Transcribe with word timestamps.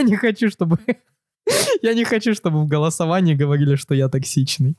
Я 0.00 0.06
не 0.06 0.16
хочу, 0.16 0.48
чтобы... 0.48 0.78
Я 1.82 1.92
не 1.92 2.04
хочу, 2.04 2.32
чтобы 2.32 2.62
в 2.62 2.66
голосовании 2.66 3.34
говорили, 3.34 3.76
что 3.76 3.94
я 3.94 4.08
токсичный. 4.08 4.78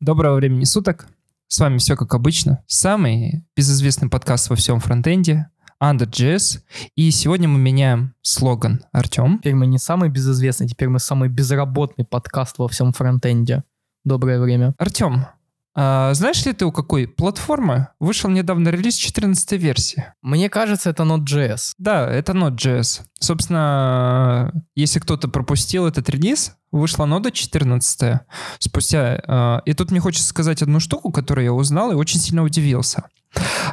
Доброго 0.00 0.36
времени 0.36 0.64
суток. 0.64 1.08
С 1.48 1.58
вами 1.60 1.76
все 1.76 1.94
как 1.94 2.14
обычно. 2.14 2.64
Самый 2.66 3.44
безызвестный 3.54 4.08
подкаст 4.08 4.48
во 4.48 4.56
всем 4.56 4.80
фронтенде 4.80 5.50
Under.js. 5.82 6.60
И 6.94 7.10
сегодня 7.10 7.48
мы 7.48 7.58
меняем 7.58 8.14
слоган. 8.22 8.80
Артем. 8.92 9.40
Теперь 9.40 9.56
мы 9.56 9.66
не 9.66 9.78
самый 9.78 10.08
безызвестный, 10.08 10.68
теперь 10.68 10.88
мы 10.88 11.00
самый 11.00 11.28
безработный 11.28 12.06
подкаст 12.06 12.56
во 12.56 12.68
всем 12.68 12.94
фронтенде. 12.94 13.64
Доброе 14.04 14.40
время. 14.40 14.74
Артем, 14.78 15.26
а, 15.74 16.12
знаешь 16.14 16.44
ли 16.44 16.52
ты, 16.52 16.64
у 16.64 16.72
какой 16.72 17.06
платформы 17.06 17.88
вышел 18.00 18.28
недавно 18.28 18.68
релиз 18.70 18.96
14 18.96 19.52
версии? 19.52 20.12
Мне 20.20 20.48
кажется, 20.48 20.90
это 20.90 21.04
Node.js. 21.04 21.72
Да, 21.78 22.08
это 22.08 22.32
Node.js. 22.32 23.02
Собственно, 23.20 24.52
если 24.74 24.98
кто-то 24.98 25.28
пропустил 25.28 25.86
этот 25.86 26.08
релиз, 26.08 26.56
вышла 26.72 27.04
нода 27.06 27.30
14 27.30 28.20
спустя... 28.58 29.22
А, 29.26 29.62
и 29.64 29.72
тут 29.74 29.90
мне 29.90 30.00
хочется 30.00 30.28
сказать 30.28 30.62
одну 30.62 30.80
штуку, 30.80 31.12
которую 31.12 31.44
я 31.44 31.52
узнал 31.52 31.92
и 31.92 31.96
очень 31.96 32.20
сильно 32.20 32.42
удивился. 32.42 33.04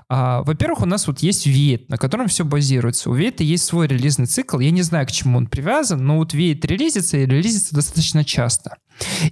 А, 0.10 0.42
во-первых, 0.44 0.82
у 0.82 0.86
нас 0.86 1.08
вот 1.08 1.20
есть 1.20 1.48
V8, 1.48 1.86
на 1.90 1.98
котором 1.98 2.28
все 2.28 2.46
базируется. 2.46 3.10
У 3.10 3.18
V8 3.18 3.44
есть 3.44 3.66
свой 3.66 3.88
релизный 3.88 4.26
цикл. 4.26 4.60
Я 4.60 4.72
не 4.72 4.82
знаю, 4.82 5.06
к 5.06 5.12
чему 5.12 5.38
он 5.38 5.48
привязан, 5.48 6.06
но 6.06 6.18
вот 6.18 6.34
V8 6.34 6.66
релизится 6.66 7.18
и 7.18 7.26
релизится 7.26 7.76
достаточно 7.76 8.24
часто. 8.24 8.78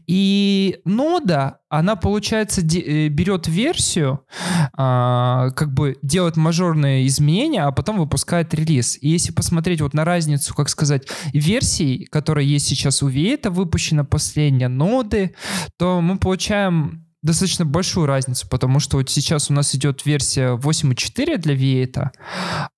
И 0.05 0.79
нода, 0.85 1.59
она, 1.70 1.95
получается, 1.95 2.61
э, 2.61 3.07
берет 3.07 3.48
версию, 3.48 4.25
а, 4.73 5.49
как 5.51 5.73
бы 5.73 5.98
делает 6.01 6.35
мажорные 6.38 7.07
изменения, 7.07 7.63
а 7.63 7.71
потом 7.71 7.98
выпускает 7.98 8.54
релиз. 8.54 8.98
И 9.01 9.10
если 9.10 9.32
посмотреть 9.32 9.82
вот 9.82 9.93
на 9.93 10.05
разницу, 10.05 10.54
как 10.54 10.70
сказать, 10.70 11.07
версий, 11.34 12.05
которые 12.12 12.48
есть 12.48 12.67
сейчас 12.67 13.01
у 13.01 13.10
V8, 13.10 13.49
выпущена 13.49 14.04
последняя 14.04 14.67
ноды, 14.67 15.34
то 15.77 16.01
мы 16.01 16.17
получаем 16.17 17.04
достаточно 17.26 17.65
большую 17.65 18.05
разницу, 18.05 18.48
потому 18.48 18.79
что 18.79 18.98
вот 18.98 19.09
сейчас 19.09 19.49
у 19.49 19.54
нас 19.54 19.73
идет 19.76 20.05
версия 20.05 20.55
8.4 20.55 21.37
для 21.37 21.55
V8, 21.55 22.09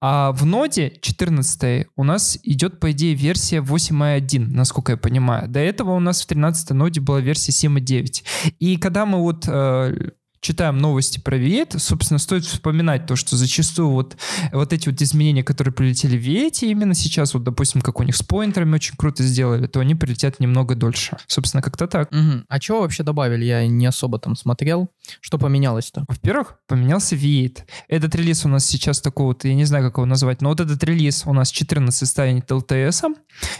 а 0.02 0.32
в 0.32 0.46
ноде 0.46 0.94
14 1.02 1.88
у 1.96 2.04
нас 2.04 2.40
идет, 2.44 2.80
по 2.80 2.92
идее, 2.92 3.14
версия 3.14 3.58
8.1, 3.60 4.48
насколько 4.48 4.94
я 4.94 4.98
понимаю. 4.98 5.50
До 5.50 5.60
этого 5.60 5.92
у 5.92 6.00
нас 6.00 6.22
в 6.22 6.28
13 6.28 6.72
ноде 6.72 7.02
была 7.02 7.20
версия 7.20 7.52
7.9. 7.52 8.54
И 8.60 8.78
когда 8.78 9.06
мы 9.06 9.22
вот 9.22 9.46
э, 9.48 10.12
читаем 10.42 10.78
новости 10.78 11.20
про 11.20 11.38
V8, 11.38 11.80
собственно, 11.80 12.20
стоит 12.20 12.46
вспоминать 12.46 13.06
то, 13.06 13.16
что 13.16 13.36
зачастую 13.36 13.90
вот, 13.90 14.18
вот 14.52 14.74
эти 14.74 14.90
вот 14.90 15.02
изменения, 15.02 15.44
которые 15.44 15.74
прилетели 15.74 16.18
в 16.18 16.22
V8 16.22 16.70
именно 16.70 16.94
сейчас, 16.94 17.34
вот, 17.34 17.44
допустим, 17.44 17.82
как 17.82 18.00
у 18.00 18.04
них 18.04 18.16
с 18.16 18.24
поинтерами 18.24 18.76
очень 18.76 18.96
круто 18.96 19.24
сделали, 19.24 19.68
то 19.68 19.80
они 19.80 19.96
прилетят 19.96 20.40
немного 20.40 20.76
дольше. 20.76 21.18
Собственно, 21.28 21.62
как-то 21.62 21.88
так. 21.88 22.12
Угу. 22.12 22.44
А 22.48 22.60
чего 22.60 22.82
вообще 22.82 23.04
добавили? 23.04 23.46
Я 23.46 23.68
не 23.68 23.86
особо 23.86 24.20
там 24.20 24.36
смотрел. 24.36 24.90
Что 25.22 25.38
поменялось-то? 25.38 26.06
Во-первых, 26.08 26.60
поменялся 26.68 27.16
V8. 27.16 27.60
Этот 27.88 28.16
релиз 28.16 28.46
у 28.46 28.50
нас 28.50 28.66
сейчас 28.66 29.02
такой 29.02 29.28
вот, 29.28 29.46
я 29.46 29.56
не 29.56 29.66
знаю, 29.66 29.86
как 29.86 29.98
его 29.98 30.06
назвать, 30.06 30.42
но 30.42 30.50
вот 30.50 30.60
этот 30.60 30.84
релиз 30.84 31.24
у 31.26 31.34
нас 31.34 31.52
14 31.52 32.08
станет 32.08 32.50
LTS, 32.52 33.16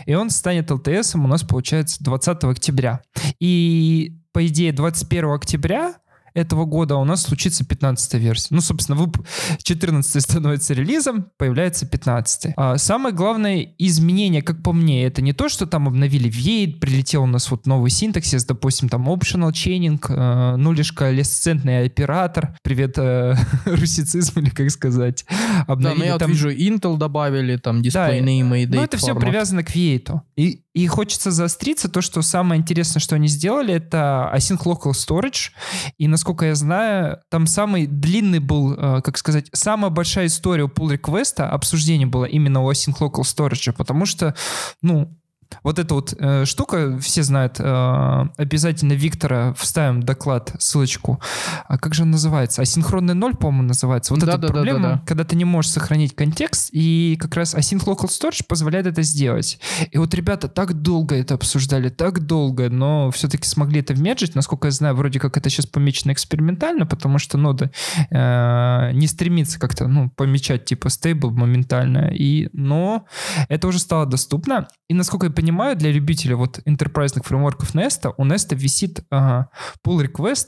и 0.06 0.14
он 0.14 0.30
станет 0.30 0.70
LTS 0.70 1.18
у 1.18 1.28
нас, 1.28 1.44
получается, 1.44 2.04
20 2.04 2.44
октября. 2.44 3.02
И 3.40 4.14
по 4.32 4.46
идее, 4.46 4.72
21 4.72 5.32
октября 5.32 5.96
этого 6.38 6.66
года 6.66 6.96
у 6.98 7.04
нас 7.04 7.24
случится 7.24 7.66
15 7.66 8.14
версия. 8.16 8.48
Ну, 8.52 8.62
собственно, 8.62 8.98
вып... 8.98 9.18
14 9.64 10.22
становится 10.22 10.74
релизом, 10.74 11.32
появляется 11.38 11.88
15 11.88 12.54
а 12.56 12.78
Самое 12.78 13.14
главное 13.14 13.74
изменение, 13.80 14.44
как 14.44 14.62
по 14.62 14.72
мне, 14.72 15.06
это 15.06 15.22
не 15.22 15.34
то, 15.34 15.50
что 15.50 15.66
там 15.66 15.88
обновили 15.88 16.30
Вейд, 16.30 16.80
прилетел 16.80 17.24
у 17.24 17.28
нас 17.28 17.50
вот 17.50 17.66
новый 17.66 17.90
синтаксис, 17.90 18.46
допустим, 18.46 18.88
там 18.88 19.10
optional 19.10 19.52
chaining, 19.52 20.00
э, 20.08 20.56
нулишка, 20.58 21.10
лесцентный 21.10 21.86
оператор, 21.86 22.56
привет 22.62 22.98
э, 22.98 23.36
русицизм 23.66 24.40
или 24.40 24.50
как 24.50 24.70
сказать. 24.70 25.26
Обновили, 25.66 26.00
да, 26.00 26.06
ну 26.06 26.12
я 26.12 26.18
там... 26.20 26.32
вижу, 26.32 26.52
Intel 26.52 26.98
добавили, 26.98 27.58
там, 27.58 27.82
display 27.82 27.92
да, 27.94 28.20
name 28.20 28.64
и 28.64 28.66
Ну, 28.68 28.82
это 28.84 28.98
все 28.98 29.16
привязано 29.16 29.64
к 29.64 29.74
Вейту. 29.74 30.22
И, 30.36 30.62
и 30.74 30.86
хочется 30.86 31.32
заостриться, 31.32 31.90
то, 31.90 32.02
что 32.02 32.22
самое 32.22 32.62
интересное, 32.62 33.00
что 33.00 33.16
они 33.16 33.28
сделали, 33.28 33.74
это 33.74 34.32
async 34.36 34.60
local 34.66 34.92
storage, 34.92 35.52
и 35.98 36.08
насколько 36.08 36.27
насколько 36.28 36.46
я 36.46 36.56
знаю, 36.56 37.20
там 37.30 37.48
самый 37.48 37.88
длинный 37.88 38.40
был, 38.40 38.74
э, 38.74 39.02
как 39.02 39.18
сказать, 39.18 39.48
самая 39.54 39.90
большая 39.92 40.26
история 40.26 40.64
у 40.64 40.68
pull 40.68 40.92
реквеста 40.92 41.50
обсуждение 41.50 42.06
было 42.06 42.26
именно 42.26 42.62
у 42.62 42.70
Async 42.70 42.98
Local 43.00 43.22
Storage, 43.22 43.72
потому 43.72 44.06
что, 44.06 44.36
ну, 44.82 45.18
вот 45.64 45.80
эта 45.80 45.94
вот 45.94 46.14
э, 46.18 46.46
штука, 46.46 46.98
все 47.00 47.24
знают, 47.24 47.60
э, 47.60 48.26
обязательно 48.38 48.94
Виктора 48.94 49.54
вставим 49.54 50.04
доклад, 50.04 50.54
ссылочку. 50.60 51.20
А 51.68 51.78
как 51.78 51.94
же 51.94 52.04
он 52.04 52.12
называется? 52.12 52.62
Асинхронный 52.62 53.14
ноль, 53.14 53.36
по-моему, 53.36 53.70
называется. 53.70 54.14
Вот 54.14 54.24
да, 54.24 54.34
эта 54.34 54.38
да, 54.38 54.48
проблема, 54.48 54.80
да, 54.80 54.90
да, 54.90 54.96
да. 54.96 55.04
когда 55.06 55.24
ты 55.24 55.36
не 55.36 55.46
можешь 55.46 55.72
сохранить 55.72 56.16
контекст, 56.16 56.70
и 56.72 57.18
как 57.20 57.36
раз 57.36 57.56
Async 57.56 57.84
Local 57.86 58.08
Storage 58.08 58.46
позволяет 58.48 58.88
это 58.88 59.02
сделать. 59.02 59.60
И 59.92 59.98
вот 59.98 60.14
ребята 60.14 60.48
так 60.48 60.74
долго 60.74 61.16
это 61.16 61.36
обсуждали, 61.36 61.90
так 61.90 62.26
долго, 62.26 62.70
но 62.70 63.12
все-таки 63.12 63.48
смогли 63.48 63.82
это 63.82 63.94
вмержить. 63.94 64.36
Насколько 64.36 64.68
я 64.68 64.72
знаю, 64.72 64.96
вроде 64.96 65.20
как 65.20 65.38
это 65.38 65.50
сейчас 65.50 65.66
помечено 65.66 66.12
экспериментально, 66.12 66.86
потому 66.86 67.20
что 67.20 67.38
нода 67.38 67.72
э, 68.10 68.92
не 68.94 69.08
стремится 69.08 69.60
как-то, 69.60 69.88
ну, 69.88 70.10
помечать 70.10 70.66
типа 70.66 70.90
стейбл 70.90 71.32
моментально. 71.32 72.12
И, 72.14 72.50
но 72.54 73.06
это 73.50 73.68
уже 73.68 73.80
стало 73.80 74.06
доступно. 74.06 74.68
И 74.88 74.94
насколько 74.94 75.28
я 75.28 75.32
понимаю, 75.38 75.76
для 75.76 75.92
любителя 75.92 76.36
вот 76.36 76.62
интерпрайзных 76.66 77.24
фреймворков 77.24 77.76
Nest, 77.76 78.12
у 78.18 78.26
Nest 78.26 78.56
висит 78.56 79.02
ага, 79.12 79.50
pull 79.86 80.04
request 80.04 80.48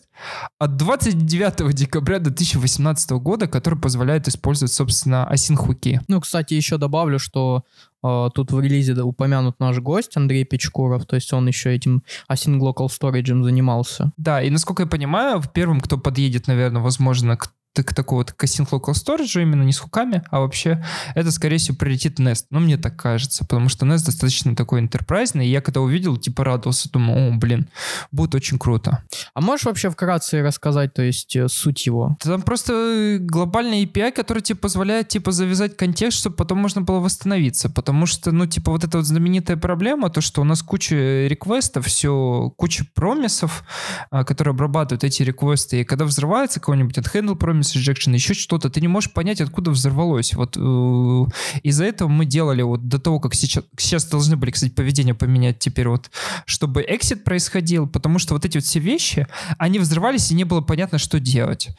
от 0.58 0.78
29 0.78 1.76
декабря 1.76 2.18
2018 2.18 3.12
года, 3.12 3.48
который 3.48 3.78
позволяет 3.78 4.28
использовать, 4.28 4.74
собственно, 4.74 5.30
async 5.32 6.00
Ну, 6.08 6.20
кстати, 6.20 6.56
еще 6.56 6.78
добавлю, 6.78 7.20
что 7.20 7.66
э, 8.04 8.30
тут 8.34 8.52
в 8.52 8.60
релизе 8.60 9.00
упомянут 9.00 9.60
наш 9.60 9.78
гость 9.78 10.18
Андрей 10.18 10.44
Печкуров, 10.44 11.06
то 11.06 11.16
есть 11.16 11.32
он 11.34 11.48
еще 11.48 11.76
этим 11.76 12.02
async 12.28 12.60
local 12.60 12.88
storage 12.88 13.44
занимался. 13.44 14.12
Да, 14.18 14.42
и 14.42 14.50
насколько 14.50 14.84
я 14.84 14.88
понимаю, 14.88 15.44
первым, 15.54 15.82
кто 15.82 16.00
подъедет, 16.00 16.48
наверное, 16.48 16.82
возможно, 16.82 17.38
к 17.38 17.52
к 17.74 17.94
такого 17.94 18.20
вот 18.20 18.36
async 18.38 18.70
local 18.70 18.94
storage 18.94 19.42
именно 19.42 19.64
не 19.64 19.72
с 19.72 19.80
хуками, 19.80 20.24
а 20.30 20.40
вообще 20.40 20.84
это, 21.16 21.32
скорее 21.32 21.58
всего, 21.58 21.78
прилетит 21.78 22.20
Nest. 22.20 22.46
Ну, 22.50 22.60
мне 22.60 22.78
так 22.78 22.96
кажется, 22.98 23.46
потому 23.46 23.70
что 23.70 23.86
Nest 23.86 24.06
достаточно 24.06 24.56
такой 24.56 24.82
интерпрайзный, 24.82 25.48
и 25.48 25.52
я 25.52 25.62
когда 25.62 25.82
увидел, 25.82 26.18
типа 26.18 26.44
радовался, 26.44 26.92
думал, 26.92 27.16
о, 27.16 27.38
блин, 27.38 27.70
будет 28.12 28.36
очень 28.36 28.60
круто. 28.60 29.04
А 29.34 29.42
можешь 29.42 29.66
вообще 29.66 29.90
вкратце 29.90 30.42
рассказать, 30.42 30.94
то 30.94 31.02
есть, 31.02 31.36
э, 31.36 31.48
суть 31.48 31.86
его? 31.86 32.18
Там 32.20 32.42
просто 32.42 33.18
глобальный 33.20 33.86
API, 33.86 34.12
который 34.12 34.42
тебе 34.42 34.58
позволяет, 34.58 35.08
типа, 35.08 35.32
завязать 35.32 35.78
контекст, 35.78 36.20
чтобы 36.20 36.36
потом 36.36 36.58
можно 36.58 36.82
было 36.82 37.00
восстановиться, 37.00 37.70
потому 37.70 38.06
что, 38.06 38.32
ну, 38.32 38.46
типа, 38.46 38.72
вот 38.72 38.84
эта 38.84 38.98
вот 38.98 39.06
знаменитая 39.06 39.58
проблема, 39.58 40.10
то, 40.10 40.22
что 40.22 40.42
у 40.42 40.44
нас 40.44 40.62
куча 40.62 41.28
реквестов, 41.28 41.86
все, 41.86 42.52
куча 42.58 42.86
промисов, 42.94 43.64
а, 44.12 44.24
которые 44.24 44.52
обрабатывают 44.54 45.04
эти 45.04 45.24
реквесты, 45.24 45.82
и 45.82 45.84
когда 45.84 46.06
взрывается 46.06 46.60
какой-нибудь 46.60 46.98
от 46.98 47.06
handle 47.08 47.38
promise, 47.38 47.59
performance 47.60 47.76
rejection, 47.76 48.14
еще 48.14 48.34
что-то, 48.34 48.70
ты 48.70 48.82
не 48.82 48.88
можешь 48.88 49.12
понять, 49.12 49.42
откуда 49.42 49.72
взорвалось. 49.72 50.34
Вот 50.34 50.58
э, 50.58 51.26
из-за 51.64 51.86
этого 51.86 52.08
мы 52.08 52.26
делали 52.26 52.62
вот 52.62 52.88
до 52.88 53.00
того, 53.00 53.20
как 53.20 53.36
сейчас, 53.36 53.64
сейчас 53.78 54.06
должны 54.06 54.36
были, 54.36 54.52
кстати, 54.52 54.72
поведение 54.72 55.14
поменять 55.14 55.60
теперь 55.60 55.88
вот, 55.88 56.10
чтобы 56.46 56.82
exit 56.82 57.24
происходил, 57.24 57.88
потому 57.88 58.20
что 58.20 58.34
вот 58.34 58.46
эти 58.46 58.58
вот 58.58 58.64
все 58.64 58.80
вещи, 58.80 59.28
они 59.58 59.80
взрывались, 59.80 60.32
и 60.32 60.36
не 60.36 60.44
было 60.44 60.62
понятно, 60.62 60.98
что 60.98 61.20
делать. 61.20 61.70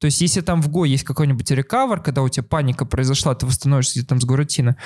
То 0.00 0.04
есть, 0.04 0.20
если 0.20 0.40
там 0.40 0.62
в 0.62 0.68
Go 0.68 0.86
есть 0.86 1.04
какой-нибудь 1.04 1.50
рекавер, 1.50 2.00
когда 2.00 2.22
у 2.22 2.28
тебя 2.28 2.44
паника 2.44 2.84
произошла, 2.84 3.34
ты 3.34 3.46
восстановишься 3.46 4.06
там 4.06 4.20
с 4.20 4.24
горутина, 4.24 4.76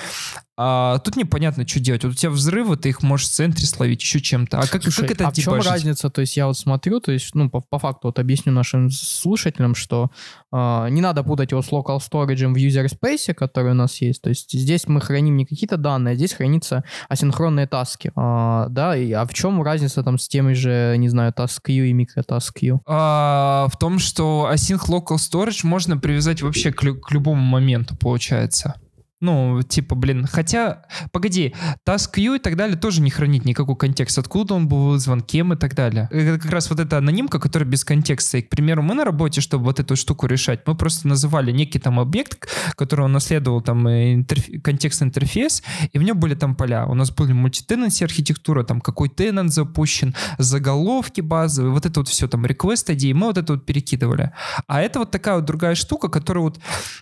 а 0.57 0.99
тут 1.01 1.17
непонятно, 1.17 1.67
что 1.67 1.81
делать. 1.81 2.05
Вот 2.05 2.13
у 2.13 2.17
тебя 2.17 2.31
взрывы, 2.31 2.77
ты 2.77 2.91
их 2.91 3.03
можешь 3.03 3.27
в 3.29 3.33
центре 3.33 3.67
словить, 3.67 4.01
еще 4.01 4.21
чем-то. 4.21 4.59
А 4.59 4.67
как, 4.67 4.83
Слушай, 4.83 5.03
как 5.03 5.11
это 5.13 5.29
а 5.29 5.31
в 5.31 5.35
чем 5.35 5.61
разница? 5.61 6.09
То 6.09 6.21
есть 6.21 6.37
я 6.37 6.47
вот 6.47 6.59
смотрю, 6.59 7.01
то 7.01 7.13
есть, 7.13 7.35
ну, 7.35 7.51
по, 7.51 7.61
по 7.61 7.79
факту 7.79 8.09
вот 8.09 8.19
объясню 8.19 8.53
нашим 8.53 8.91
слушателям, 8.91 9.75
что 9.75 10.11
не 10.53 11.01
надо 11.01 11.23
путать 11.23 11.51
его 11.51 11.63
с 11.63 11.71
local 11.71 11.99
storage 11.99 12.47
в 12.47 12.57
user 12.57 12.87
space, 12.87 13.33
который 13.35 13.73
у 13.73 13.75
нас 13.75 14.01
есть. 14.01 14.23
То 14.23 14.29
есть 14.29 14.53
здесь 14.53 14.87
мы 14.87 15.01
храним 15.01 15.37
не 15.37 15.47
какие-то 15.47 15.77
данные, 15.77 16.13
а 16.13 16.15
здесь 16.15 16.35
хранятся 16.35 16.85
асинхронные 17.09 17.67
таски. 17.67 18.13
Э, 18.17 18.67
да, 18.69 18.97
и, 18.97 19.13
а 19.13 19.25
в 19.27 19.33
чем 19.35 19.63
разница 19.63 20.03
там 20.03 20.19
с 20.19 20.29
теми 20.29 20.53
же, 20.53 20.95
не 20.99 21.09
знаю, 21.09 21.33
task 21.33 21.61
queue 21.67 21.87
и 21.87 21.95
microtask 21.95 22.53
queue? 22.61 22.79
А, 22.87 23.69
в 23.73 23.79
том, 23.79 23.99
что 23.99 24.51
async 24.53 24.89
local 24.89 25.17
storage 25.17 25.61
можно 25.65 25.97
привязать 25.97 26.43
вообще 26.43 26.73
к, 26.73 26.81
к 26.81 27.11
любому 27.11 27.43
моменту, 27.43 27.97
получается. 27.97 28.75
Ну, 29.23 29.63
типа, 29.63 29.95
блин, 29.95 30.27
хотя, 30.27 30.83
погоди, 31.13 31.55
task 31.87 32.11
queue 32.17 32.37
и 32.37 32.39
так 32.41 32.57
далее 32.57 32.77
тоже 32.77 33.01
не 33.01 33.09
хранит 33.09 33.45
никакой 33.45 33.77
контекст. 33.77 34.19
Откуда 34.19 34.55
он 34.55 34.67
был 34.67 34.89
вызван, 34.89 35.21
кем 35.21 35.53
и 35.53 35.57
так 35.57 35.77
далее. 35.77 36.09
Это 36.11 36.41
как 36.41 36.51
раз 36.51 36.69
вот 36.71 36.81
эта 36.81 36.99
анонимка, 36.99 37.39
которая 37.39 37.69
без 37.69 37.85
контекста. 37.85 38.39
И, 38.39 38.43
к 38.43 38.49
примеру, 38.49 38.83
мы 38.83 38.95
на 38.95 39.05
работе, 39.05 39.41
чтобы 39.41 39.67
вот 39.67 39.79
эту 39.79 39.95
штуку 39.95 40.27
решать, 40.27 40.67
мы 40.67 40.75
просто 40.75 41.07
называли 41.07 41.53
некий 41.53 41.79
там 41.79 42.01
объект, 42.01 42.49
который 42.75 43.05
унаследовал 43.05 43.61
там 43.61 43.89
интерф... 43.89 44.45
контекстный 44.61 45.07
интерфейс, 45.07 45.63
и 45.93 45.99
в 46.01 46.03
нем 46.03 46.19
были 46.19 46.35
там 46.35 46.57
поля. 46.57 46.87
У 46.87 46.95
нас 46.95 47.13
были 47.13 47.33
мультитенанси 47.33 48.03
архитектура, 48.03 48.65
там 48.65 48.81
какой 48.81 49.09
тенант 49.09 49.53
запущен, 49.53 50.17
заголовки 50.39 51.21
базовые, 51.21 51.73
вот 51.73 51.87
это 51.87 52.01
вот 52.01 52.09
все, 52.09 52.27
там, 52.27 52.45
request 52.45 52.89
ID, 52.89 53.15
мы 53.15 53.29
вот 53.29 53.39
это 53.39 53.53
вот 53.53 53.67
перекидывали. 53.67 54.33
А 54.67 54.81
это 54.81 54.99
вот 54.99 55.13
такая 55.13 55.37
вот 55.37 55.45
другая 55.45 55.77
штука, 55.77 56.09
которая 56.09 56.43
вот, 56.43 56.59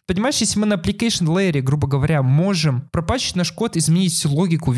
понимаешь, 0.06 0.36
если 0.36 0.58
мы 0.58 0.66
на 0.66 0.74
application 0.74 1.26
layer, 1.26 1.62
грубо 1.62 1.88
говоря, 1.88 2.09
говоря, 2.10 2.22
можем 2.22 2.82
пропачить 2.90 3.36
наш 3.36 3.52
код, 3.52 3.76
изменить 3.76 4.24
логику, 4.24 4.74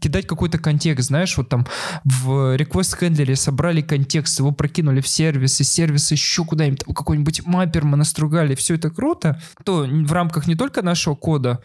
кидать 0.00 0.26
какой-то 0.26 0.58
контекст, 0.58 1.08
знаешь, 1.08 1.36
вот 1.36 1.48
там 1.48 1.66
в 2.04 2.56
request 2.56 2.98
handler 3.00 3.34
собрали 3.36 3.82
контекст, 3.82 4.38
его 4.38 4.52
прокинули 4.52 5.00
в 5.00 5.08
сервис, 5.08 5.60
и 5.60 5.64
сервис 5.64 6.10
еще 6.12 6.44
куда-нибудь, 6.44 6.84
какой-нибудь 6.84 7.46
маппер 7.46 7.84
мы 7.84 7.96
настругали, 7.96 8.54
все 8.54 8.74
это 8.74 8.90
круто, 8.90 9.40
то 9.64 9.84
в 9.84 10.12
рамках 10.12 10.46
не 10.46 10.54
только 10.54 10.82
нашего 10.82 11.14
кода, 11.14 11.62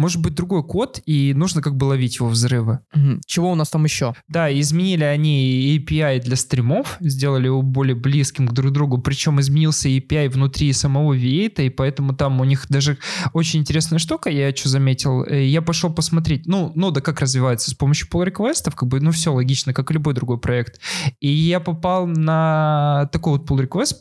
может 0.00 0.22
быть 0.22 0.34
другой 0.34 0.64
код, 0.64 1.00
и 1.04 1.34
нужно 1.34 1.60
как 1.60 1.76
бы 1.76 1.84
ловить 1.84 2.16
его 2.16 2.28
взрывы. 2.28 2.80
Чего 3.26 3.52
у 3.52 3.54
нас 3.54 3.68
там 3.68 3.84
еще? 3.84 4.14
Да, 4.28 4.50
изменили 4.58 5.04
они 5.04 5.78
API 5.78 6.20
для 6.22 6.36
стримов, 6.36 6.96
сделали 7.00 7.46
его 7.46 7.60
более 7.60 7.94
близким 7.94 8.48
к 8.48 8.52
друг 8.52 8.72
другу, 8.72 8.98
причем 8.98 9.40
изменился 9.40 9.88
API 9.90 10.30
внутри 10.30 10.72
самого 10.72 11.14
V8, 11.14 11.66
и 11.66 11.68
поэтому 11.68 12.14
там 12.14 12.40
у 12.40 12.44
них 12.44 12.66
даже 12.70 12.96
очень 13.34 13.60
интересная 13.60 13.98
штука, 13.98 14.30
я 14.30 14.56
что 14.56 14.70
заметил, 14.70 15.22
э, 15.24 15.44
я 15.44 15.60
пошел 15.60 15.92
посмотреть, 15.92 16.46
ну, 16.46 16.72
нода 16.74 17.02
как 17.02 17.20
развивается 17.20 17.70
с 17.70 17.74
помощью 17.74 18.08
pull 18.08 18.24
реквестов 18.24 18.74
как 18.74 18.88
бы, 18.88 19.00
ну, 19.00 19.10
все 19.10 19.34
логично, 19.34 19.74
как 19.74 19.90
и 19.90 19.94
любой 19.94 20.14
другой 20.14 20.38
проект. 20.38 20.80
И 21.20 21.28
я 21.28 21.60
попал 21.60 22.06
на 22.06 23.10
такой 23.12 23.38
вот 23.38 23.50
pull 23.50 23.68
request, 23.68 23.96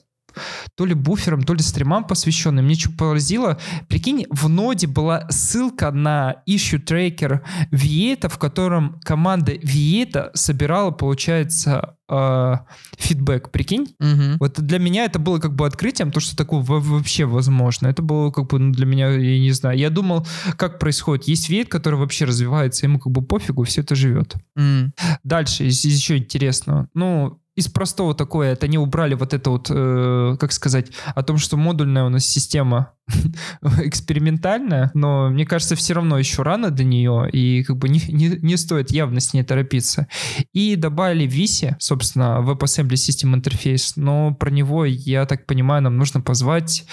то 0.76 0.86
ли 0.86 0.94
буфером, 0.94 1.44
то 1.44 1.54
ли 1.54 1.62
стримам 1.62 2.04
посвященным. 2.04 2.66
Мне 2.66 2.76
что 2.76 2.92
поразило, 2.92 3.60
прикинь, 3.88 4.26
в 4.30 4.48
ноде 4.50 4.88
была 4.88 5.28
ссылка 5.30 5.92
на 5.92 6.38
issue 6.48 6.84
tracker 6.84 7.42
Vieta, 7.72 8.30
в 8.30 8.38
котором 8.38 9.00
команда 9.04 9.54
Vieta 9.54 10.30
собирала, 10.34 10.92
получается, 10.92 11.96
э, 12.10 12.56
фидбэк, 12.98 13.52
прикинь? 13.52 13.96
Угу. 14.00 14.38
Вот 14.40 14.60
для 14.60 14.80
меня 14.80 15.06
это 15.06 15.20
было 15.20 15.40
как 15.40 15.56
бы 15.56 15.66
открытием, 15.66 16.12
то, 16.12 16.20
что 16.20 16.36
такое 16.36 16.62
вообще 16.62 17.26
возможно. 17.26 17.88
Это 17.88 18.02
было 18.02 18.32
как 18.32 18.48
бы 18.48 18.60
ну, 18.60 18.72
для 18.72 18.86
меня, 18.86 19.10
я 19.10 19.40
не 19.40 19.52
знаю, 19.52 19.78
я 19.78 19.90
думал, 19.90 20.26
как 20.58 20.80
происходит. 20.80 21.28
Есть 21.28 21.50
веет, 21.50 21.70
который 21.70 21.96
вообще 21.96 22.26
развивается, 22.26 22.86
ему 22.86 23.00
как 23.00 23.12
бы 23.12 23.22
пофигу, 23.22 23.64
все 23.64 23.82
это 23.82 23.96
живет. 23.96 24.36
Mm. 24.58 24.92
Дальше, 25.24 25.66
из 25.66 25.84
еще 25.86 26.18
интересного. 26.18 26.88
Ну, 26.94 27.40
из 27.60 27.68
простого 27.68 28.16
такое, 28.16 28.54
это 28.54 28.66
они 28.66 28.78
убрали 28.78 29.14
вот 29.14 29.34
это 29.34 29.50
вот, 29.50 29.68
э, 29.70 30.38
как 30.40 30.52
сказать, 30.52 30.92
о 31.14 31.24
том, 31.24 31.38
что 31.38 31.58
модульная 31.58 32.06
у 32.06 32.10
нас 32.10 32.26
система 32.26 32.94
экспериментальная, 33.84 34.92
но 34.94 35.30
мне 35.30 35.46
кажется, 35.46 35.76
все 35.76 35.94
равно 35.94 36.18
еще 36.18 36.42
рано 36.44 36.72
до 36.72 36.84
нее, 36.84 37.30
и 37.32 37.64
как 37.64 37.78
бы 37.78 37.90
не, 37.90 38.02
не, 38.08 38.30
не 38.42 38.58
стоит 38.58 38.92
явно 38.92 39.20
с 39.20 39.34
ней 39.34 39.44
торопиться. 39.44 40.08
И 40.54 40.76
добавили 40.76 41.28
VISI, 41.28 41.76
собственно, 41.80 42.40
WebAssembly 42.42 42.94
System 42.94 43.36
Interface, 43.36 43.94
но 43.96 44.34
про 44.34 44.50
него, 44.50 44.86
я 44.86 45.26
так 45.26 45.46
понимаю, 45.46 45.84
нам 45.84 45.98
нужно 45.98 46.22
позвать 46.22 46.86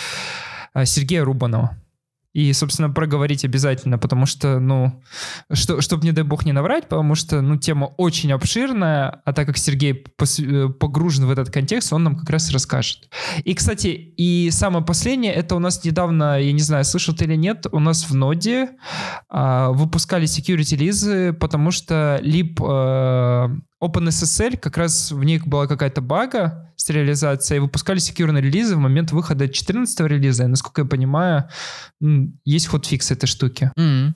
э, 0.75 0.85
Сергея 0.85 1.25
Рубанова 1.25 1.77
и, 2.37 2.53
собственно, 2.53 2.91
проговорить 2.91 3.47
обязательно, 3.47 3.97
потому 3.97 4.27
что, 4.27 4.59
ну, 4.59 5.03
что, 5.51 5.81
чтобы, 5.81 6.05
не 6.05 6.13
дай 6.13 6.23
бог, 6.23 6.45
не 6.45 6.53
наврать, 6.53 6.87
потому 6.87 7.15
что, 7.15 7.41
ну, 7.41 7.57
тема 7.57 7.87
очень 7.97 8.31
обширная, 8.31 9.23
а 9.25 9.33
так 9.33 9.47
как 9.47 9.57
Сергей 9.57 10.05
э, 10.05 10.69
погружен 10.69 11.25
в 11.25 11.31
этот 11.31 11.51
контекст, 11.51 11.95
он 11.95 12.05
нам 12.05 12.15
как 12.15 12.29
раз 12.29 12.51
расскажет. 12.51 13.09
И, 13.45 13.55
кстати, 13.55 13.87
и 13.87 14.51
самое 14.51 14.85
последнее, 14.85 15.33
это 15.33 15.57
у 15.57 15.61
нас 15.61 15.83
недавно, 15.83 16.39
я 16.39 16.53
не 16.53 16.61
знаю, 16.61 16.85
слышал 16.85 17.15
ты 17.15 17.25
или 17.25 17.37
нет, 17.37 17.69
у 17.73 17.79
нас 17.79 18.05
в 18.07 18.15
ноде 18.15 18.69
а, 19.31 19.71
выпускали 19.71 20.27
security 20.27 20.77
релизы, 20.77 21.33
потому 21.33 21.71
что 21.71 22.21
либо 22.21 22.67
а, 22.69 23.57
OpenSSL, 23.83 24.57
как 24.57 24.77
раз 24.77 25.13
в 25.13 25.23
них 25.25 25.47
была 25.47 25.67
какая-то 25.67 26.01
бага 26.01 26.73
с 26.77 26.89
реализацией, 26.91 27.61
выпускали 27.61 27.99
секьюрные 27.99 28.43
релизы 28.43 28.77
в 28.77 28.79
момент 28.79 29.13
выхода 29.13 29.49
14 29.49 30.01
релиза, 30.01 30.45
и, 30.45 30.49
насколько 30.49 30.83
я 30.83 30.87
понимаю, 30.87 31.49
есть 32.45 32.67
ход-фикс 32.69 33.11
этой 33.11 33.27
штуки. 33.27 33.73
Mm-hmm. 33.79 34.13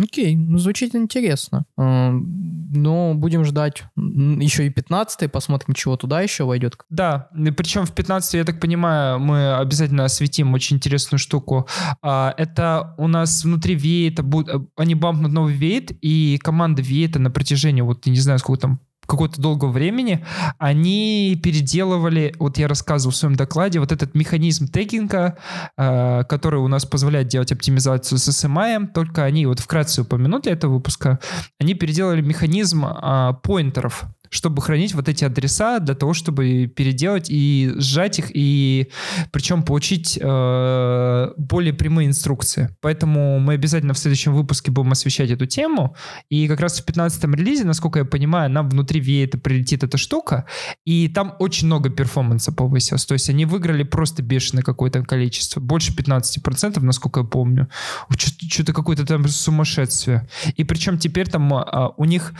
Окей, 0.00 0.36
ну 0.36 0.58
звучит 0.58 0.94
интересно. 0.94 1.64
А, 1.76 2.12
но 2.12 3.14
будем 3.14 3.44
ждать 3.44 3.84
еще 3.96 4.66
и 4.66 4.70
15 4.70 5.30
посмотрим, 5.30 5.74
чего 5.74 5.96
туда 5.96 6.20
еще 6.20 6.44
войдет. 6.44 6.76
Да, 6.88 7.28
причем 7.56 7.84
в 7.84 7.92
15 7.92 8.34
я 8.34 8.44
так 8.44 8.60
понимаю, 8.60 9.18
мы 9.18 9.56
обязательно 9.56 10.04
осветим 10.04 10.54
очень 10.54 10.76
интересную 10.76 11.18
штуку. 11.18 11.66
А, 12.02 12.34
это 12.36 12.94
у 12.98 13.08
нас 13.08 13.44
внутри 13.44 13.76
V8, 13.76 14.22
будет, 14.22 14.48
они 14.76 14.94
бампнут 14.94 15.32
новый 15.32 15.56
V8, 15.56 15.98
и 16.00 16.38
команда 16.42 16.82
V8 16.82 17.18
на 17.18 17.30
протяжении, 17.30 17.82
вот 17.82 18.06
я 18.06 18.12
не 18.12 18.20
знаю, 18.20 18.38
сколько 18.38 18.62
там 18.62 18.80
какого-то 19.08 19.40
долгого 19.40 19.70
времени, 19.70 20.24
они 20.58 21.40
переделывали, 21.42 22.34
вот 22.38 22.58
я 22.58 22.68
рассказывал 22.68 23.12
в 23.12 23.16
своем 23.16 23.36
докладе, 23.36 23.80
вот 23.80 23.90
этот 23.90 24.14
механизм 24.14 24.68
тегинга, 24.68 25.38
э, 25.76 26.24
который 26.28 26.60
у 26.60 26.68
нас 26.68 26.84
позволяет 26.84 27.28
делать 27.28 27.50
оптимизацию 27.50 28.18
с 28.18 28.28
SMI, 28.28 28.88
только 28.92 29.24
они, 29.24 29.46
вот 29.46 29.60
вкратце 29.60 30.02
упомяну 30.02 30.40
для 30.40 30.52
этого 30.52 30.74
выпуска, 30.74 31.18
они 31.58 31.74
переделали 31.74 32.20
механизм 32.20 32.84
э, 32.84 33.32
поинтеров 33.42 34.04
чтобы 34.30 34.62
хранить 34.62 34.94
вот 34.94 35.08
эти 35.08 35.24
адреса 35.24 35.78
для 35.80 35.94
того, 35.94 36.14
чтобы 36.14 36.66
переделать 36.66 37.28
и 37.30 37.72
сжать 37.76 38.18
их, 38.18 38.30
и 38.34 38.90
причем 39.30 39.62
получить 39.62 40.18
э, 40.20 41.32
более 41.36 41.72
прямые 41.72 42.08
инструкции. 42.08 42.76
Поэтому 42.80 43.38
мы 43.38 43.54
обязательно 43.54 43.94
в 43.94 43.98
следующем 43.98 44.34
выпуске 44.34 44.70
будем 44.70 44.92
освещать 44.92 45.30
эту 45.30 45.46
тему. 45.46 45.96
И 46.28 46.48
как 46.48 46.60
раз 46.60 46.80
в 46.80 46.86
15-м 46.86 47.34
релизе, 47.34 47.64
насколько 47.64 48.00
я 48.00 48.04
понимаю, 48.04 48.50
нам 48.50 48.68
внутри 48.68 48.98
это 49.22 49.38
прилетит 49.38 49.84
эта 49.84 49.96
штука, 49.96 50.44
и 50.84 51.08
там 51.08 51.34
очень 51.38 51.66
много 51.66 51.90
перформанса 51.90 52.52
повысилось. 52.52 53.06
То 53.06 53.14
есть 53.14 53.30
они 53.30 53.44
выиграли 53.44 53.82
просто 53.82 54.22
бешеное 54.22 54.62
какое-то 54.62 55.02
количество. 55.04 55.60
Больше 55.60 55.92
15%, 55.92 56.80
насколько 56.80 57.20
я 57.20 57.26
помню. 57.26 57.68
Что-то 58.16 58.72
какое-то 58.72 59.06
там 59.06 59.26
сумасшествие. 59.28 60.28
И 60.56 60.64
причем 60.64 60.98
теперь 60.98 61.28
там 61.28 61.52
а, 61.54 61.94
у 61.96 62.04
них, 62.04 62.32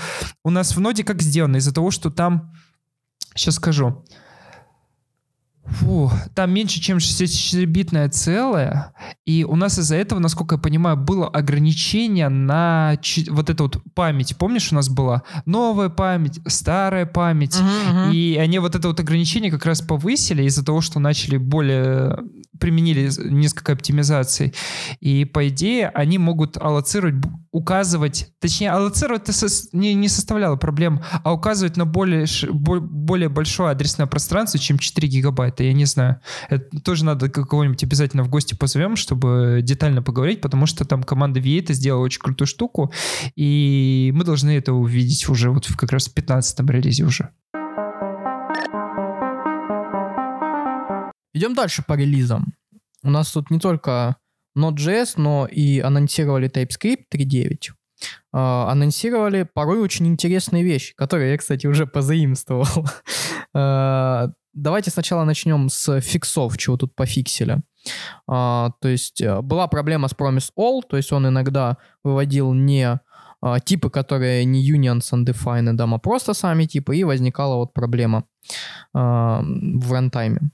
у 0.44 0.50
нас 0.50 0.76
в 0.76 0.80
ноде 0.80 1.04
как 1.04 1.22
сделано? 1.22 1.56
Из-за 1.56 1.72
того, 1.78 1.92
что 1.92 2.10
там, 2.10 2.52
сейчас 3.36 3.54
скажу, 3.54 4.04
Фу, 5.64 6.10
там 6.34 6.50
меньше, 6.50 6.80
чем 6.80 6.96
64-битное 6.96 8.08
целое, 8.08 8.92
и 9.24 9.44
у 9.44 9.54
нас 9.54 9.78
из-за 9.78 9.94
этого, 9.94 10.18
насколько 10.18 10.56
я 10.56 10.60
понимаю, 10.60 10.96
было 10.96 11.28
ограничение 11.28 12.28
на 12.28 12.98
вот 13.28 13.50
эту 13.50 13.64
вот 13.64 13.82
память. 13.94 14.36
Помнишь, 14.36 14.72
у 14.72 14.74
нас 14.74 14.88
была 14.88 15.22
новая 15.44 15.88
память, 15.88 16.40
старая 16.46 17.06
память, 17.06 17.54
uh-huh, 17.54 18.08
uh-huh. 18.08 18.12
и 18.12 18.36
они 18.38 18.58
вот 18.58 18.74
это 18.74 18.88
вот 18.88 18.98
ограничение 18.98 19.52
как 19.52 19.66
раз 19.66 19.80
повысили 19.80 20.42
из-за 20.44 20.64
того, 20.64 20.80
что 20.80 20.98
начали 20.98 21.36
более 21.36 22.18
применили 22.58 23.10
несколько 23.30 23.72
оптимизаций. 23.72 24.54
И 25.00 25.24
по 25.24 25.48
идее 25.48 25.88
они 25.88 26.18
могут 26.18 26.56
аллоцировать, 26.56 27.16
указывать, 27.50 28.32
точнее 28.40 28.70
аллоцировать 28.70 29.22
это 29.22 29.32
со, 29.32 29.46
не, 29.76 29.94
не 29.94 30.08
составляло 30.08 30.56
проблем, 30.56 31.00
а 31.24 31.32
указывать 31.32 31.76
на 31.76 31.86
более, 31.86 32.26
более 32.50 33.28
большое 33.28 33.70
адресное 33.70 34.06
пространство, 34.06 34.58
чем 34.58 34.78
4 34.78 35.08
гигабайта. 35.08 35.64
Я 35.64 35.72
не 35.72 35.84
знаю. 35.84 36.20
Это 36.48 36.80
тоже 36.80 37.04
надо 37.04 37.28
кого-нибудь 37.28 37.82
обязательно 37.84 38.22
в 38.22 38.28
гости 38.28 38.54
позовем, 38.54 38.96
чтобы 38.96 39.60
детально 39.62 40.02
поговорить, 40.02 40.40
потому 40.40 40.66
что 40.66 40.84
там 40.84 41.02
команда 41.02 41.40
V8 41.40 41.72
сделала 41.72 42.02
очень 42.02 42.20
крутую 42.20 42.46
штуку, 42.48 42.92
и 43.36 44.12
мы 44.14 44.24
должны 44.24 44.50
это 44.56 44.72
увидеть 44.72 45.28
уже 45.28 45.50
вот 45.50 45.66
как 45.76 45.92
раз 45.92 46.08
в 46.08 46.14
15 46.14 46.60
релизе 46.70 47.04
уже. 47.04 47.30
Идем 51.38 51.54
дальше 51.54 51.84
по 51.86 51.92
релизам. 51.92 52.52
У 53.04 53.10
нас 53.10 53.30
тут 53.30 53.52
не 53.52 53.60
только 53.60 54.16
Node.js, 54.58 55.12
но 55.18 55.46
и 55.46 55.78
анонсировали 55.78 56.50
TypeScript 56.50 57.04
3.9. 57.14 57.70
Uh, 58.34 58.68
анонсировали 58.68 59.44
порой 59.54 59.78
очень 59.78 60.08
интересные 60.08 60.64
вещи, 60.64 60.96
которые 60.96 61.30
я, 61.30 61.38
кстати, 61.38 61.68
уже 61.68 61.86
позаимствовал. 61.86 62.66
uh, 63.54 64.32
давайте 64.52 64.90
сначала 64.90 65.22
начнем 65.22 65.68
с 65.68 66.00
фиксов, 66.00 66.58
чего 66.58 66.76
тут 66.76 66.96
пофиксили. 66.96 67.62
Uh, 68.28 68.72
то 68.80 68.88
есть 68.88 69.20
э, 69.20 69.40
была 69.40 69.68
проблема 69.68 70.08
с 70.08 70.16
Promise 70.16 70.50
All, 70.58 70.82
то 70.88 70.96
есть 70.96 71.12
он 71.12 71.28
иногда 71.28 71.76
выводил 72.02 72.52
не 72.52 72.98
типы, 73.64 73.90
которые 73.90 74.44
не 74.44 74.68
unions 74.68 75.12
undefined, 75.12 75.80
а 75.80 75.98
просто 75.98 76.34
сами 76.34 76.64
типы, 76.64 76.96
и 76.96 77.04
возникала 77.04 77.54
вот 77.54 77.72
проблема 77.72 78.24
в 78.92 79.92
рантайме. 79.92 80.50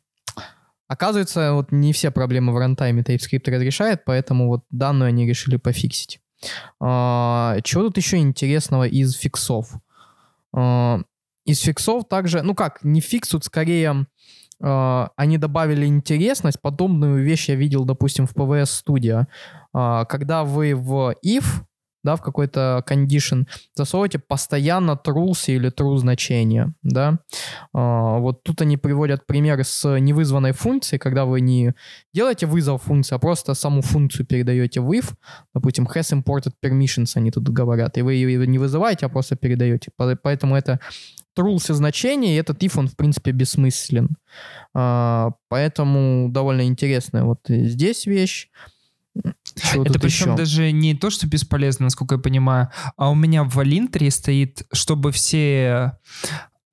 Оказывается, 0.89 1.55
вот 1.55 1.73
не 1.73 1.93
все 1.93 2.11
проблемы 2.11 2.53
в 2.53 2.59
рантайме 2.59 3.03
TypeScript 3.03 3.51
разрешает, 3.51 4.05
поэтому 4.05 4.49
вот 4.49 4.65
данную 4.71 5.09
они 5.09 5.27
решили 5.27 5.57
пофиксить. 5.57 6.21
А, 6.81 7.57
чего 7.63 7.85
тут 7.85 7.97
еще 7.97 8.19
интересного 8.19 8.87
из 8.87 9.15
фиксов? 9.15 9.73
А, 10.55 11.01
из 11.47 11.61
фиксов 11.61 12.07
также, 12.09 12.43
ну 12.43 12.55
как, 12.55 12.85
не 12.85 13.01
фикс, 13.01 13.31
тут 13.31 13.45
скорее 13.45 14.07
а, 14.63 15.11
они 15.17 15.39
добавили 15.39 15.87
интересность. 15.87 16.61
Подобную 16.61 17.23
вещь 17.25 17.49
я 17.49 17.55
видел, 17.55 17.85
допустим, 17.85 18.27
в 18.27 18.35
PVS 18.35 18.85
Studio. 18.85 19.27
Когда 20.07 20.45
вы 20.45 20.75
в 20.75 21.17
if 21.25 21.45
да, 22.05 22.17
в 22.17 22.23
какой-то 22.23 22.85
condition, 22.89 23.47
засовывайте 23.75 24.19
постоянно 24.19 25.01
truth 25.05 25.47
или 25.47 25.73
true 25.73 25.97
значение, 25.97 26.75
да. 26.83 27.19
А, 27.73 28.19
вот 28.19 28.45
тут 28.45 28.61
они 28.63 28.77
приводят 28.77 29.27
пример 29.27 29.65
с 29.65 29.99
невызванной 29.99 30.53
функцией, 30.53 31.01
когда 31.01 31.25
вы 31.25 31.41
не 31.41 31.73
делаете 32.13 32.47
вызов 32.47 32.83
функции, 32.83 33.17
а 33.17 33.19
просто 33.19 33.55
саму 33.55 33.83
функцию 33.83 34.27
передаете 34.27 34.81
в 34.81 34.93
if, 34.93 35.13
допустим, 35.55 35.87
has 35.87 36.13
imported 36.13 36.53
permissions, 36.63 37.13
они 37.15 37.31
тут 37.31 37.49
говорят, 37.49 37.99
и 37.99 38.03
вы 38.03 38.15
ее 38.15 38.47
не 38.47 38.59
вызываете, 38.59 39.07
а 39.07 39.09
просто 39.09 39.37
передаете. 39.37 39.91
Поэтому 39.97 40.57
это 40.57 40.79
truth 41.37 41.73
значение, 41.73 42.35
и 42.35 42.39
этот 42.39 42.63
if, 42.63 42.79
он, 42.79 42.89
в 42.89 42.97
принципе, 42.97 43.33
бессмыслен. 43.33 44.17
А, 44.75 45.33
поэтому 45.49 46.29
довольно 46.31 46.67
интересная 46.67 47.25
вот 47.25 47.41
здесь 47.49 48.07
вещь. 48.07 48.51
Это 49.57 49.99
причем 49.99 50.29
еще? 50.29 50.37
даже 50.37 50.73
не 50.73 50.95
то, 50.95 51.11
что 51.11 51.27
бесполезно, 51.27 51.85
насколько 51.85 52.17
я 52.17 52.21
понимаю, 52.21 52.71
а 52.97 53.11
у 53.11 53.15
меня 53.15 53.45
в 53.45 53.55
Валинтре 53.55 54.11
стоит, 54.11 54.67
чтобы 54.73 55.13
все 55.13 55.93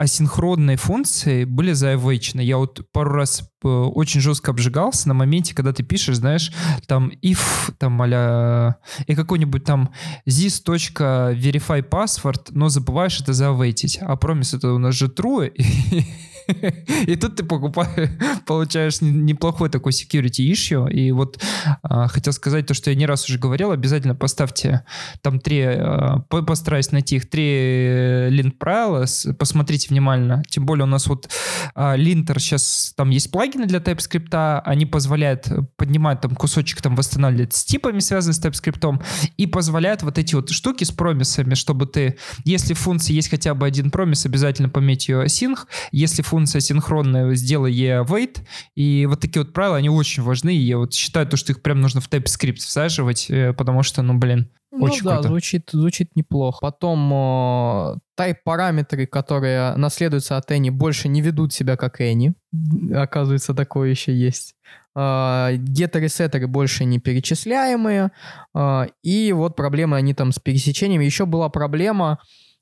асинхронные 0.01 0.77
функции 0.77 1.43
были 1.43 1.73
заэвейчены. 1.73 2.41
Я 2.41 2.57
вот 2.57 2.81
пару 2.91 3.11
раз 3.11 3.43
э, 3.63 3.67
очень 3.67 4.19
жестко 4.19 4.49
обжигался 4.49 5.07
на 5.07 5.13
моменте, 5.13 5.53
когда 5.53 5.73
ты 5.73 5.83
пишешь, 5.83 6.17
знаешь, 6.17 6.51
там 6.87 7.11
if, 7.23 7.71
там 7.77 8.01
а 8.01 8.77
и 9.05 9.13
какой-нибудь 9.13 9.63
там 9.63 9.93
this.verify 10.27 11.87
password, 11.87 12.47
но 12.49 12.69
забываешь 12.69 13.21
это 13.21 13.33
заэвейтить. 13.33 13.99
А 14.01 14.15
промис 14.15 14.55
это 14.55 14.73
у 14.73 14.79
нас 14.79 14.95
же 14.95 15.05
true, 15.05 15.47
и, 15.47 16.03
И 17.07 17.15
тут 17.15 17.35
ты 17.35 17.43
покупаешь, 17.43 18.09
получаешь 18.45 19.01
неплохой 19.01 19.69
такой 19.69 19.91
security 19.91 20.51
issue. 20.51 20.91
И 20.91 21.11
вот 21.11 21.41
а, 21.83 22.07
хотел 22.07 22.33
сказать 22.33 22.65
то, 22.67 22.73
что 22.73 22.89
я 22.89 22.95
не 22.95 23.05
раз 23.05 23.27
уже 23.27 23.37
говорил, 23.37 23.71
обязательно 23.71 24.15
поставьте 24.15 24.83
там 25.21 25.39
три, 25.39 25.63
а, 25.63 26.19
постараюсь 26.29 26.91
найти 26.91 27.17
их, 27.17 27.29
три 27.29 28.29
линт 28.29 28.59
правила, 28.59 29.05
посмотрите 29.37 29.87
внимательно. 29.89 30.43
Тем 30.49 30.65
более 30.65 30.83
у 30.83 30.89
нас 30.89 31.07
вот 31.07 31.29
а, 31.75 31.95
линтер 31.95 32.39
сейчас, 32.39 32.93
там 32.95 33.09
есть 33.09 33.31
плагины 33.31 33.65
для 33.65 33.79
TypeScript, 33.79 34.61
они 34.65 34.85
позволяют 34.85 35.47
поднимать 35.77 36.21
там 36.21 36.35
кусочек, 36.35 36.81
там 36.81 36.95
восстанавливать 36.95 37.53
с 37.53 37.63
типами, 37.63 37.99
связанными 37.99 38.35
с 38.35 38.41
TypeScript, 38.41 39.03
и 39.37 39.47
позволяют 39.47 40.03
вот 40.03 40.17
эти 40.17 40.35
вот 40.35 40.49
штуки 40.49 40.83
с 40.83 40.91
промисами, 40.91 41.53
чтобы 41.53 41.85
ты, 41.85 42.17
если 42.43 42.73
в 42.73 42.79
функции 42.79 43.13
есть 43.13 43.29
хотя 43.29 43.53
бы 43.53 43.65
один 43.65 43.91
промис, 43.91 44.25
обязательно 44.25 44.69
пометь 44.69 45.07
ее 45.07 45.25
async, 45.25 45.57
если 45.91 46.21
функция 46.31 46.61
синхронная, 46.61 47.35
сделай 47.35 47.73
ей 47.73 47.99
await. 47.99 48.39
И 48.73 49.05
вот 49.05 49.19
такие 49.19 49.43
вот 49.43 49.53
правила, 49.53 49.75
они 49.75 49.89
очень 49.89 50.23
важны. 50.23 50.55
И 50.55 50.59
я 50.59 50.77
вот 50.77 50.93
считаю, 50.93 51.27
то, 51.27 51.35
что 51.35 51.51
их 51.51 51.61
прям 51.61 51.81
нужно 51.81 51.99
в 51.99 52.09
TypeScript 52.09 52.59
всаживать, 52.59 53.29
э, 53.29 53.51
потому 53.51 53.83
что, 53.83 54.01
ну, 54.01 54.17
блин, 54.17 54.49
ну 54.71 54.85
очень 54.85 55.03
да, 55.03 55.15
круто. 55.15 55.27
звучит, 55.27 55.69
звучит 55.73 56.15
неплохо. 56.15 56.59
Потом 56.61 57.11
э, 57.13 57.97
type-параметры, 58.17 59.07
которые 59.07 59.75
наследуются 59.75 60.37
от 60.37 60.49
Any, 60.51 60.71
больше 60.71 61.09
не 61.09 61.21
ведут 61.21 61.51
себя 61.51 61.75
как 61.75 61.99
Any. 61.99 62.33
Оказывается, 62.95 63.53
такое 63.53 63.89
еще 63.89 64.15
есть. 64.15 64.55
Uh, 64.97 65.55
геттеры 65.55 66.09
сеттеры 66.09 66.47
больше 66.47 66.83
не 66.83 66.99
перечисляемые. 66.99 68.11
Uh, 68.55 68.91
и 69.03 69.31
вот 69.31 69.55
проблемы 69.55 69.95
они 69.95 70.13
там 70.13 70.33
с 70.33 70.39
пересечениями. 70.39 71.05
Еще 71.05 71.25
была 71.25 71.47
проблема, 71.47 72.19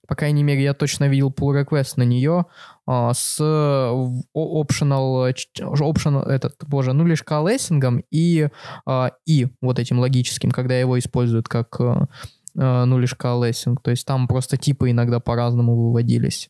по 0.09 0.15
крайней 0.15 0.41
мере, 0.41 0.63
я 0.63 0.73
точно 0.73 1.07
видел 1.07 1.29
pull 1.29 1.63
request 1.63 1.93
на 1.97 2.01
нее 2.01 2.47
а, 2.87 3.13
с 3.13 3.39
optional, 3.39 5.31
optional 5.55 6.25
этот, 6.25 6.55
боже, 6.65 6.93
ну 6.93 7.05
лишь 7.05 7.21
колессингом 7.21 8.03
и, 8.09 8.49
а, 8.87 9.11
и 9.27 9.49
вот 9.61 9.77
этим 9.77 9.99
логическим, 9.99 10.49
когда 10.49 10.73
его 10.79 10.97
используют 10.97 11.47
как 11.47 11.79
а, 11.79 12.07
ну 12.55 12.97
лишь 12.97 13.13
колессинг. 13.13 13.83
То 13.83 13.91
есть 13.91 14.07
там 14.07 14.27
просто 14.27 14.57
типы 14.57 14.89
иногда 14.89 15.19
по-разному 15.19 15.75
выводились. 15.75 16.49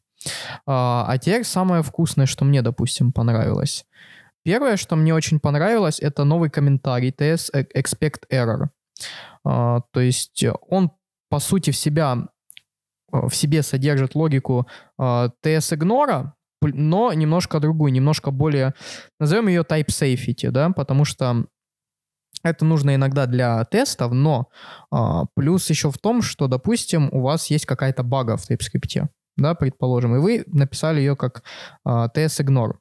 А 0.66 1.18
теперь 1.18 1.44
самое 1.44 1.84
вкусное, 1.84 2.28
что 2.28 2.46
мне, 2.46 2.62
допустим, 2.62 3.12
понравилось. 3.12 3.86
Первое, 4.44 4.78
что 4.78 4.96
мне 4.96 5.14
очень 5.14 5.42
понравилось, 5.42 6.00
это 6.00 6.24
новый 6.24 6.50
комментарий 6.50 7.10
TS 7.10 7.52
Expect 7.76 8.22
Error. 8.32 8.70
То 9.44 10.00
есть 10.00 10.46
он, 10.70 10.92
по 11.30 11.40
сути, 11.40 11.72
в 11.72 11.78
себя 11.78 12.18
Э, 12.18 12.39
в 13.12 13.32
себе 13.32 13.64
содержит 13.64 14.16
логику 14.16 14.68
э, 14.98 15.30
TS-игнора, 15.44 16.34
но 16.62 17.14
немножко 17.14 17.60
другую, 17.60 17.92
немножко 17.92 18.32
более, 18.32 18.74
назовем 19.20 19.48
ее 19.48 19.62
type 19.62 19.88
safety, 19.88 20.52
да, 20.52 20.70
потому 20.72 21.06
что 21.06 21.46
это 22.44 22.66
нужно 22.66 22.96
иногда 22.96 23.26
для 23.26 23.64
тестов, 23.66 24.14
но 24.14 24.50
а, 24.92 25.26
плюс 25.36 25.70
еще 25.70 25.92
в 25.92 25.98
том, 25.98 26.22
что, 26.22 26.48
допустим, 26.48 27.10
у 27.12 27.22
вас 27.22 27.48
есть 27.48 27.66
какая-то 27.66 28.04
бага 28.04 28.38
в 28.38 28.50
TypeScript, 28.50 29.08
да, 29.38 29.56
предположим, 29.56 30.16
и 30.16 30.20
вы 30.20 30.44
написали 30.48 31.00
ее 31.00 31.16
как 31.16 31.44
а, 31.84 32.08
TS-ignore. 32.08 32.76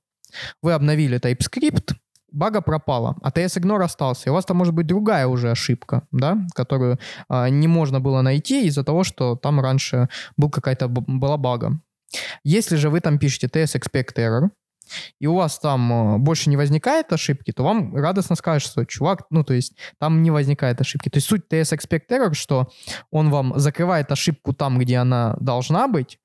Вы 0.63 0.73
обновили 0.73 1.19
TypeScript, 1.19 1.95
бага 2.31 2.61
пропала, 2.61 3.17
а 3.23 3.31
TS-Ignore 3.31 3.85
остался. 3.85 4.25
И 4.27 4.31
у 4.31 4.35
вас 4.35 4.45
там 4.45 4.57
может 4.57 4.75
быть 4.75 4.87
другая 4.87 5.27
уже 5.27 5.51
ошибка, 5.51 6.03
да, 6.13 6.39
которую 6.55 6.99
а, 7.29 7.49
не 7.49 7.69
можно 7.69 8.01
было 8.01 8.23
найти 8.23 8.67
из-за 8.67 8.85
того, 8.85 9.05
что 9.05 9.37
там 9.37 9.61
раньше 9.61 10.09
был 10.37 10.51
какая-то 10.51 10.89
была 10.89 11.37
бага. 11.37 11.81
Если 12.45 12.77
же 12.77 12.91
вы 12.91 13.01
там 13.01 13.19
пишете 13.19 13.47
TS-Expect 13.47 14.15
Error, 14.17 14.49
и 15.19 15.27
у 15.27 15.35
вас 15.35 15.59
там 15.59 15.93
а, 15.93 16.19
больше 16.19 16.51
не 16.51 16.57
возникает 16.57 17.13
ошибки, 17.13 17.53
то 17.53 17.65
вам 17.65 17.95
радостно 17.95 18.37
скажут, 18.37 18.71
что 18.71 18.85
чувак, 18.85 19.25
ну, 19.31 19.45
то 19.45 19.55
есть 19.55 19.75
там 19.99 20.23
не 20.23 20.31
возникает 20.31 20.81
ошибки. 20.81 21.09
То 21.09 21.19
есть 21.19 21.29
суть 21.29 21.43
TS 21.51 21.77
Expect 21.77 22.09
Error, 22.11 22.35
что 22.35 22.71
он 23.11 23.31
вам 23.31 23.59
закрывает 23.59 24.11
ошибку 24.11 24.53
там, 24.53 24.79
где 24.79 24.97
она 24.97 25.37
должна 25.41 25.89
быть, 25.89 26.19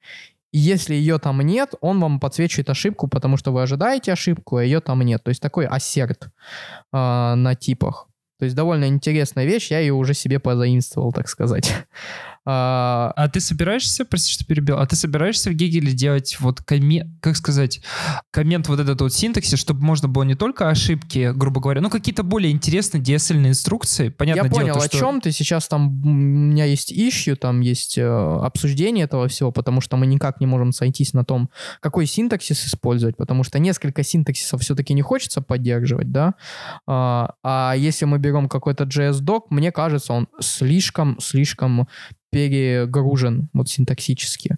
если 0.54 0.94
ее 0.94 1.18
там 1.18 1.42
нет, 1.42 1.74
он 1.82 2.00
вам 2.00 2.20
подсвечивает 2.20 2.70
ошибку, 2.70 3.08
потому 3.08 3.38
что 3.38 3.52
вы 3.52 3.64
ожидаете 3.64 4.14
ошибку, 4.14 4.58
а 4.58 4.64
ее 4.64 4.80
там 4.80 5.02
нет. 5.02 5.24
То 5.24 5.30
есть 5.30 5.42
такой 5.42 5.66
ассерт 5.66 6.26
э, 6.26 6.28
на 6.92 7.56
типах. 7.56 8.08
То 8.40 8.46
есть 8.46 8.56
довольно 8.56 8.86
интересная 8.86 9.46
вещь, 9.46 9.72
я 9.72 9.80
ее 9.80 9.94
уже 9.94 10.14
себе 10.14 10.40
позаимствовал, 10.40 11.12
так 11.12 11.28
сказать. 11.28 11.74
А, 12.46 13.14
а 13.16 13.30
ты 13.30 13.40
собираешься, 13.40 14.04
прости, 14.04 14.32
что 14.32 14.46
перебил, 14.46 14.78
а 14.78 14.86
ты 14.86 14.98
собираешься 14.98 15.50
в 15.50 15.54
Гегеле 15.54 15.94
делать 15.94 16.38
вот 16.42 16.62
коммент, 16.62 17.10
как 17.22 17.38
сказать, 17.38 17.82
коммент 18.32 18.68
вот 18.68 18.82
этот 18.82 19.00
вот 19.00 19.14
синтаксис, 19.14 19.58
чтобы 19.58 19.82
можно 19.82 20.10
было 20.10 20.24
не 20.24 20.36
только 20.36 20.70
ошибки, 20.70 21.32
грубо 21.34 21.62
говоря, 21.62 21.80
ну 21.80 21.90
какие-то 21.90 22.24
более 22.24 22.52
интересные 22.52 23.02
DSL 23.02 23.48
инструкции, 23.48 24.10
понятно 24.10 24.44
Я 24.44 24.50
дело, 24.50 24.60
понял, 24.60 24.74
то, 24.74 24.82
о 24.82 24.88
что... 24.88 24.98
чем 24.98 25.22
ты. 25.22 25.32
Сейчас 25.32 25.70
там, 25.70 26.02
у 26.06 26.10
меня 26.10 26.66
есть 26.66 26.92
ищу, 26.92 27.38
там 27.38 27.62
есть 27.62 27.98
э, 27.98 28.04
обсуждение 28.04 29.06
этого 29.06 29.30
всего, 29.30 29.54
потому 29.54 29.80
что 29.80 29.96
мы 29.96 30.06
никак 30.06 30.42
не 30.42 30.46
можем 30.46 30.74
сойтись 30.74 31.14
на 31.14 31.24
том, 31.24 31.50
какой 31.80 32.06
синтаксис 32.06 32.66
использовать, 32.66 33.16
потому 33.16 33.46
что 33.46 33.58
несколько 33.58 34.04
синтаксисов 34.04 34.62
все-таки 34.62 34.94
не 34.94 35.02
хочется 35.02 35.42
поддерживать, 35.42 36.12
да, 36.12 36.34
а, 36.88 37.36
а 37.42 37.74
если 37.78 38.04
мы 38.04 38.20
берем 38.20 38.50
какой-то 38.50 38.84
JS-док, 38.84 39.50
мне 39.50 39.72
кажется, 39.72 40.12
он 40.12 40.28
слишком, 40.42 41.18
слишком 41.22 41.88
перегружен 42.34 43.50
вот 43.54 43.70
синтаксически. 43.70 44.58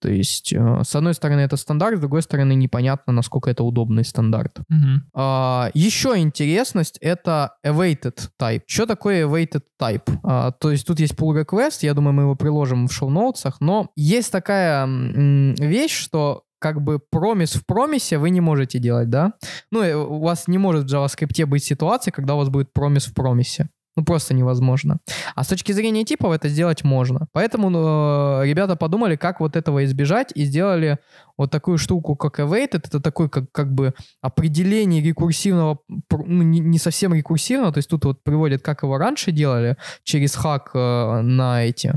То 0.00 0.10
есть, 0.10 0.52
э, 0.52 0.82
с 0.84 0.94
одной 0.94 1.14
стороны, 1.14 1.40
это 1.40 1.56
стандарт, 1.56 1.96
с 1.96 2.00
другой 2.00 2.22
стороны, 2.22 2.54
непонятно, 2.54 3.12
насколько 3.12 3.50
это 3.50 3.64
удобный 3.64 4.04
стандарт. 4.04 4.58
Uh-huh. 4.70 4.98
А, 5.14 5.70
еще 5.74 6.18
интересность— 6.18 6.98
это 7.00 7.52
awaited 7.64 8.28
type. 8.40 8.62
Что 8.66 8.86
такое 8.86 9.26
awaited 9.26 9.62
type? 9.80 10.08
А, 10.22 10.52
то 10.52 10.70
есть 10.70 10.86
тут 10.86 11.00
есть 11.00 11.14
pull 11.14 11.42
request, 11.42 11.78
я 11.80 11.94
думаю, 11.94 12.12
мы 12.12 12.22
его 12.24 12.36
приложим 12.36 12.88
в 12.88 12.92
шоу-ноутсах, 12.92 13.60
но 13.60 13.90
есть 13.96 14.30
такая 14.30 14.86
вещь, 14.86 15.96
что 15.96 16.42
как 16.58 16.82
бы 16.82 16.98
промис 16.98 17.54
в 17.54 17.66
промисе 17.66 18.18
вы 18.18 18.30
не 18.30 18.40
можете 18.40 18.78
делать, 18.78 19.10
да? 19.10 19.32
Ну, 19.70 19.82
э, 19.82 19.94
у 19.94 20.20
вас 20.20 20.48
не 20.48 20.58
может 20.58 20.84
в 20.84 20.94
JavaScript 20.94 21.46
быть 21.46 21.64
ситуации, 21.64 22.10
когда 22.10 22.34
у 22.34 22.38
вас 22.38 22.48
будет 22.48 22.72
промис 22.72 23.06
в 23.06 23.14
промисе. 23.14 23.68
Ну, 23.96 24.04
просто 24.04 24.34
невозможно. 24.34 24.98
А 25.34 25.42
с 25.42 25.48
точки 25.48 25.72
зрения 25.72 26.04
типов 26.04 26.32
это 26.32 26.48
сделать 26.48 26.84
можно. 26.84 27.28
Поэтому 27.32 27.70
ну, 27.70 28.42
ребята 28.44 28.76
подумали, 28.76 29.16
как 29.16 29.40
вот 29.40 29.56
этого 29.56 29.84
избежать, 29.86 30.32
и 30.34 30.44
сделали 30.44 30.98
вот 31.38 31.50
такую 31.50 31.78
штуку, 31.78 32.14
как 32.14 32.38
awaited. 32.38 32.82
Это 32.84 33.00
такой, 33.00 33.30
как, 33.30 33.50
как 33.52 33.72
бы, 33.72 33.94
определение 34.20 35.02
рекурсивного, 35.02 35.78
ну, 35.88 36.42
не, 36.42 36.60
не 36.60 36.78
совсем 36.78 37.14
рекурсивного, 37.14 37.72
то 37.72 37.78
есть 37.78 37.88
тут 37.88 38.04
вот 38.04 38.22
приводят, 38.22 38.62
как 38.62 38.82
его 38.82 38.98
раньше 38.98 39.32
делали, 39.32 39.76
через 40.02 40.34
хак 40.34 40.70
э, 40.74 41.20
на 41.22 41.64
эти, 41.64 41.94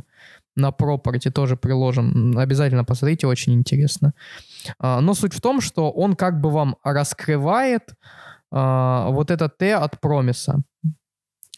на 0.55 0.69
property 0.69 1.31
тоже 1.31 1.57
приложим. 1.57 2.37
Обязательно 2.37 2.85
посмотрите, 2.85 3.27
очень 3.27 3.53
интересно. 3.53 4.13
А, 4.79 5.01
но 5.01 5.13
суть 5.13 5.33
в 5.33 5.41
том, 5.41 5.59
что 5.59 5.91
он 5.91 6.15
как 6.15 6.39
бы 6.39 6.49
вам 6.49 6.77
раскрывает 6.83 7.93
а, 8.51 9.09
вот 9.09 9.31
это 9.31 9.49
Т 9.49 9.75
от 9.75 9.99
промиса. 9.99 10.61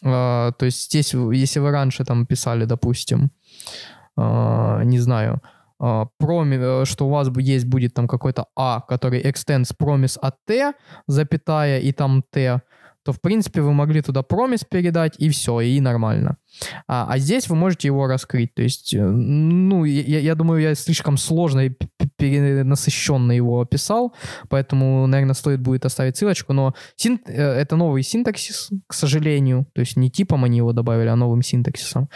А, 0.04 0.52
то 0.52 0.66
есть 0.66 0.84
здесь, 0.84 1.14
если 1.14 1.60
вы 1.60 1.70
раньше 1.70 2.04
там 2.04 2.26
писали, 2.26 2.64
допустим, 2.64 3.30
а, 4.16 4.82
не 4.84 4.98
знаю, 4.98 5.40
а, 5.78 6.06
проми, 6.18 6.56
э, 6.56 6.84
что 6.84 7.06
у 7.06 7.10
вас 7.10 7.28
есть 7.38 7.66
будет 7.66 7.94
там 7.94 8.06
какой-то 8.06 8.46
А, 8.56 8.80
который 8.80 9.22
extends 9.22 9.74
promise 9.76 10.18
от 10.20 10.36
Т, 10.46 10.74
запятая, 11.06 11.80
и 11.80 11.92
там 11.92 12.22
Т, 12.30 12.62
то, 13.04 13.12
в 13.12 13.20
принципе, 13.20 13.60
вы 13.60 13.72
могли 13.72 14.02
туда 14.02 14.22
промис 14.22 14.64
передать, 14.64 15.14
и 15.18 15.28
все, 15.28 15.60
и 15.60 15.80
нормально. 15.80 16.36
А, 16.86 17.06
а 17.08 17.18
здесь 17.18 17.48
вы 17.48 17.56
можете 17.56 17.88
его 17.88 18.06
раскрыть. 18.06 18.54
То 18.54 18.62
есть, 18.62 18.94
э, 18.94 19.02
ну, 19.02 19.84
я, 19.84 20.20
я 20.20 20.34
думаю, 20.34 20.60
я 20.60 20.74
слишком 20.74 21.16
сложно 21.16 21.60
и 21.60 21.72
перенасыщенно 22.16 23.32
его 23.32 23.60
описал, 23.60 24.14
поэтому, 24.48 25.06
наверное, 25.06 25.34
стоит 25.34 25.60
будет 25.60 25.84
оставить 25.84 26.16
ссылочку, 26.16 26.52
но 26.52 26.74
син, 26.96 27.20
э, 27.26 27.42
это 27.42 27.76
новый 27.76 28.02
синтаксис, 28.02 28.70
к 28.86 28.94
сожалению, 28.94 29.66
то 29.74 29.80
есть 29.80 29.96
не 29.96 30.10
типом 30.10 30.44
они 30.44 30.58
его 30.58 30.72
добавили, 30.72 31.08
а 31.08 31.16
новым 31.16 31.42
синтаксисом. 31.42 32.08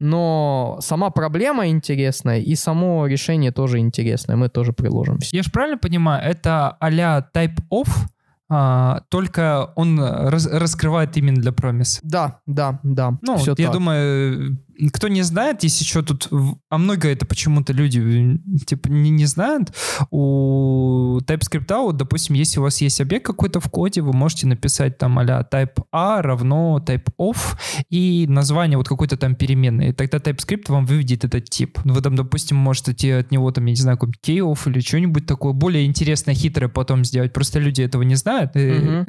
Но 0.00 0.78
сама 0.80 1.10
проблема 1.10 1.68
интересная, 1.68 2.40
и 2.40 2.54
само 2.54 3.06
решение 3.06 3.52
тоже 3.52 3.78
интересное, 3.78 4.36
мы 4.36 4.48
тоже 4.48 4.72
приложим. 4.72 5.18
Я 5.30 5.42
же 5.42 5.50
правильно 5.50 5.78
понимаю, 5.78 6.22
это 6.28 6.70
а-ля 6.80 7.28
type 7.34 7.58
of, 7.70 7.88
а, 8.54 9.00
только 9.08 9.72
он 9.76 9.98
раз, 9.98 10.46
раскрывает 10.46 11.16
именно 11.16 11.40
для 11.40 11.52
промис. 11.52 12.00
Да, 12.02 12.40
да, 12.44 12.80
да. 12.82 13.18
Ну, 13.22 13.38
я 13.38 13.54
так. 13.54 13.72
думаю, 13.72 14.58
кто 14.90 15.08
не 15.08 15.22
знает, 15.22 15.62
есть 15.62 15.80
еще 15.80 16.02
тут, 16.02 16.28
а 16.68 16.78
много 16.78 17.08
это 17.08 17.26
почему-то 17.26 17.72
люди 17.72 18.38
типа 18.66 18.88
не, 18.88 19.10
не 19.10 19.26
знают, 19.26 19.72
у 20.10 21.18
TypeScript, 21.20 21.74
вот, 21.82 21.96
допустим, 21.96 22.34
если 22.34 22.60
у 22.60 22.62
вас 22.62 22.80
есть 22.80 23.00
объект 23.00 23.26
какой-то 23.26 23.60
в 23.60 23.68
коде, 23.70 24.00
вы 24.00 24.12
можете 24.12 24.46
написать 24.46 24.98
там 24.98 25.18
а 25.18 25.24
type 25.24 25.82
A 25.92 26.22
равно 26.22 26.82
type 26.84 27.08
of 27.20 27.36
и 27.90 28.26
название 28.28 28.78
вот 28.78 28.88
какой-то 28.88 29.16
там 29.16 29.34
переменной, 29.34 29.90
и 29.90 29.92
тогда 29.92 30.18
TypeScript 30.18 30.64
вам 30.68 30.86
выведет 30.86 31.24
этот 31.24 31.48
тип. 31.48 31.78
Вы 31.84 32.00
там, 32.00 32.16
допустим, 32.16 32.56
можете 32.56 32.92
от 33.16 33.30
него 33.30 33.50
там, 33.50 33.66
я 33.66 33.72
не 33.72 33.76
знаю, 33.76 33.98
какой-нибудь 33.98 34.20
key 34.24 34.70
или 34.70 34.80
что-нибудь 34.80 35.26
такое 35.26 35.52
более 35.52 35.86
интересное, 35.86 36.34
хитрое 36.34 36.68
потом 36.68 37.04
сделать. 37.04 37.32
Просто 37.32 37.58
люди 37.58 37.82
этого 37.82 38.02
не 38.02 38.14
знают. 38.14 38.52
И, 38.56 39.04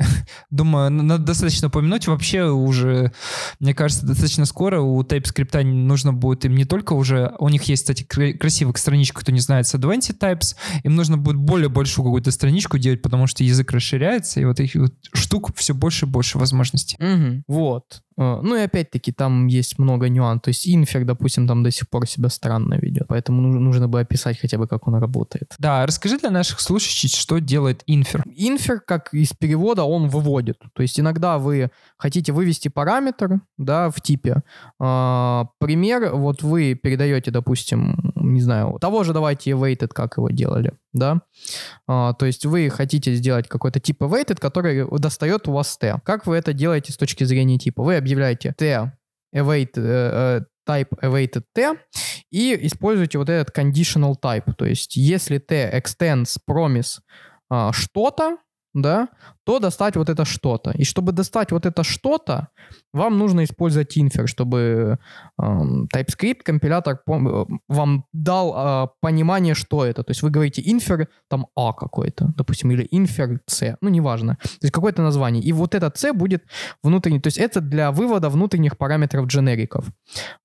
думаю, 0.49 0.89
надо 0.91 1.23
достаточно 1.23 1.67
упомянуть. 1.67 2.07
Вообще 2.07 2.49
уже, 2.49 3.11
мне 3.59 3.73
кажется, 3.73 4.05
достаточно 4.05 4.45
скоро 4.45 4.81
у 4.81 5.01
TypeScript 5.01 5.62
нужно 5.63 6.13
будет 6.13 6.45
им 6.45 6.55
не 6.55 6.65
только 6.65 6.93
уже... 6.93 7.33
У 7.39 7.49
них 7.49 7.63
есть, 7.63 7.83
кстати, 7.83 8.03
красивая 8.03 8.73
страничка, 8.75 9.21
кто 9.21 9.31
не 9.31 9.39
знает, 9.39 9.67
с 9.67 9.75
Advanced 9.75 10.17
Types. 10.19 10.55
Им 10.83 10.95
нужно 10.95 11.17
будет 11.17 11.37
более 11.37 11.69
большую 11.69 12.05
какую-то 12.05 12.31
страничку 12.31 12.77
делать, 12.77 13.01
потому 13.01 13.27
что 13.27 13.43
язык 13.43 13.71
расширяется, 13.71 14.39
и 14.39 14.45
вот 14.45 14.59
этих 14.59 14.75
вот 14.75 14.93
штук 15.13 15.55
все 15.55 15.73
больше 15.73 16.05
и 16.05 16.09
больше 16.09 16.37
возможностей. 16.37 16.97
Угу. 16.99 17.43
Вот. 17.47 18.03
Э, 18.17 18.39
ну 18.41 18.55
и 18.55 18.61
опять-таки 18.61 19.11
там 19.11 19.47
есть 19.47 19.79
много 19.79 20.09
нюансов. 20.09 20.43
То 20.43 20.49
есть 20.49 20.67
инфер, 20.67 21.05
допустим, 21.05 21.47
там 21.47 21.63
до 21.63 21.71
сих 21.71 21.89
пор 21.89 22.07
себя 22.07 22.29
странно 22.29 22.75
ведет. 22.75 23.07
Поэтому 23.07 23.41
нужно 23.41 23.87
бы 23.87 23.99
описать 23.99 24.39
хотя 24.39 24.57
бы, 24.57 24.67
как 24.67 24.87
он 24.87 24.95
работает. 24.95 25.53
Да, 25.59 25.85
расскажи 25.85 26.17
для 26.17 26.29
наших 26.29 26.59
слушателей, 26.59 27.09
что 27.09 27.39
делает 27.39 27.83
инфер. 27.87 28.23
Инфер, 28.25 28.79
как 28.79 29.13
из 29.13 29.33
перевода, 29.33 29.83
он 29.83 30.07
выводит. 30.07 30.59
То 30.73 30.81
есть 30.81 30.99
иногда 30.99 31.37
вы 31.37 31.71
хотите 31.97 32.31
вывести 32.31 32.67
параметр 32.67 33.41
да, 33.57 33.89
в 33.89 34.01
типе. 34.01 34.43
А, 34.79 35.47
пример, 35.59 36.15
вот 36.15 36.43
вы 36.43 36.75
передаете, 36.75 37.31
допустим, 37.31 38.13
не 38.15 38.41
знаю, 38.41 38.77
того 38.79 39.03
же 39.03 39.13
давайте 39.13 39.51
awaited, 39.51 39.89
как 39.89 40.17
его 40.17 40.29
делали, 40.29 40.73
да. 40.93 41.21
А, 41.87 42.13
то 42.13 42.25
есть 42.25 42.45
вы 42.45 42.69
хотите 42.69 43.13
сделать 43.15 43.47
какой-то 43.47 43.79
тип 43.79 44.01
awaited, 44.01 44.39
который 44.39 44.87
достает 44.99 45.47
у 45.47 45.53
вас 45.53 45.77
t. 45.77 45.99
Как 46.05 46.25
вы 46.25 46.37
это 46.37 46.53
делаете 46.53 46.93
с 46.93 46.97
точки 46.97 47.23
зрения 47.23 47.57
типа? 47.57 47.83
Вы 47.83 47.97
объявляете 47.97 48.53
t 48.57 48.91
await, 49.35 49.71
э, 49.75 49.81
э, 49.81 50.41
type 50.67 50.89
awaited 51.01 51.43
t 51.53 51.73
и 52.31 52.57
используете 52.67 53.17
вот 53.17 53.29
этот 53.29 53.55
conditional 53.55 54.15
type. 54.19 54.53
То 54.53 54.65
есть 54.65 54.95
если 54.95 55.39
t 55.39 55.69
extends 55.73 56.37
promise 56.49 56.99
а, 57.49 57.73
что-то, 57.73 58.37
да, 58.73 59.09
то 59.45 59.59
достать 59.59 59.95
вот 59.95 60.09
это 60.09 60.25
что-то. 60.25 60.71
И 60.71 60.83
чтобы 60.83 61.11
достать 61.11 61.51
вот 61.51 61.65
это 61.65 61.83
что-то, 61.83 62.47
вам 62.93 63.17
нужно 63.17 63.43
использовать 63.43 63.97
инфер, 63.97 64.27
чтобы 64.27 64.97
э, 65.39 65.43
TypeScript 65.93 66.43
компилятор 66.43 66.99
э, 67.07 67.45
вам 67.67 68.05
дал 68.13 68.53
э, 68.55 68.87
понимание, 69.01 69.53
что 69.53 69.85
это. 69.85 70.03
То 70.03 70.11
есть 70.11 70.21
вы 70.21 70.29
говорите 70.29 70.61
инфер 70.65 71.07
там 71.29 71.47
А 71.55 71.73
какой-то, 71.73 72.33
допустим, 72.37 72.71
или 72.71 72.87
инфер 72.91 73.41
C, 73.47 73.77
ну 73.81 73.89
неважно. 73.89 74.37
То 74.41 74.65
есть 74.65 74.73
какое-то 74.73 75.01
название. 75.01 75.43
И 75.43 75.51
вот 75.51 75.75
это 75.75 75.91
C 75.95 76.13
будет 76.13 76.43
внутренний. 76.83 77.19
То 77.19 77.27
есть 77.27 77.37
это 77.37 77.61
для 77.61 77.91
вывода 77.91 78.29
внутренних 78.29 78.77
параметров 78.77 79.27
дженериков 79.27 79.87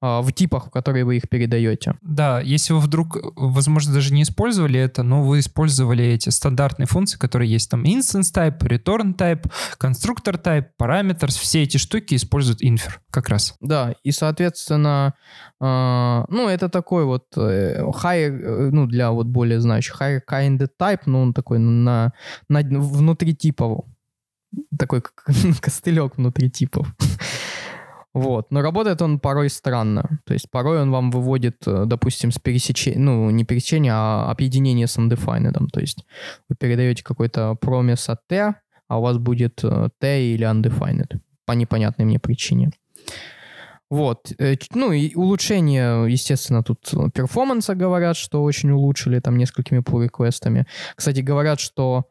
э, 0.03 0.21
в 0.21 0.33
типах, 0.33 0.67
в 0.67 0.71
которые 0.71 1.05
вы 1.05 1.19
их 1.19 1.29
передаете. 1.29 1.95
Да, 2.03 2.41
если 2.41 2.73
вы 2.73 2.81
вдруг, 2.81 3.17
возможно, 3.37 3.95
даже 3.95 4.13
не 4.13 4.23
использовали 4.23 4.81
это, 4.81 5.03
но 5.03 5.23
вы 5.23 5.39
использовали 5.41 6.05
эти 6.05 6.31
стандартные 6.31 6.87
функции, 6.87 7.19
которые 7.19 7.51
есть 7.51 7.71
там 7.71 7.85
instance 7.85 8.33
type, 8.35 8.59
return 8.61 8.88
type, 8.97 9.51
constructor 9.79 10.43
type, 10.43 10.67
parameters, 10.81 11.39
все 11.39 11.63
эти 11.63 11.77
штуки 11.77 12.15
используют 12.15 12.63
infer 12.63 12.99
как 13.11 13.29
раз. 13.29 13.55
Да, 13.61 13.95
и, 14.03 14.11
соответственно, 14.11 15.15
э, 15.61 16.25
ну, 16.29 16.49
это 16.49 16.69
такой 16.69 17.05
вот 17.05 17.27
э, 17.37 17.83
high, 17.83 18.29
э, 18.29 18.71
ну, 18.73 18.87
для 18.87 19.11
вот 19.11 19.27
более 19.27 19.61
знающих, 19.61 20.01
high 20.01 20.23
kind 20.29 20.69
type, 20.81 21.01
ну, 21.07 21.23
он 21.23 21.35
такой 21.35 21.59
на, 21.59 22.13
на 22.49 22.61
внутри 22.61 23.35
типов, 23.35 23.85
такой 24.79 25.03
костылек 25.61 26.17
внутри 26.17 26.51
типов. 26.51 26.87
Вот. 28.15 28.51
Но 28.51 28.63
работает 28.63 29.03
он 29.03 29.21
порой 29.21 29.49
странно. 29.49 30.21
То 30.25 30.33
есть 30.33 30.51
порой 30.51 30.81
он 30.81 30.91
вам 30.91 31.11
выводит, 31.11 31.59
э, 31.67 31.85
допустим, 31.87 32.33
с 32.33 32.39
пересечения, 32.39 32.99
ну, 32.99 33.31
не 33.31 33.45
пересечения, 33.45 33.93
а 33.95 34.31
объединение 34.31 34.87
с 34.87 34.99
undefined. 34.99 35.53
То 35.73 35.81
есть 35.81 36.05
вы 36.49 36.57
передаете 36.57 37.05
какой-то 37.05 37.55
промис 37.55 38.09
от 38.09 38.27
T, 38.27 38.55
а 38.89 38.99
у 38.99 39.03
вас 39.03 39.19
будет 39.19 39.63
э, 39.63 39.89
T 39.99 40.35
или 40.35 40.47
undefined 40.47 41.21
по 41.47 41.53
непонятной 41.53 42.05
мне 42.05 42.19
причине. 42.19 42.71
Вот. 43.91 44.33
Э, 44.39 44.57
ну 44.75 44.93
и 44.93 45.15
улучшение, 45.15 46.11
естественно, 46.11 46.63
тут 46.63 46.91
перформанса 47.15 47.75
говорят, 47.75 48.17
что 48.17 48.43
очень 48.43 48.71
улучшили 48.71 49.21
там 49.21 49.39
несколькими 49.39 49.81
pull-реквестами. 49.81 50.67
Кстати, 50.97 51.21
говорят, 51.21 51.61
что 51.61 52.07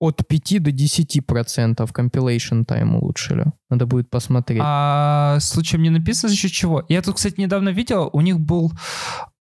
от 0.00 0.26
5 0.26 0.62
до 0.62 0.72
10 0.72 1.26
процентов 1.26 1.92
compilation 1.92 2.64
time 2.64 2.96
улучшили. 2.96 3.44
Надо 3.68 3.86
будет 3.86 4.08
посмотреть. 4.08 4.60
А 4.64 5.38
случаем 5.40 5.82
не 5.82 5.90
написано 5.90 6.30
за 6.30 6.36
счет 6.36 6.50
чего? 6.50 6.84
Я 6.88 7.02
тут, 7.02 7.16
кстати, 7.16 7.38
недавно 7.38 7.68
видел, 7.68 8.08
у 8.12 8.22
них 8.22 8.40
был 8.40 8.72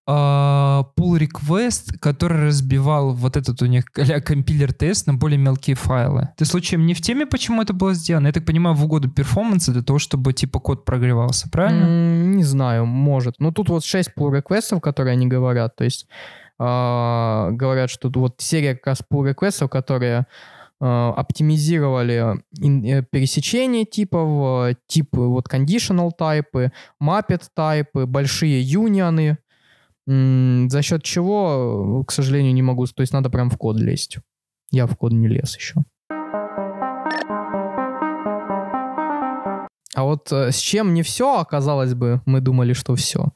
pull 0.08 1.18
request, 1.18 1.98
который 2.00 2.46
разбивал 2.46 3.12
вот 3.12 3.36
этот 3.36 3.60
у 3.60 3.66
них 3.66 3.84
компилер 3.92 4.72
тест 4.72 5.06
на 5.06 5.14
более 5.14 5.38
мелкие 5.38 5.76
файлы. 5.76 6.30
Ты 6.36 6.46
случаем 6.46 6.86
не 6.86 6.94
в 6.94 7.02
теме, 7.02 7.26
почему 7.26 7.60
это 7.60 7.74
было 7.74 7.92
сделано? 7.92 8.28
Я 8.28 8.32
так 8.32 8.46
понимаю, 8.46 8.74
в 8.74 8.84
угоду 8.84 9.10
перформанса 9.10 9.72
для 9.72 9.82
того, 9.82 9.98
чтобы 9.98 10.32
типа 10.32 10.60
код 10.60 10.86
прогревался, 10.86 11.50
правильно? 11.50 11.84
Mm, 11.84 12.24
не 12.36 12.44
знаю, 12.44 12.86
может. 12.86 13.38
Но 13.38 13.52
тут 13.52 13.68
вот 13.68 13.84
6 13.84 14.12
pull 14.16 14.34
реквестов 14.34 14.80
которые 14.80 15.12
они 15.12 15.26
говорят. 15.26 15.76
То 15.76 15.84
есть 15.84 16.06
э, 16.58 17.48
говорят, 17.52 17.90
что 17.90 18.10
вот 18.14 18.36
серия 18.38 18.74
как 18.76 18.86
раз 18.86 19.02
pull 19.12 19.28
реквестов 19.28 19.68
которые 19.68 20.26
э, 20.80 20.84
оптимизировали 21.16 22.38
э, 22.38 23.02
пересечение 23.10 23.84
типов, 23.84 24.74
типы 24.86 25.20
вот 25.20 25.52
conditional 25.52 26.12
тайпы, 26.16 26.72
mapped 27.02 27.42
тайпы, 27.54 28.06
большие 28.06 28.62
юнионы, 28.62 29.36
за 30.08 30.82
счет 30.82 31.02
чего, 31.02 32.02
к 32.06 32.12
сожалению, 32.12 32.54
не 32.54 32.62
могу. 32.62 32.86
То 32.86 33.02
есть 33.02 33.12
надо 33.12 33.28
прям 33.28 33.50
в 33.50 33.58
код 33.58 33.78
лезть. 33.78 34.18
Я 34.70 34.86
в 34.86 34.96
код 34.96 35.12
не 35.12 35.28
лез 35.28 35.54
еще. 35.56 35.74
А 39.94 40.04
вот 40.04 40.32
э, 40.32 40.52
с 40.52 40.56
чем 40.56 40.94
не 40.94 41.02
все, 41.02 41.40
оказалось 41.40 41.92
бы, 41.92 42.22
мы 42.24 42.40
думали, 42.40 42.72
что 42.72 42.94
все. 42.94 43.32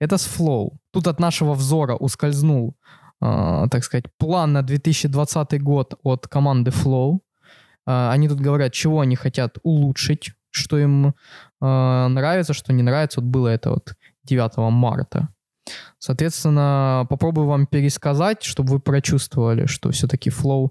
Это 0.00 0.18
с 0.18 0.26
Flow. 0.26 0.72
Тут 0.90 1.06
от 1.06 1.20
нашего 1.20 1.54
взора 1.54 1.94
ускользнул, 1.94 2.74
э, 3.22 3.66
так 3.70 3.84
сказать, 3.84 4.06
план 4.18 4.52
на 4.52 4.62
2020 4.62 5.62
год 5.62 5.94
от 6.02 6.26
команды 6.26 6.70
Flow. 6.70 7.20
Э, 7.86 8.10
они 8.10 8.28
тут 8.28 8.40
говорят, 8.40 8.72
чего 8.72 9.00
они 9.00 9.16
хотят 9.16 9.58
улучшить, 9.62 10.32
что 10.50 10.78
им 10.78 11.06
э, 11.06 11.12
нравится, 11.60 12.54
что 12.54 12.72
не 12.72 12.82
нравится. 12.82 13.20
Вот 13.20 13.30
было 13.30 13.48
это 13.48 13.70
вот 13.70 13.94
9 14.24 14.56
марта. 14.72 15.28
Соответственно, 15.98 17.06
попробую 17.08 17.46
вам 17.46 17.66
пересказать, 17.66 18.42
чтобы 18.42 18.72
вы 18.72 18.80
прочувствовали, 18.80 19.66
что 19.66 19.90
все-таки 19.90 20.30
Flow 20.30 20.68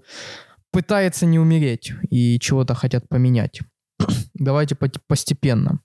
пытается 0.72 1.26
не 1.26 1.38
умереть 1.38 1.92
и 2.10 2.38
чего-то 2.38 2.74
хотят 2.74 3.08
поменять. 3.08 3.60
Давайте 4.34 4.76
постепенно. 4.76 5.80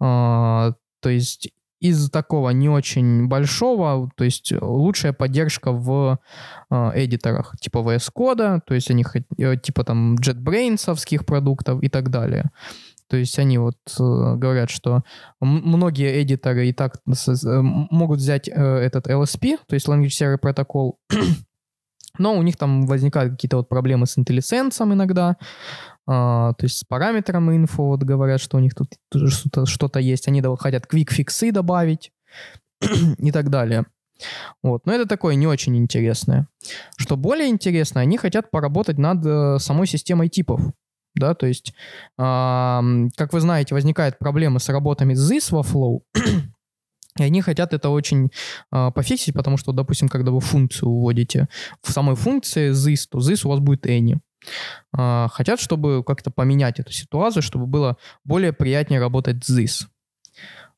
А, 0.00 0.74
то 1.00 1.10
есть 1.10 1.50
из 1.80 2.10
такого 2.10 2.50
не 2.50 2.68
очень 2.68 3.28
большого, 3.28 4.10
то 4.16 4.24
есть 4.24 4.52
лучшая 4.52 5.12
поддержка 5.12 5.70
в 5.70 6.18
э, 6.70 6.90
эдиторах 6.94 7.54
типа 7.60 7.78
VS 7.78 8.10
Code, 8.14 8.60
то 8.66 8.74
есть 8.74 8.90
они 8.90 9.04
э, 9.38 9.56
типа 9.56 9.84
там 9.84 10.16
JetBrains 10.16 11.24
продуктов 11.24 11.82
и 11.82 11.88
так 11.88 12.10
далее. 12.10 12.50
То 13.08 13.16
есть 13.16 13.38
они 13.38 13.58
вот 13.58 13.76
э, 13.98 14.34
говорят, 14.36 14.70
что 14.70 15.02
многие 15.40 16.22
эдиторы 16.22 16.68
и 16.68 16.72
так 16.72 16.96
э, 17.06 17.60
могут 17.62 18.18
взять 18.18 18.48
э, 18.48 18.52
этот 18.52 19.08
LSP, 19.08 19.58
то 19.66 19.74
есть 19.74 19.88
Language 19.88 20.08
Server 20.08 20.38
Protocol, 20.38 20.92
но 22.18 22.36
у 22.36 22.42
них 22.42 22.56
там 22.56 22.86
возникают 22.86 23.32
какие-то 23.32 23.56
вот 23.56 23.68
проблемы 23.68 24.06
с 24.06 24.18
IntelliSense 24.18 24.92
иногда, 24.92 25.36
а, 26.06 26.52
то 26.54 26.64
есть 26.64 26.78
с 26.78 26.84
параметром 26.84 27.54
инфо 27.54 27.86
вот 27.86 28.02
говорят, 28.02 28.40
что 28.40 28.58
у 28.58 28.60
них 28.60 28.74
тут 28.74 28.88
что-то, 29.28 29.66
что-то 29.66 30.00
есть. 30.00 30.26
Они 30.28 30.42
хотят 30.58 30.86
quick-фиксы 30.86 31.52
добавить 31.52 32.12
и 33.18 33.30
так 33.30 33.50
далее. 33.50 33.84
Вот. 34.62 34.86
Но 34.86 34.94
это 34.94 35.06
такое 35.06 35.34
не 35.34 35.46
очень 35.46 35.76
интересное. 35.76 36.48
Что 36.96 37.16
более 37.16 37.48
интересно, 37.48 38.00
они 38.00 38.16
хотят 38.16 38.50
поработать 38.50 38.98
над 38.98 39.62
самой 39.62 39.86
системой 39.86 40.28
типов. 40.28 40.62
Да, 41.18 41.34
то 41.34 41.46
есть, 41.46 41.72
э, 42.18 42.22
как 43.16 43.32
вы 43.32 43.40
знаете, 43.40 43.74
возникают 43.74 44.18
проблемы 44.18 44.60
с 44.60 44.68
работами 44.68 45.14
this 45.14 45.50
во 45.50 45.62
Flow, 45.62 46.00
и 47.18 47.22
они 47.22 47.42
хотят 47.42 47.74
это 47.74 47.90
очень 47.90 48.30
э, 48.72 48.90
пофиксить, 48.94 49.34
потому 49.34 49.56
что, 49.56 49.72
допустим, 49.72 50.08
когда 50.08 50.30
вы 50.30 50.40
функцию 50.40 50.90
вводите 50.90 51.48
в 51.82 51.90
самой 51.92 52.14
функции 52.14 52.70
this, 52.70 53.06
то 53.10 53.18
this 53.18 53.44
у 53.44 53.50
вас 53.50 53.60
будет 53.60 53.86
any. 53.86 54.18
А, 54.92 55.28
хотят, 55.28 55.60
чтобы 55.60 56.02
как-то 56.04 56.30
поменять 56.30 56.80
эту 56.80 56.92
ситуацию, 56.92 57.42
чтобы 57.42 57.66
было 57.66 57.96
более 58.24 58.52
приятнее 58.52 59.00
работать 59.00 59.48
this. 59.48 59.86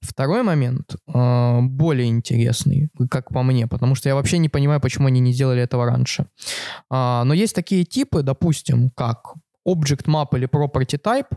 Второй 0.01 0.43
момент 0.43 0.97
а, 1.13 1.61
более 1.61 2.09
интересный, 2.09 2.89
как 3.11 3.29
по 3.29 3.43
мне, 3.43 3.67
потому 3.67 3.95
что 3.95 4.09
я 4.09 4.15
вообще 4.15 4.39
не 4.39 4.49
понимаю, 4.49 4.81
почему 4.81 5.09
они 5.09 5.21
не 5.21 5.33
сделали 5.33 5.63
этого 5.63 5.85
раньше. 5.85 6.27
А, 6.89 7.25
но 7.25 7.35
есть 7.35 7.55
такие 7.55 7.85
типы, 7.85 8.23
допустим, 8.23 8.91
как 8.91 9.35
Object 9.67 10.07
Map 10.07 10.37
или 10.37 10.47
Property 10.47 10.99
Type, 10.99 11.29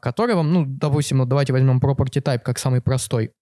которые 0.00 0.36
вам, 0.36 0.52
ну, 0.52 0.64
допустим, 0.66 1.18
ну, 1.18 1.26
давайте 1.26 1.52
возьмем 1.52 1.78
Property 1.78 2.22
Type 2.22 2.40
как 2.40 2.58
самый 2.58 2.80
простой. 2.80 3.32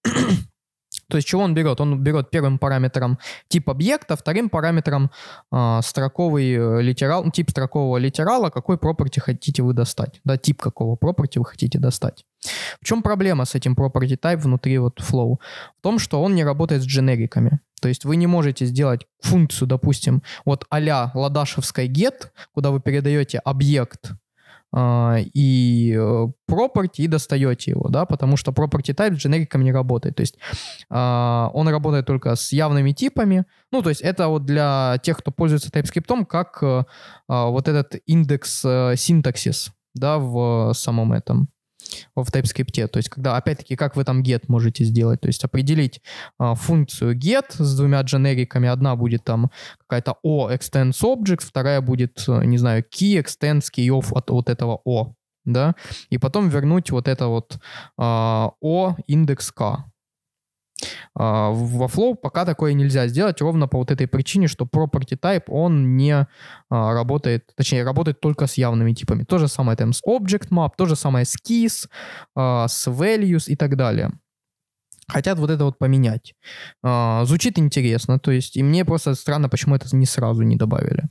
То 1.09 1.17
есть 1.17 1.29
чего 1.29 1.43
он 1.43 1.55
берет? 1.55 1.81
Он 1.81 2.03
берет 2.03 2.31
первым 2.31 2.59
параметром 2.59 3.19
тип 3.49 3.71
объекта, 3.71 4.17
вторым 4.17 4.49
параметром 4.49 5.11
э, 5.53 5.81
строковый 5.83 6.83
литерал, 6.83 7.31
тип 7.31 7.51
строкового 7.51 7.99
литерала, 7.99 8.51
какой 8.51 8.77
property 8.77 9.21
хотите 9.21 9.63
вы 9.63 9.73
достать, 9.73 10.21
да, 10.25 10.37
тип 10.37 10.61
какого 10.61 10.97
property 10.97 11.39
вы 11.39 11.45
хотите 11.45 11.79
достать. 11.79 12.25
В 12.81 12.85
чем 12.85 13.03
проблема 13.03 13.45
с 13.45 13.55
этим 13.55 13.75
property 13.75 14.19
type 14.19 14.39
внутри 14.39 14.79
вот 14.79 15.01
flow? 15.01 15.37
В 15.79 15.83
том, 15.83 15.99
что 15.99 16.23
он 16.23 16.35
не 16.35 16.45
работает 16.45 16.83
с 16.83 16.87
дженериками. 16.87 17.61
То 17.81 17.89
есть 17.89 18.05
вы 18.05 18.17
не 18.17 18.27
можете 18.27 18.67
сделать 18.67 19.07
функцию, 19.21 19.69
допустим, 19.69 20.23
вот 20.45 20.65
а-ля 20.71 21.11
ладашевской 21.15 21.89
get, 21.89 22.31
куда 22.53 22.71
вы 22.71 22.81
передаете 22.81 23.39
объект 23.39 24.13
а, 24.13 24.17
и 25.33 25.95
э, 25.97 26.27
property 26.51 26.99
и 26.99 27.07
достаете 27.07 27.71
его, 27.71 27.89
да, 27.89 28.07
потому 28.07 28.37
что 28.37 28.51
property 28.51 28.95
type 28.95 29.15
с 29.15 29.19
дженериком 29.19 29.63
не 29.63 29.73
работает. 29.73 30.17
То 30.17 30.23
есть 30.23 30.37
uh, 30.91 31.49
он 31.53 31.69
работает 31.69 32.07
только 32.07 32.35
с 32.35 32.53
явными 32.53 32.93
типами. 32.93 33.45
Ну, 33.71 33.83
то 33.83 33.91
есть 33.91 34.01
это 34.01 34.29
вот 34.29 34.45
для 34.45 34.99
тех, 35.03 35.19
кто 35.19 35.31
пользуется 35.31 35.71
TypeScript, 35.71 36.27
как 36.27 36.63
uh, 36.63 36.85
вот 37.29 37.69
этот 37.69 37.97
индекс 38.07 38.65
uh, 38.65 38.97
синтаксис, 38.97 39.71
да, 39.95 40.19
в 40.19 40.73
самом 40.75 41.13
этом 41.13 41.49
в 42.15 42.29
TypeScript. 42.31 42.89
То 42.89 42.99
есть, 42.99 43.09
когда, 43.09 43.37
опять-таки, 43.37 43.77
как 43.77 43.97
вы 43.97 44.05
там 44.05 44.23
get 44.23 44.45
можете 44.49 44.85
сделать? 44.85 45.21
То 45.21 45.29
есть, 45.29 45.45
определить 45.45 46.01
а, 46.39 46.55
функцию 46.55 47.17
get 47.17 47.47
с 47.51 47.77
двумя 47.77 48.01
дженериками. 48.03 48.69
Одна 48.69 48.97
будет 48.97 49.25
там 49.25 49.51
какая-то 49.79 50.17
o 50.23 50.51
extends 50.51 51.01
object, 51.03 51.45
вторая 51.45 51.81
будет, 51.81 52.25
не 52.27 52.59
знаю, 52.59 52.85
key 52.85 53.23
extends 53.23 53.65
key 53.75 53.89
of 53.89 54.09
от 54.13 54.31
вот 54.31 54.49
этого 54.49 54.81
o. 54.85 55.15
Да, 55.47 55.75
и 56.09 56.17
потом 56.17 56.49
вернуть 56.49 56.91
вот 56.91 57.07
это 57.07 57.27
вот 57.27 57.59
а, 57.99 58.53
o 58.63 58.97
индекс 59.07 59.53
k. 59.53 59.85
А, 61.17 61.51
во 61.51 61.87
Flow 61.87 62.17
пока 62.17 62.45
такое 62.45 62.73
нельзя 62.73 63.07
сделать 63.07 63.41
ровно 63.41 63.69
по 63.69 63.79
вот 63.79 63.91
этой 63.91 64.09
причине, 64.09 64.49
что 64.49 64.65
property 64.65 65.19
type, 65.19 65.45
он 65.49 65.97
не 65.97 66.13
а, 66.13 66.27
работает, 66.93 67.53
точнее, 67.57 67.85
работает 67.85 68.21
только 68.21 68.47
с 68.47 68.55
явными 68.55 68.93
типами. 68.93 69.25
То 69.25 69.39
же 69.39 69.49
самое 69.49 69.77
там 69.77 69.93
с 69.93 70.03
object 70.07 70.49
map, 70.51 70.71
то 70.77 70.87
же 70.87 70.97
самое 70.97 71.25
с 71.25 71.37
keys, 71.37 71.89
а, 72.35 72.67
с 72.67 72.89
values 72.89 73.45
и 73.47 73.57
так 73.57 73.77
далее. 73.77 74.13
Хотят 75.07 75.39
вот 75.39 75.51
это 75.51 75.67
вот 75.67 75.77
поменять. 75.77 76.33
Звучит 76.83 77.59
интересно, 77.59 78.19
то 78.19 78.31
есть, 78.31 78.57
и 78.57 78.63
мне 78.63 78.87
просто 78.87 79.15
странно, 79.15 79.51
почему 79.51 79.75
это 79.75 79.95
не 79.95 80.07
сразу 80.07 80.45
не 80.45 80.57
добавили. 80.57 81.05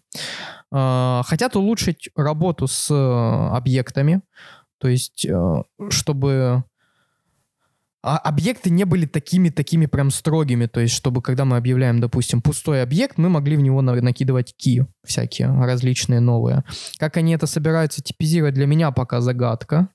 Хотят 0.71 1.55
улучшить 1.55 2.09
работу 2.15 2.65
с 2.65 2.89
объектами, 2.91 4.23
то 4.79 4.87
есть, 4.87 5.27
чтобы 5.89 6.63
а 8.03 8.17
объекты 8.17 8.69
не 8.69 8.83
были 8.83 9.05
такими-такими 9.05 9.85
прям 9.85 10.11
строгими, 10.11 10.65
то 10.65 10.81
есть 10.81 10.93
чтобы 10.93 11.21
когда 11.21 11.45
мы 11.45 11.55
объявляем, 11.55 12.01
допустим, 12.01 12.41
пустой 12.41 12.83
объект, 12.83 13.17
мы 13.17 13.29
могли 13.29 13.55
в 13.55 13.61
него 13.61 13.81
накидывать 13.81 14.53
ки 14.57 14.85
всякие 15.05 15.47
различные 15.47 16.19
новые. 16.19 16.65
Как 16.97 17.15
они 17.15 17.33
это 17.33 17.47
собираются 17.47 18.03
типизировать, 18.03 18.55
для 18.55 18.67
меня 18.67 18.91
пока 18.91 19.21
загадка. 19.21 19.87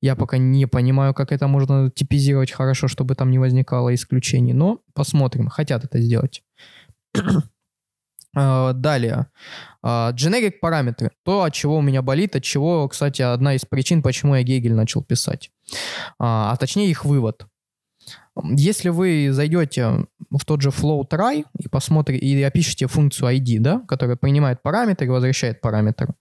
Я 0.00 0.14
пока 0.14 0.38
не 0.38 0.66
понимаю, 0.66 1.12
как 1.14 1.32
это 1.32 1.48
можно 1.48 1.90
типизировать 1.90 2.52
хорошо, 2.52 2.86
чтобы 2.86 3.16
там 3.16 3.32
не 3.32 3.40
возникало 3.40 3.92
исключений, 3.92 4.52
но 4.52 4.78
посмотрим, 4.94 5.48
хотят 5.48 5.84
это 5.84 6.00
сделать. 6.00 6.42
А, 8.36 8.74
далее. 8.74 9.26
А, 9.82 10.12
generic 10.12 10.58
параметры. 10.60 11.10
То, 11.24 11.42
от 11.42 11.54
чего 11.54 11.78
у 11.78 11.80
меня 11.80 12.02
болит, 12.02 12.36
от 12.36 12.42
чего, 12.42 12.86
кстати, 12.86 13.22
одна 13.22 13.54
из 13.54 13.64
причин, 13.64 14.02
почему 14.02 14.36
я 14.36 14.42
Гегель 14.42 14.74
начал 14.74 15.02
писать. 15.02 15.50
А, 16.18 16.52
а 16.52 16.56
точнее 16.56 16.90
их 16.90 17.04
вывод. 17.04 17.46
Если 18.44 18.88
вы 18.88 19.28
зайдете 19.32 20.06
в 20.30 20.44
тот 20.44 20.62
же 20.62 20.70
flow 20.70 21.02
try 21.08 21.44
и 21.58 21.68
посмотрите, 21.68 22.24
и 22.24 22.42
опишите 22.42 22.86
функцию 22.86 23.36
ID, 23.36 23.58
да, 23.58 23.82
которая 23.88 24.16
принимает 24.16 24.62
параметр 24.62 25.04
и 25.04 25.08
возвращает 25.08 25.60
параметр, 25.60 26.14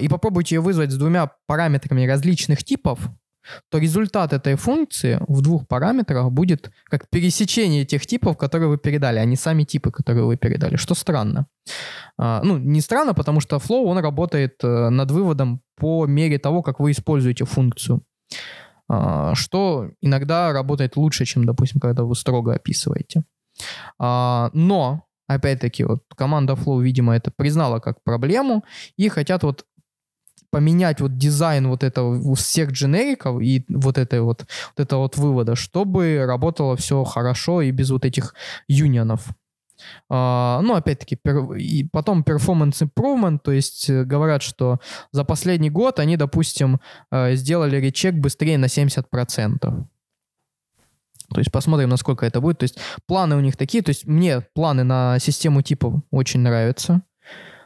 и 0.00 0.08
попробуйте 0.08 0.56
ее 0.56 0.60
вызвать 0.60 0.90
с 0.90 0.96
двумя 0.96 1.30
параметрами 1.46 2.04
различных 2.06 2.64
типов, 2.64 2.98
то 3.70 3.78
результат 3.78 4.32
этой 4.32 4.56
функции 4.56 5.18
в 5.28 5.40
двух 5.42 5.66
параметрах 5.66 6.30
будет 6.30 6.70
как 6.84 7.08
пересечение 7.08 7.84
тех 7.84 8.06
типов, 8.06 8.36
которые 8.36 8.68
вы 8.68 8.78
передали, 8.78 9.18
а 9.18 9.24
не 9.24 9.36
сами 9.36 9.64
типы, 9.64 9.90
которые 9.90 10.24
вы 10.24 10.36
передали, 10.36 10.76
что 10.76 10.94
странно. 10.94 11.46
А, 12.18 12.42
ну, 12.42 12.58
не 12.58 12.80
странно, 12.80 13.14
потому 13.14 13.40
что 13.40 13.56
Flow, 13.56 13.84
он 13.84 13.98
работает 13.98 14.62
э, 14.62 14.90
над 14.90 15.10
выводом 15.10 15.62
по 15.76 16.06
мере 16.06 16.38
того, 16.38 16.62
как 16.62 16.80
вы 16.80 16.90
используете 16.90 17.44
функцию, 17.44 17.96
а, 17.98 18.02
что 18.88 19.90
иногда 20.00 20.52
работает 20.52 20.96
лучше, 20.96 21.24
чем, 21.24 21.44
допустим, 21.44 21.80
когда 21.80 22.02
вы 22.02 22.16
строго 22.16 22.54
описываете. 22.54 23.22
А, 23.98 24.50
но 24.52 25.04
опять-таки, 25.28 25.84
вот 25.84 26.02
команда 26.16 26.54
Flow, 26.54 26.82
видимо, 26.82 27.14
это 27.14 27.30
признала 27.30 27.78
как 27.78 28.02
проблему 28.02 28.64
и 28.96 29.08
хотят 29.08 29.42
вот 29.42 29.64
поменять 30.50 31.00
вот 31.00 31.16
дизайн 31.16 31.68
вот 31.68 31.84
этого 31.84 32.34
всех 32.34 32.72
дженериков 32.72 33.40
и 33.40 33.64
вот 33.68 33.98
это 33.98 34.22
вот, 34.22 34.46
вот 34.76 34.80
это 34.80 34.96
вот 34.96 35.16
вывода, 35.16 35.54
чтобы 35.54 36.24
работало 36.26 36.76
все 36.76 37.04
хорошо 37.04 37.62
и 37.62 37.70
без 37.70 37.90
вот 37.90 38.04
этих 38.04 38.34
юнионов. 38.66 39.28
Uh, 40.10 40.60
ну, 40.60 40.74
опять-таки, 40.74 41.16
пер... 41.16 41.52
и 41.54 41.84
потом 41.84 42.22
performance 42.22 42.82
improvement, 42.82 43.38
то 43.42 43.52
есть 43.52 43.88
э, 43.90 44.04
говорят, 44.04 44.42
что 44.42 44.80
за 45.12 45.24
последний 45.24 45.70
год 45.70 45.98
они, 45.98 46.16
допустим, 46.16 46.80
uh, 47.12 47.34
сделали 47.34 47.76
речек 47.76 48.14
быстрее 48.14 48.58
на 48.58 48.66
70%. 48.66 49.86
То 51.32 51.38
есть 51.38 51.52
посмотрим, 51.52 51.88
насколько 51.88 52.26
это 52.26 52.40
будет. 52.40 52.58
То 52.58 52.64
есть 52.64 52.78
планы 53.06 53.36
у 53.36 53.40
них 53.40 53.56
такие. 53.56 53.82
То 53.82 53.90
есть 53.90 54.04
мне 54.06 54.40
планы 54.40 54.82
на 54.82 55.18
систему 55.20 55.62
типов 55.62 55.94
очень 56.10 56.40
нравятся. 56.40 57.02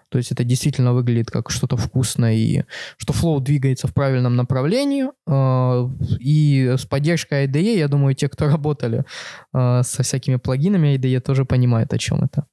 То 0.08 0.18
есть 0.18 0.32
это 0.32 0.44
действительно 0.44 0.92
выглядит 0.92 1.30
как 1.30 1.50
что-то 1.50 1.76
вкусное, 1.76 2.34
и 2.34 2.62
что 2.96 3.12
Flow 3.12 3.40
двигается 3.40 3.86
в 3.86 3.94
правильном 3.94 4.36
направлении. 4.36 5.06
А, 5.26 5.90
и 6.20 6.74
с 6.78 6.86
поддержкой 6.86 7.46
IDE, 7.46 7.76
я 7.76 7.88
думаю, 7.88 8.14
те, 8.14 8.28
кто 8.28 8.46
работали 8.48 9.04
а, 9.52 9.82
со 9.82 10.02
всякими 10.02 10.36
плагинами 10.36 10.96
IDE, 10.96 11.20
тоже 11.20 11.44
понимают, 11.44 11.92
о 11.92 11.98
чем 11.98 12.24
это. 12.24 12.46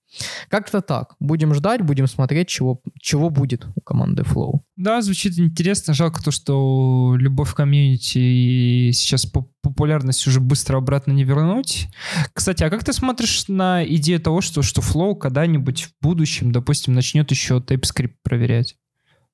Как-то 0.50 0.82
так. 0.82 1.16
Будем 1.20 1.54
ждать, 1.54 1.82
будем 1.82 2.08
смотреть, 2.08 2.48
чего, 2.50 2.82
чего 3.00 3.30
будет 3.30 3.68
у 3.76 3.82
команды 3.82 4.24
Flow. 4.24 4.60
Да, 4.76 5.02
звучит 5.02 5.38
интересно. 5.40 5.94
Жалко 5.94 6.24
то, 6.24 6.32
что 6.32 7.16
любовь 7.18 7.54
к 7.54 7.56
комьюнити 7.56 8.92
сейчас 8.92 9.26
популярность 9.62 10.28
уже 10.28 10.40
быстро 10.40 10.78
обратно 10.78 11.12
не 11.12 11.24
вернуть. 11.24 11.88
Кстати, 12.34 12.64
а 12.64 12.70
как 12.70 12.84
ты 12.84 12.94
смотришь 12.94 13.48
на 13.48 13.86
идею 13.86 14.20
того, 14.20 14.42
что, 14.42 14.62
что 14.62 14.82
Flow 14.82 15.16
когда-нибудь 15.16 15.84
в 15.84 15.92
будущем, 16.02 16.52
допустим, 16.52 16.94
начнет 16.94 17.30
еще 17.32 17.58
TypeScript 17.60 18.16
проверять? 18.24 18.76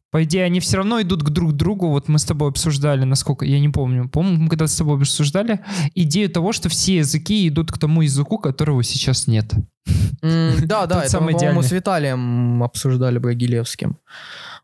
По 0.09 0.23
идее, 0.23 0.45
они 0.45 0.59
все 0.59 0.77
равно 0.77 1.01
идут 1.01 1.23
к 1.23 1.29
друг 1.29 1.53
другу. 1.53 1.89
Вот 1.89 2.07
мы 2.07 2.17
с 2.17 2.23
тобой 2.23 2.49
обсуждали, 2.49 3.03
насколько, 3.03 3.45
я 3.45 3.59
не 3.59 3.69
помню, 3.69 4.07
помню, 4.09 4.39
мы 4.39 4.49
когда 4.49 4.67
с 4.67 4.75
тобой 4.75 4.97
обсуждали 4.97 5.59
идею 5.95 6.29
того, 6.29 6.53
что 6.53 6.69
все 6.69 6.97
языки 6.97 7.47
идут 7.47 7.71
к 7.71 7.77
тому 7.77 8.01
языку, 8.01 8.37
которого 8.37 8.83
сейчас 8.83 9.27
нет. 9.27 9.53
Да, 10.21 10.85
да, 10.85 11.03
это 11.03 11.21
мы, 11.21 11.33
по-моему, 11.33 11.61
с 11.61 11.71
Виталием 11.71 12.63
обсуждали 12.63 13.19
Брагилевским. 13.19 13.97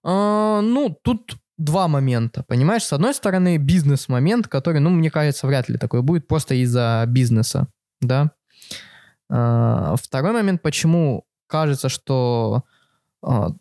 А, 0.03 0.61
ну, 0.61 0.97
тут 1.01 1.37
два 1.57 1.87
момента, 1.87 2.43
понимаешь? 2.43 2.83
С 2.83 2.93
одной 2.93 3.13
стороны, 3.13 3.57
бизнес-момент, 3.57 4.47
который, 4.47 4.79
ну, 4.79 4.89
мне 4.89 5.11
кажется, 5.11 5.47
вряд 5.47 5.69
ли 5.69 5.77
такой 5.77 6.01
будет, 6.01 6.27
просто 6.27 6.55
из-за 6.55 7.05
бизнеса, 7.07 7.67
да. 8.01 8.31
А, 9.29 9.95
второй 9.95 10.33
момент, 10.33 10.61
почему 10.61 11.25
кажется, 11.47 11.89
что 11.89 12.63
а, 13.21 13.51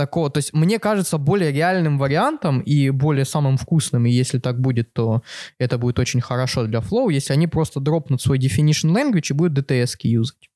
такого, 0.00 0.30
то 0.30 0.38
есть 0.38 0.54
мне 0.54 0.78
кажется 0.78 1.18
более 1.18 1.52
реальным 1.52 1.98
вариантом 1.98 2.60
и 2.60 2.88
более 2.88 3.26
самым 3.26 3.58
вкусным, 3.58 4.06
и 4.06 4.10
если 4.10 4.38
так 4.38 4.58
будет, 4.58 4.94
то 4.94 5.22
это 5.58 5.76
будет 5.76 5.98
очень 5.98 6.22
хорошо 6.22 6.64
для 6.64 6.78
Flow, 6.78 7.12
если 7.12 7.34
они 7.34 7.46
просто 7.46 7.80
дропнут 7.80 8.22
свой 8.22 8.38
definition 8.38 8.94
language 8.94 9.26
и 9.30 9.34
будут 9.34 9.58
DTS 9.58 9.96
юзать, 10.04 10.48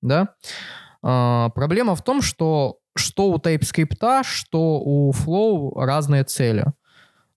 да. 0.00 0.28
А, 1.02 1.50
проблема 1.50 1.94
в 1.94 2.02
том, 2.02 2.22
что 2.22 2.78
что 2.96 3.30
у 3.30 3.36
TypeScript, 3.36 4.24
что 4.24 4.80
у 4.80 5.12
Flow 5.12 5.72
разные 5.76 6.24
цели. 6.24 6.64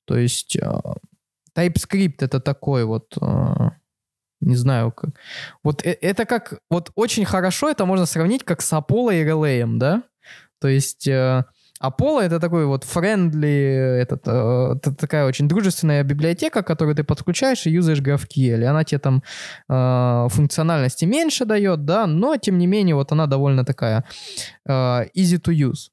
То 0.06 0.18
есть 0.18 0.56
э, 0.56 0.82
TypeScript 1.56 2.20
это 2.20 2.40
такой 2.40 2.86
вот, 2.86 3.18
э, 3.22 3.70
не 4.42 4.56
знаю, 4.56 4.92
как, 4.92 5.12
вот 5.64 5.86
э, 5.86 5.98
это 6.02 6.26
как, 6.26 6.60
вот 6.70 6.92
очень 6.96 7.26
хорошо 7.26 7.70
это 7.70 7.86
можно 7.86 8.06
сравнить 8.06 8.44
как 8.44 8.62
с 8.62 8.74
Apollo 8.74 9.14
и 9.14 9.26
Relay, 9.26 9.78
да? 9.78 10.04
То 10.64 10.70
есть 10.70 11.10
Apollo 11.84 12.22
это 12.22 12.40
такой 12.40 12.66
вот 12.66 12.86
friendly, 12.86 14.00
этот, 14.02 14.22
это 14.22 14.96
такая 14.96 15.26
очень 15.26 15.50
дружественная 15.50 16.04
библиотека, 16.04 16.64
которую 16.64 16.96
ты 16.96 17.04
подключаешь 17.04 17.68
и 17.68 17.72
юзаешь 17.72 18.00
GraphQL. 18.00 18.64
Она 18.64 18.86
тебе 18.86 19.00
там 19.00 19.24
э, 19.70 20.28
функциональности 20.30 21.04
меньше 21.04 21.44
дает, 21.44 21.84
да, 21.84 22.08
но 22.08 22.38
тем 22.38 22.58
не 22.58 22.68
менее 22.68 22.96
вот 22.96 23.12
она 23.12 23.28
довольно 23.28 23.66
такая 23.66 24.06
э, 24.66 24.72
easy 24.72 25.42
to 25.42 25.54
use. 25.54 25.90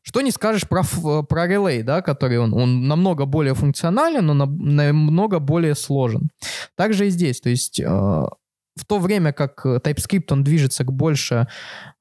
Что 0.00 0.22
не 0.22 0.30
скажешь 0.30 0.66
про, 0.66 0.82
про 1.22 1.46
Relay, 1.46 1.82
да, 1.82 2.00
который 2.00 2.38
он, 2.38 2.54
он 2.54 2.88
намного 2.88 3.26
более 3.26 3.54
функционален, 3.54 4.24
но 4.24 4.32
на, 4.32 4.46
намного 4.46 5.38
более 5.38 5.74
сложен. 5.74 6.30
Также 6.76 7.08
и 7.08 7.10
здесь, 7.10 7.42
то 7.42 7.50
есть 7.50 7.78
э, 7.78 7.84
в 7.84 8.84
то 8.86 8.98
время 8.98 9.32
как 9.32 9.66
TypeScript 9.66 10.26
он 10.30 10.44
движется 10.44 10.84
к 10.84 10.92
больше 10.92 11.48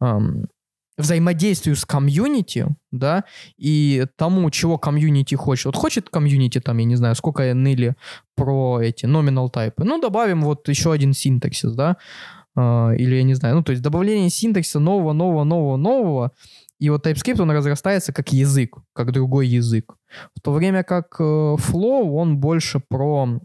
эм, 0.01 0.47
взаимодействию 0.97 1.75
с 1.75 1.86
комьюнити, 1.86 2.67
да, 2.91 3.25
и 3.58 4.05
тому, 4.15 4.49
чего 4.49 4.77
комьюнити 4.77 5.36
хочет. 5.36 5.65
Вот 5.65 5.75
хочет 5.75 6.10
комьюнити 6.10 6.60
там, 6.60 6.77
я 6.77 6.86
не 6.86 6.95
знаю, 6.95 7.15
сколько 7.15 7.53
ныли 7.53 7.95
про 8.36 8.79
эти 8.81 9.05
nominal 9.05 9.49
тайпы. 9.49 9.84
Ну, 9.84 9.99
добавим 9.99 10.43
вот 10.43 10.67
еще 10.69 10.91
один 10.91 11.13
синтаксис, 11.13 11.73
да, 11.73 11.97
uh, 12.58 12.95
или 12.95 13.15
я 13.15 13.23
не 13.23 13.34
знаю, 13.34 13.55
ну, 13.55 13.63
то 13.63 13.71
есть 13.71 13.84
добавление 13.84 14.29
синтаксиса 14.29 14.79
нового, 14.79 15.13
нового, 15.13 15.43
нового, 15.43 15.77
нового, 15.77 16.31
и 16.79 16.89
вот 16.89 17.05
TypeScript, 17.05 17.41
он 17.41 17.51
разрастается 17.51 18.12
как 18.12 18.34
язык, 18.34 18.77
как 18.93 19.12
другой 19.12 19.47
язык. 19.47 19.95
В 20.36 20.41
то 20.41 20.51
время 20.51 20.84
как 20.84 21.19
uh, 21.19 21.55
Flow, 21.55 22.12
он 22.12 22.38
больше 22.38 22.81
про 22.86 23.39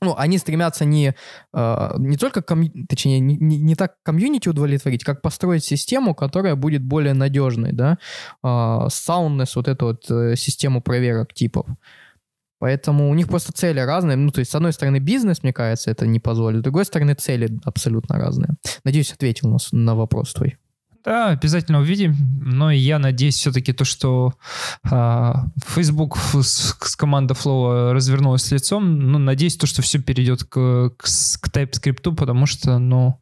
ну, 0.00 0.14
они 0.16 0.38
стремятся 0.38 0.84
не, 0.84 1.14
э, 1.52 1.94
не 1.98 2.16
только, 2.16 2.42
точнее, 2.88 3.20
не, 3.20 3.36
не, 3.36 3.58
не 3.58 3.74
так 3.74 3.96
комьюнити 4.02 4.48
удовлетворить, 4.48 5.04
как 5.04 5.22
построить 5.22 5.64
систему, 5.64 6.14
которая 6.14 6.54
будет 6.56 6.82
более 6.82 7.14
надежной, 7.14 7.72
да, 7.72 7.98
э, 8.42 8.46
soundness, 8.46 9.52
вот 9.54 9.68
эту 9.68 9.86
вот 9.86 10.10
э, 10.10 10.36
систему 10.36 10.80
проверок 10.80 11.34
типов. 11.34 11.66
Поэтому 12.60 13.08
у 13.08 13.14
них 13.14 13.28
просто 13.28 13.52
цели 13.52 13.80
разные. 13.80 14.16
Ну, 14.16 14.30
то 14.30 14.40
есть, 14.40 14.50
с 14.50 14.54
одной 14.54 14.72
стороны, 14.72 14.98
бизнес, 14.98 15.42
мне 15.42 15.52
кажется, 15.52 15.90
это 15.90 16.06
не 16.06 16.20
позволит, 16.20 16.60
с 16.60 16.62
другой 16.62 16.84
стороны, 16.84 17.14
цели 17.14 17.58
абсолютно 17.64 18.18
разные. 18.18 18.50
Надеюсь, 18.84 19.12
ответил 19.12 19.48
нас 19.48 19.72
на 19.72 19.94
вопрос 19.94 20.34
твой. 20.34 20.58
Да, 21.04 21.28
обязательно 21.28 21.80
увидим. 21.80 22.14
Но 22.42 22.70
я 22.70 22.98
надеюсь 22.98 23.36
все-таки 23.36 23.72
то, 23.72 23.84
что 23.84 24.34
а, 24.90 25.46
Facebook 25.66 26.18
с, 26.18 26.76
с 26.78 26.96
команда 26.96 27.34
Flow 27.34 27.92
развернулась 27.92 28.50
лицом. 28.50 28.98
Ну, 28.98 29.18
надеюсь 29.18 29.56
то, 29.56 29.66
что 29.66 29.80
все 29.80 29.98
перейдет 29.98 30.44
к, 30.44 30.90
к, 30.96 31.04
к 31.04 31.48
TypeScript, 31.48 32.14
потому 32.14 32.44
что, 32.44 32.78
ну, 32.78 33.20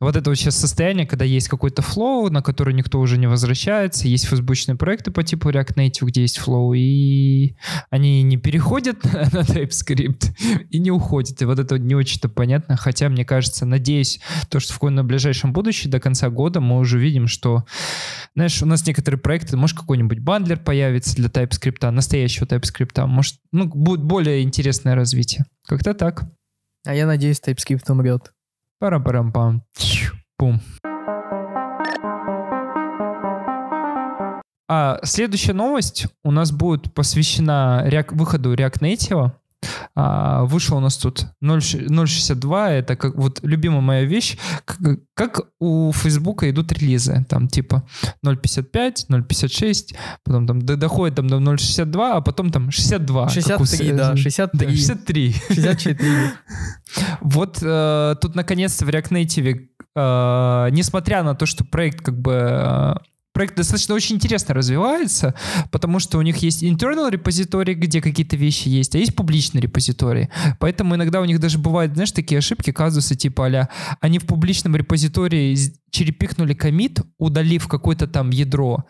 вот 0.00 0.16
это 0.16 0.30
вот 0.30 0.36
сейчас 0.36 0.56
состояние, 0.56 1.06
когда 1.06 1.26
есть 1.26 1.48
какой-то 1.48 1.82
Flow, 1.82 2.30
на 2.30 2.42
который 2.42 2.72
никто 2.72 2.98
уже 2.98 3.18
не 3.18 3.26
возвращается, 3.26 4.08
есть 4.08 4.26
фейсбучные 4.26 4.76
проекты 4.76 5.10
по 5.10 5.22
типу 5.22 5.50
React 5.50 5.74
Native, 5.74 6.06
где 6.06 6.22
есть 6.22 6.38
Flow, 6.38 6.74
и 6.74 7.56
они 7.90 8.22
не 8.22 8.38
переходят 8.38 9.04
на 9.32 9.40
TypeScript 9.40 10.66
и 10.70 10.78
не 10.78 10.90
уходят. 10.90 11.42
И 11.42 11.44
вот 11.44 11.58
это 11.58 11.78
не 11.78 11.94
очень-то 11.94 12.30
понятно. 12.30 12.76
Хотя, 12.76 13.10
мне 13.10 13.26
кажется, 13.26 13.66
надеюсь, 13.66 14.20
то, 14.48 14.60
что 14.60 14.72
в 14.72 14.76
каком-то 14.76 15.02
ближайшем 15.02 15.52
будущем, 15.52 15.90
до 15.90 16.00
конца 16.00 16.30
года, 16.30 16.60
мы 16.60 16.78
уже 16.78 17.01
видим, 17.02 17.28
что, 17.28 17.64
знаешь, 18.34 18.62
у 18.62 18.66
нас 18.66 18.86
некоторые 18.86 19.20
проекты, 19.20 19.56
может, 19.56 19.76
какой-нибудь 19.76 20.20
бандлер 20.20 20.58
появится 20.58 21.14
для 21.16 21.28
TypeScript, 21.28 21.90
настоящего 21.90 22.46
TypeScript, 22.46 23.04
может, 23.06 23.36
ну, 23.52 23.66
будет 23.66 24.02
более 24.02 24.42
интересное 24.42 24.94
развитие. 24.94 25.44
Как-то 25.66 25.92
так. 25.92 26.24
А 26.86 26.94
я 26.94 27.06
надеюсь, 27.06 27.40
TypeScript 27.40 27.90
умрет. 27.90 28.32
Парам-парам-пам. 28.78 29.62
Пум. 30.38 30.60
А 34.68 34.98
следующая 35.02 35.52
новость 35.52 36.06
у 36.24 36.30
нас 36.30 36.50
будет 36.50 36.94
посвящена 36.94 37.84
React, 37.86 38.16
выходу 38.16 38.54
React 38.54 38.80
Native. 38.80 39.32
А, 39.94 40.44
вышел 40.44 40.76
у 40.76 40.80
нас 40.80 40.96
тут 40.96 41.26
0.62, 41.42 42.68
это 42.68 42.96
как 42.96 43.14
вот 43.14 43.40
любимая 43.42 43.80
моя 43.80 44.04
вещь, 44.04 44.38
как, 44.64 44.78
как 45.14 45.40
у 45.60 45.92
Фейсбука 45.92 46.50
идут 46.50 46.72
релизы, 46.72 47.24
там 47.28 47.48
типа 47.48 47.86
0.55, 48.24 49.08
0.56, 49.10 49.96
потом 50.24 50.46
там 50.46 50.60
доходит 50.62 51.16
там 51.16 51.28
до 51.28 51.36
0.62, 51.36 52.12
а 52.12 52.20
потом 52.20 52.50
там 52.50 52.70
62. 52.70 53.28
63, 53.28 53.92
да, 53.92 54.16
63. 54.16 54.76
63. 54.76 55.32
64. 55.48 56.32
Вот 57.20 57.58
э, 57.62 58.16
тут 58.20 58.34
наконец-то 58.34 58.84
в 58.84 58.88
React 58.88 59.10
Native, 59.10 59.68
э, 59.94 60.68
несмотря 60.72 61.22
на 61.22 61.34
то, 61.34 61.46
что 61.46 61.64
проект 61.64 62.00
как 62.00 62.18
бы 62.18 62.32
э, 62.32 62.94
проект 63.32 63.56
достаточно 63.56 63.94
очень 63.94 64.16
интересно 64.16 64.54
развивается, 64.54 65.34
потому 65.70 65.98
что 65.98 66.18
у 66.18 66.22
них 66.22 66.36
есть 66.38 66.62
internal 66.62 67.10
репозиторий, 67.10 67.74
где 67.74 68.00
какие-то 68.00 68.36
вещи 68.36 68.68
есть, 68.68 68.94
а 68.94 68.98
есть 68.98 69.14
публичный 69.14 69.60
репозиторий. 69.60 70.28
Поэтому 70.58 70.94
иногда 70.94 71.20
у 71.20 71.24
них 71.24 71.40
даже 71.40 71.58
бывают, 71.58 71.94
знаешь, 71.94 72.12
такие 72.12 72.38
ошибки, 72.38 72.72
казусы 72.72 73.14
типа 73.14 73.42
а 73.42 73.68
они 74.00 74.18
в 74.18 74.26
публичном 74.26 74.76
репозитории 74.76 75.56
черепихнули 75.92 76.54
комит, 76.54 77.00
удалив 77.18 77.68
какое-то 77.68 78.06
там 78.06 78.30
ядро. 78.30 78.84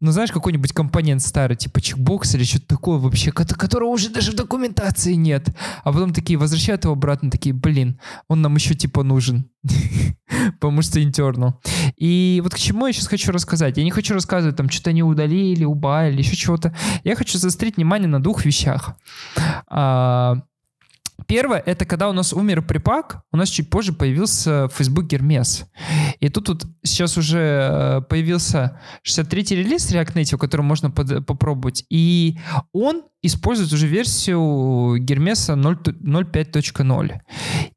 Ну, 0.00 0.10
знаешь, 0.12 0.32
какой-нибудь 0.32 0.72
компонент 0.72 1.22
старый, 1.22 1.56
типа 1.56 1.80
чекбокс 1.80 2.34
или 2.34 2.42
что-то 2.42 2.66
такое 2.66 2.98
вообще, 2.98 3.30
которого 3.32 3.90
уже 3.90 4.08
даже 4.08 4.32
в 4.32 4.34
документации 4.34 5.12
нет. 5.12 5.50
А 5.84 5.92
потом 5.92 6.14
такие 6.14 6.38
возвращают 6.38 6.84
его 6.84 6.94
обратно, 6.94 7.30
такие, 7.30 7.54
блин, 7.54 8.00
он 8.28 8.40
нам 8.40 8.56
еще 8.56 8.74
типа 8.74 9.02
нужен. 9.02 9.50
Потому 10.60 10.80
что 10.80 11.00
internal. 11.00 11.52
И 11.96 12.40
вот 12.42 12.54
к 12.54 12.58
чему 12.58 12.86
я 12.86 12.94
сейчас 12.94 13.08
хочу 13.08 13.30
рассказать. 13.30 13.76
Я 13.76 13.84
не 13.84 13.90
хочу 13.90 14.14
рассказывать, 14.14 14.56
там, 14.56 14.70
что-то 14.70 14.90
они 14.90 15.02
удалили, 15.02 15.64
убавили, 15.64 16.18
еще 16.18 16.34
чего-то. 16.34 16.74
Я 17.04 17.14
хочу 17.14 17.36
заострить 17.36 17.76
внимание 17.76 18.08
на 18.08 18.22
двух 18.22 18.46
вещах. 18.46 18.96
А, 19.66 20.36
Первое, 21.28 21.58
это 21.58 21.84
когда 21.84 22.08
у 22.08 22.14
нас 22.14 22.32
умер 22.32 22.62
припак, 22.62 23.22
у 23.32 23.36
нас 23.36 23.50
чуть 23.50 23.68
позже 23.68 23.92
появился 23.92 24.68
Facebook 24.68 25.12
Hermes. 25.12 25.66
И 26.20 26.30
тут 26.30 26.48
вот 26.48 26.66
сейчас 26.82 27.18
уже 27.18 27.38
э, 27.38 28.00
появился 28.08 28.80
63-й 29.06 29.56
релиз 29.56 29.92
React 29.92 30.14
Native, 30.14 30.38
который 30.38 30.62
можно 30.62 30.90
под, 30.90 31.26
попробовать. 31.26 31.84
И 31.90 32.38
он 32.72 33.02
использует 33.22 33.72
уже 33.72 33.86
версию 33.86 34.96
Hermes 35.04 35.54
0.5.0. 35.54 37.20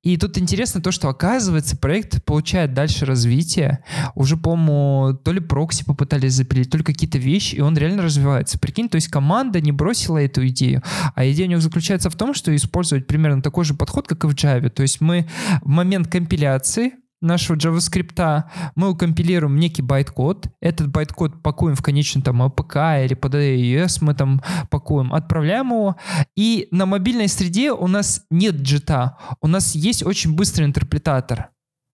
И 0.04 0.17
тут 0.17 0.38
интересно 0.38 0.82
то, 0.82 0.91
что 0.91 1.10
оказывается 1.10 1.77
проект 1.77 2.23
получает 2.23 2.73
дальше 2.73 3.06
развитие. 3.06 3.84
Уже, 4.15 4.38
по-моему, 4.38 5.17
то 5.17 5.32
ли 5.32 5.39
прокси 5.39 5.84
попытались 5.84 6.34
запилить, 6.34 6.69
то 6.69 6.77
ли 6.77 6.84
какие-то 6.84 7.17
вещи, 7.17 7.56
и 7.56 7.62
он 7.62 7.77
реально 7.77 8.04
развивается. 8.04 8.60
Прикинь, 8.60 8.89
то 8.89 8.95
есть 8.95 9.08
команда 9.08 9.62
не 9.62 9.71
бросила 9.71 10.17
эту 10.17 10.47
идею, 10.47 10.84
а 11.15 11.25
идея 11.25 11.47
у 11.47 11.49
них 11.49 11.62
заключается 11.62 12.10
в 12.10 12.15
том, 12.15 12.34
что 12.34 12.56
использовать 12.56 13.08
примерно 13.08 13.41
такой 13.41 13.65
же 13.65 13.73
подход, 13.73 14.08
как 14.08 14.23
и 14.23 14.27
в 14.27 14.32
Java. 14.32 14.69
То 14.69 14.84
есть 14.84 15.01
мы 15.01 15.27
в 15.62 15.67
момент 15.67 16.08
компиляции 16.08 16.93
нашего 17.21 17.55
JavaScript 17.55 18.43
мы 18.75 18.89
укомпилируем 18.89 19.57
некий 19.57 19.81
байт-код. 19.81 20.47
Этот 20.60 20.89
байт-код 20.89 21.41
пакуем 21.41 21.75
в 21.75 21.81
конечном 21.81 22.23
там 22.23 22.41
APK 22.41 23.05
или 23.05 23.13
под 23.13 23.36
iOS 23.36 24.00
мы 24.01 24.13
там 24.13 24.41
пакуем, 24.69 25.13
отправляем 25.13 25.67
его. 25.67 25.95
И 26.36 26.67
на 26.71 26.86
мобильной 26.86 27.27
среде 27.27 27.71
у 27.71 27.88
нас 27.88 28.25
нет 28.29 28.55
JIT 28.56 28.93
а, 28.93 29.17
у 29.41 29.47
нас 29.47 29.75
есть 29.75 30.03
очень 30.05 30.36
быстрый 30.36 30.65
интерпретатор. 30.65 31.49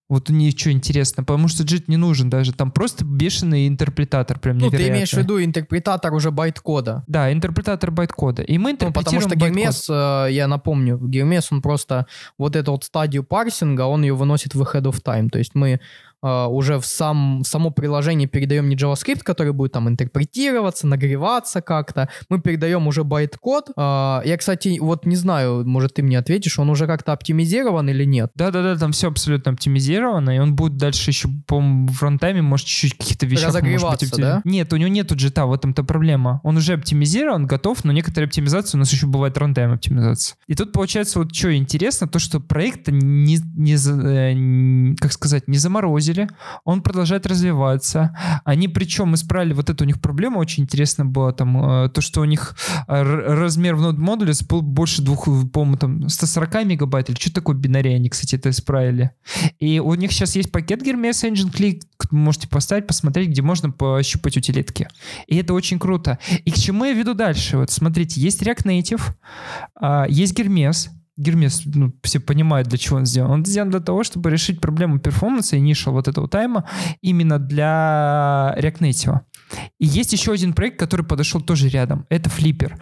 Вот 0.09 0.29
у 0.29 0.33
них 0.33 0.57
что 0.57 0.71
интересно, 0.71 1.23
потому 1.23 1.49
что 1.49 1.63
JIT 1.63 1.83
не 1.87 1.97
нужен 1.97 2.29
даже, 2.29 2.53
там 2.53 2.71
просто 2.71 3.03
бешеный 3.03 3.67
интерпретатор, 3.67 4.39
прям 4.39 4.57
Ну, 4.57 4.61
ты 4.69 4.77
невероятный. 4.77 4.95
имеешь 4.95 5.09
в 5.11 5.17
виду 5.17 5.43
интерпретатор 5.43 6.13
уже 6.13 6.31
байт-кода. 6.31 7.03
Да, 7.07 7.31
интерпретатор 7.31 7.91
байт-кода. 7.91 8.41
И 8.41 8.57
мы 8.57 8.71
Ну, 8.71 8.77
потому 8.77 9.17
интерпретируем 9.17 9.29
что. 9.29 9.35
Гермес, 9.35 9.87
э, 9.89 10.27
я 10.31 10.47
напомню, 10.47 10.97
Гермес, 10.97 11.51
он 11.51 11.61
просто 11.61 12.05
вот 12.37 12.55
эту 12.55 12.71
вот 12.71 12.85
стадию 12.85 13.23
парсинга, 13.25 13.81
он 13.81 14.03
ее 14.03 14.15
выносит 14.15 14.55
в 14.55 14.61
ahead 14.61 14.83
of 14.83 15.01
time. 15.03 15.29
То 15.29 15.39
есть 15.39 15.55
мы 15.55 15.81
уже 16.21 16.79
в, 16.79 16.85
сам, 16.85 17.41
в 17.43 17.47
само 17.47 17.71
приложение 17.71 18.27
передаем 18.27 18.69
не 18.69 18.75
JavaScript, 18.75 19.21
который 19.23 19.53
будет 19.53 19.71
там 19.73 19.87
интерпретироваться, 19.87 20.87
нагреваться 20.87 21.61
как-то. 21.61 22.09
Мы 22.29 22.41
передаем 22.41 22.87
уже 22.87 23.03
байт-код. 23.03 23.71
Э, 23.77 24.21
я, 24.25 24.37
кстати, 24.37 24.77
вот 24.79 25.05
не 25.05 25.15
знаю, 25.15 25.67
может, 25.67 25.95
ты 25.95 26.03
мне 26.03 26.17
ответишь, 26.17 26.59
он 26.59 26.69
уже 26.69 26.87
как-то 26.87 27.13
оптимизирован 27.13 27.89
или 27.89 28.03
нет? 28.05 28.31
Да-да-да, 28.35 28.75
там 28.77 28.91
все 28.91 29.09
абсолютно 29.09 29.51
оптимизировано, 29.51 30.35
и 30.35 30.39
он 30.39 30.55
будет 30.55 30.77
дальше 30.77 31.11
еще, 31.11 31.29
по-моему, 31.45 31.87
в 31.87 32.01
рантайме, 32.01 32.41
может, 32.41 32.67
чуть-чуть 32.67 32.97
каких-то 32.97 33.25
вещах... 33.25 33.53
может 33.53 33.61
быть, 33.61 33.73
Разогреваться, 33.73 34.05
оптими- 34.05 34.21
да? 34.21 34.41
Нет, 34.43 34.73
у 34.73 34.77
него 34.77 34.89
нету 34.89 35.15
джита, 35.15 35.45
в 35.45 35.53
этом-то 35.53 35.83
проблема. 35.83 36.41
Он 36.43 36.57
уже 36.57 36.73
оптимизирован, 36.73 37.45
готов, 37.47 37.83
но 37.83 37.91
некоторые 37.91 38.27
оптимизации 38.27 38.77
у 38.77 38.79
нас 38.79 38.91
еще 38.91 39.07
бывает 39.07 39.37
рантайм 39.37 39.73
оптимизация. 39.73 40.37
И 40.47 40.55
тут 40.55 40.71
получается 40.71 41.19
вот 41.19 41.33
что 41.33 41.55
интересно, 41.55 42.07
то, 42.07 42.19
что 42.19 42.39
проект 42.39 42.87
не, 42.87 43.37
не 43.55 43.75
э, 43.75 44.95
как 44.99 45.11
сказать, 45.13 45.47
не 45.47 45.57
заморозили, 46.07 46.29
он 46.63 46.81
продолжает 46.81 47.25
развиваться. 47.25 48.15
Они 48.45 48.67
причем 48.67 49.15
исправили 49.15 49.53
вот 49.53 49.69
эту 49.69 49.83
у 49.83 49.87
них 49.87 49.99
проблему, 50.01 50.39
очень 50.39 50.63
интересно 50.63 51.05
было 51.05 51.33
там, 51.33 51.85
э, 51.85 51.89
то, 51.89 52.01
что 52.01 52.21
у 52.21 52.25
них 52.25 52.55
э, 52.87 53.01
размер 53.01 53.75
в 53.75 53.81
нод 53.81 53.97
модуле 53.97 54.33
был 54.49 54.61
больше 54.61 55.01
двух, 55.01 55.25
по-моему, 55.25 55.77
там 55.77 56.09
140 56.09 56.65
мегабайт 56.65 57.09
или 57.09 57.17
что 57.17 57.33
такое 57.33 57.55
бинария, 57.55 57.95
они, 57.95 58.09
кстати, 58.09 58.35
это 58.35 58.49
исправили. 58.49 59.11
И 59.59 59.79
у 59.79 59.93
них 59.95 60.11
сейчас 60.11 60.35
есть 60.35 60.51
пакет 60.51 60.81
Hermes 60.81 61.23
Engine 61.23 61.51
Click, 61.51 61.81
можете 62.11 62.47
поставить, 62.47 62.87
посмотреть, 62.87 63.29
где 63.29 63.41
можно 63.41 63.71
пощупать 63.71 64.37
утилитки. 64.37 64.87
И 65.27 65.37
это 65.37 65.53
очень 65.53 65.79
круто. 65.79 66.19
И 66.45 66.51
к 66.51 66.55
чему 66.55 66.85
я 66.85 66.93
веду 66.93 67.13
дальше? 67.13 67.57
Вот 67.57 67.71
смотрите, 67.71 68.21
есть 68.21 68.41
React 68.41 68.65
Native, 68.65 69.01
а, 69.75 70.05
есть 70.07 70.39
Hermes, 70.39 70.89
Гермес, 71.17 71.63
ну, 71.65 71.93
все 72.03 72.19
понимают, 72.19 72.67
для 72.67 72.77
чего 72.77 72.97
он 72.97 73.05
сделан. 73.05 73.31
Он 73.31 73.45
сделан 73.45 73.71
для 73.71 73.79
того, 73.79 74.03
чтобы 74.03 74.29
решить 74.29 74.61
проблему 74.61 74.99
перформанса 74.99 75.55
и 75.57 75.59
initial 75.59 75.91
вот 75.91 76.07
этого 76.07 76.27
тайма 76.27 76.65
именно 77.01 77.39
для 77.39 78.55
React 78.57 78.79
Native. 78.79 79.19
И 79.79 79.85
есть 79.85 80.13
еще 80.13 80.31
один 80.31 80.53
проект, 80.53 80.79
который 80.79 81.05
подошел 81.05 81.41
тоже 81.41 81.69
рядом. 81.69 82.05
Это 82.09 82.29
Flipper. 82.29 82.73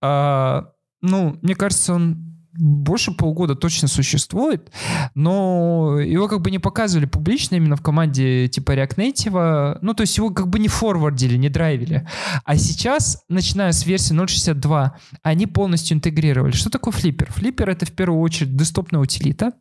А, 0.00 0.70
ну, 1.02 1.38
мне 1.42 1.54
кажется, 1.54 1.94
он 1.94 2.29
больше 2.52 3.12
полгода 3.12 3.54
точно 3.54 3.88
существует, 3.88 4.70
но 5.14 5.98
его 6.00 6.28
как 6.28 6.40
бы 6.40 6.50
не 6.50 6.58
показывали 6.58 7.06
публично 7.06 7.56
именно 7.56 7.76
в 7.76 7.82
команде 7.82 8.48
типа 8.48 8.72
React 8.72 8.96
Native. 8.96 9.78
Ну, 9.82 9.94
то 9.94 10.02
есть 10.02 10.16
его 10.16 10.30
как 10.30 10.48
бы 10.48 10.58
не 10.58 10.68
форвардили, 10.68 11.36
не 11.36 11.48
драйвили. 11.48 12.06
А 12.44 12.56
сейчас, 12.56 13.22
начиная 13.28 13.72
с 13.72 13.86
версии 13.86 14.14
0.62, 14.14 14.90
они 15.22 15.46
полностью 15.46 15.96
интегрировали. 15.96 16.52
Что 16.52 16.70
такое 16.70 16.92
Flipper? 16.92 17.28
Flipper— 17.34 17.64
это 17.70 17.86
в 17.86 17.92
первую 17.92 18.20
очередь 18.20 18.56
десктопная 18.56 19.00
утилита, 19.00 19.52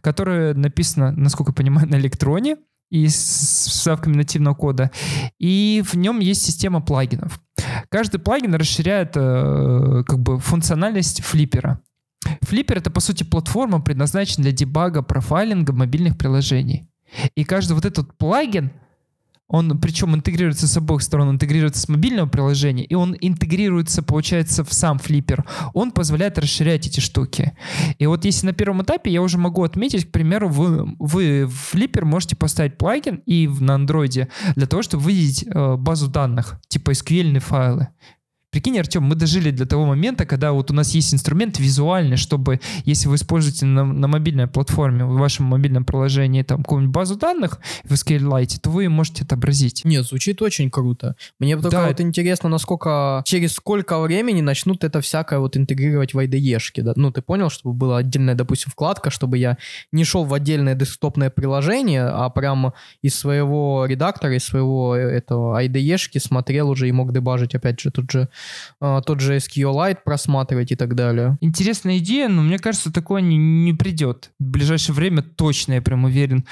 которая 0.00 0.54
написана, 0.54 1.12
насколько 1.12 1.50
я 1.50 1.54
понимаю, 1.54 1.88
на 1.88 1.96
электроне, 1.96 2.56
и 2.90 3.06
с 3.06 3.68
вставками 3.68 4.16
нативного 4.16 4.54
кода. 4.54 4.90
И 5.38 5.82
в 5.86 5.94
нем 5.94 6.18
есть 6.18 6.42
система 6.42 6.80
плагинов. 6.80 7.40
Каждый 7.88 8.18
плагин 8.18 8.54
расширяет 8.54 9.12
э, 9.14 10.02
как 10.06 10.18
бы 10.18 10.40
функциональность 10.40 11.22
флиппера. 11.22 11.80
Флиппер— 12.42 12.78
это, 12.78 12.90
по 12.90 13.00
сути, 13.00 13.22
платформа, 13.22 13.80
предназначенная 13.80 14.50
для 14.50 14.52
дебага, 14.52 15.02
профайлинга 15.02 15.72
мобильных 15.72 16.16
приложений. 16.16 16.88
И 17.34 17.44
каждый 17.44 17.72
вот 17.72 17.84
этот 17.84 18.16
плагин, 18.16 18.72
он 19.50 19.80
причем 19.80 20.14
интегрируется 20.14 20.68
с 20.68 20.76
обоих 20.76 21.02
сторон, 21.02 21.28
он 21.28 21.34
интегрируется 21.34 21.80
с 21.80 21.88
мобильного 21.88 22.28
приложения, 22.28 22.84
и 22.84 22.94
он 22.94 23.16
интегрируется, 23.20 24.02
получается, 24.02 24.64
в 24.64 24.72
сам 24.72 24.98
флиппер. 24.98 25.44
Он 25.74 25.90
позволяет 25.90 26.38
расширять 26.38 26.86
эти 26.86 27.00
штуки. 27.00 27.52
И 27.98 28.06
вот 28.06 28.24
если 28.24 28.46
на 28.46 28.52
первом 28.52 28.82
этапе 28.82 29.10
я 29.10 29.20
уже 29.20 29.38
могу 29.38 29.64
отметить, 29.64 30.06
к 30.06 30.12
примеру, 30.12 30.48
вы, 30.48 30.94
вы 31.00 31.46
в 31.46 31.54
флиппер 31.54 32.04
можете 32.04 32.36
поставить 32.36 32.78
плагин 32.78 33.22
и 33.26 33.48
на 33.48 33.74
андроиде 33.74 34.28
для 34.54 34.66
того, 34.66 34.82
чтобы 34.82 35.10
видеть 35.10 35.44
э, 35.44 35.76
базу 35.76 36.08
данных, 36.08 36.60
типа 36.68 36.92
SQL 36.92 37.40
файлы. 37.40 37.88
Прикинь, 38.50 38.80
Артем, 38.80 39.04
мы 39.04 39.14
дожили 39.14 39.52
до 39.52 39.64
того 39.64 39.86
момента, 39.86 40.26
когда 40.26 40.50
вот 40.50 40.72
у 40.72 40.74
нас 40.74 40.90
есть 40.90 41.14
инструмент 41.14 41.60
визуальный, 41.60 42.16
чтобы, 42.16 42.60
если 42.84 43.06
вы 43.06 43.14
используете 43.14 43.64
на, 43.64 43.84
на 43.84 44.08
мобильной 44.08 44.48
платформе, 44.48 45.04
в 45.04 45.14
вашем 45.18 45.46
мобильном 45.46 45.84
приложении 45.84 46.42
там 46.42 46.64
какую-нибудь 46.64 46.92
базу 46.92 47.14
данных 47.14 47.60
в 47.84 47.92
SQLite, 47.92 48.58
то 48.60 48.70
вы 48.70 48.88
можете 48.88 49.22
отобразить. 49.22 49.84
Нет, 49.84 50.04
звучит 50.04 50.42
очень 50.42 50.68
круто. 50.68 51.14
Мне 51.38 51.54
только 51.56 51.70
Да. 51.70 51.86
вот 51.86 52.00
интересно, 52.00 52.48
насколько, 52.48 53.22
через 53.24 53.52
сколько 53.52 54.00
времени 54.00 54.40
начнут 54.40 54.82
это 54.82 55.00
всякое 55.00 55.38
вот 55.38 55.56
интегрировать 55.56 56.12
в 56.14 56.18
IDE-шки, 56.18 56.82
да? 56.82 56.92
Ну, 56.96 57.12
ты 57.12 57.22
понял, 57.22 57.50
чтобы 57.50 57.76
была 57.76 57.98
отдельная, 57.98 58.34
допустим, 58.34 58.72
вкладка, 58.72 59.10
чтобы 59.10 59.38
я 59.38 59.58
не 59.92 60.02
шел 60.02 60.24
в 60.24 60.34
отдельное 60.34 60.74
десктопное 60.74 61.30
приложение, 61.30 62.02
а 62.02 62.28
прям 62.30 62.72
из 63.00 63.14
своего 63.14 63.86
редактора, 63.86 64.34
из 64.34 64.44
своего 64.44 64.96
э, 64.96 65.02
этого 65.02 65.62
IDE-шки 65.62 66.18
смотрел 66.18 66.68
уже 66.68 66.88
и 66.88 66.92
мог 66.92 67.12
дебажить, 67.12 67.54
опять 67.54 67.78
же, 67.78 67.92
тот 67.92 68.10
же, 68.10 68.28
э, 68.80 69.00
тот 69.04 69.20
же 69.20 69.36
SQLite 69.36 69.98
просматривать 70.04 70.72
и 70.72 70.76
так 70.76 70.94
далее. 70.94 71.38
Интересная 71.40 71.98
идея, 71.98 72.28
но 72.28 72.42
мне 72.42 72.58
кажется, 72.58 72.92
такое 72.92 73.20
не, 73.20 73.36
не 73.36 73.72
придет. 73.72 74.30
В 74.38 74.44
ближайшее 74.44 74.94
время 74.94 75.22
точно, 75.22 75.74
я 75.74 75.82
прям 75.82 76.04
уверен. 76.04 76.44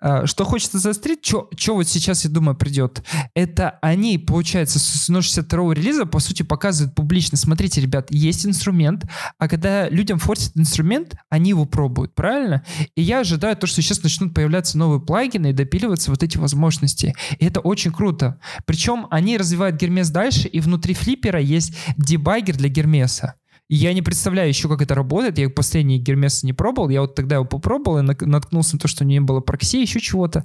А, 0.00 0.26
Что 0.26 0.44
хочется 0.44 0.78
заострить, 0.78 1.24
что 1.24 1.48
вот 1.74 1.88
сейчас, 1.88 2.24
я 2.24 2.30
думаю, 2.30 2.56
придет, 2.56 3.02
это 3.34 3.78
они, 3.82 4.18
получается, 4.18 4.78
с 4.78 5.06
62 5.06 5.74
релиза, 5.74 6.06
по 6.06 6.18
сути, 6.18 6.42
показывают 6.42 6.94
публично, 6.94 7.36
смотрите, 7.36 7.80
ребят, 7.80 8.06
есть 8.10 8.46
инструмент, 8.46 9.04
а 9.38 9.48
когда 9.48 9.88
людям 9.88 10.18
форсят 10.18 10.56
инструмент, 10.56 11.14
они 11.28 11.50
его 11.50 11.64
пробуют, 11.64 12.14
правильно? 12.14 12.64
И 12.94 13.02
я 13.02 13.20
ожидаю 13.20 13.56
то, 13.56 13.66
что 13.66 13.82
сейчас 13.82 14.02
начнут 14.02 14.34
появляться 14.34 14.78
новые 14.78 15.00
плагины 15.00 15.50
и 15.50 15.52
допиливаться 15.52 16.10
вот 16.10 16.22
эти 16.22 16.38
возможности. 16.38 17.14
И 17.38 17.44
это 17.44 17.60
очень 17.60 17.92
круто. 17.92 18.38
Причем 18.64 19.06
они 19.10 19.36
развивают 19.36 19.76
Гермес 19.76 20.10
дальше, 20.10 20.48
и 20.48 20.60
внутри 20.60 20.94
флиппера 20.94 21.33
есть 21.38 21.74
дебаггер 21.96 22.56
для 22.56 22.68
Гермеса. 22.68 23.34
Я 23.68 23.94
не 23.94 24.02
представляю 24.02 24.48
еще, 24.48 24.68
как 24.68 24.82
это 24.82 24.94
работает. 24.94 25.38
Я 25.38 25.48
последний 25.48 25.98
Гермес 25.98 26.42
не 26.42 26.52
пробовал. 26.52 26.90
Я 26.90 27.00
вот 27.00 27.14
тогда 27.14 27.36
его 27.36 27.46
попробовал 27.46 27.98
и 27.98 28.02
наткнулся 28.02 28.76
на 28.76 28.80
то, 28.80 28.88
что 28.88 29.04
у 29.04 29.06
него 29.06 29.20
не 29.20 29.26
было 29.26 29.40
прокси, 29.40 29.80
еще 29.80 30.00
чего-то. 30.00 30.44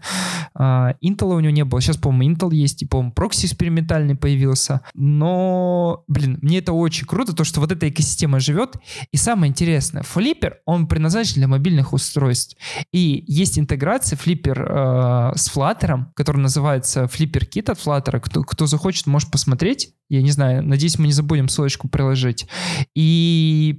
А, 0.53 0.93
Intel 1.03 1.36
у 1.36 1.39
него 1.39 1.51
не 1.51 1.65
было. 1.65 1.82
Сейчас, 1.82 1.97
по-моему, 1.97 2.34
Intel 2.34 2.53
есть. 2.53 2.82
И, 2.82 2.86
по-моему, 2.86 3.12
прокси 3.12 3.45
экспериментальный 3.45 4.15
появился. 4.15 4.82
Но, 4.93 6.05
блин, 6.08 6.39
мне 6.41 6.60
это 6.60 6.71
очень 6.71 7.05
круто, 7.05 7.36
то, 7.36 7.43
что 7.43 7.60
вот 7.60 7.71
эта 7.73 7.89
экосистема 7.89 8.39
живет. 8.39 8.75
И 9.12 9.17
самое 9.17 9.49
интересное, 9.49 10.03
Flipper, 10.03 10.53
он 10.65 10.88
предназначен 10.88 11.36
для 11.36 11.47
мобильных 11.47 11.91
устройств. 11.91 12.55
И 12.93 13.25
есть 13.27 13.60
интеграция 13.60 14.17
Flipper 14.17 15.34
э, 15.34 15.38
с 15.38 15.53
Flutter, 15.53 16.05
который 16.15 16.38
называется 16.38 17.03
Flipper 17.03 17.47
Kit 17.49 17.69
от 17.69 17.79
Flutter. 17.79 18.19
Кто, 18.21 18.43
кто 18.43 18.65
захочет, 18.65 19.08
может 19.08 19.29
посмотреть. 19.29 19.93
Я 20.10 20.23
не 20.23 20.32
знаю, 20.32 20.63
надеюсь, 20.63 20.97
мы 20.97 21.05
не 21.05 21.13
забудем 21.13 21.47
ссылочку 21.49 21.88
приложить. 21.88 22.47
И 22.95 23.09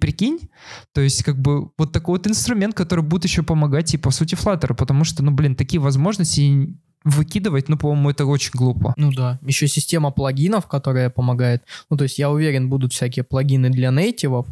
прикинь, 0.00 0.50
то 0.92 1.00
есть 1.00 1.22
как 1.22 1.40
бы 1.40 1.70
вот 1.78 1.92
такой 1.92 2.18
вот 2.18 2.26
инструмент, 2.26 2.74
который 2.74 3.04
будет 3.04 3.24
еще 3.24 3.42
помогать 3.42 3.94
и 3.94 3.98
по 3.98 4.10
сути 4.10 4.34
Flutter, 4.34 4.74
потому 4.74 5.04
что, 5.04 5.22
ну 5.22 5.30
блин, 5.30 5.56
такие 5.56 5.80
возможности 5.80 6.76
выкидывать, 7.04 7.68
ну, 7.68 7.78
по-моему, 7.78 8.10
это 8.10 8.26
очень 8.26 8.52
глупо. 8.54 8.94
Ну 8.96 9.12
да, 9.12 9.38
еще 9.42 9.68
система 9.68 10.10
плагинов, 10.10 10.66
которая 10.66 11.10
помогает. 11.10 11.64
Ну, 11.88 11.96
то 11.96 12.04
есть 12.04 12.18
я 12.18 12.30
уверен, 12.30 12.68
будут 12.68 12.92
всякие 12.92 13.24
плагины 13.24 13.70
для 13.70 13.90
нейтивов. 13.90 14.46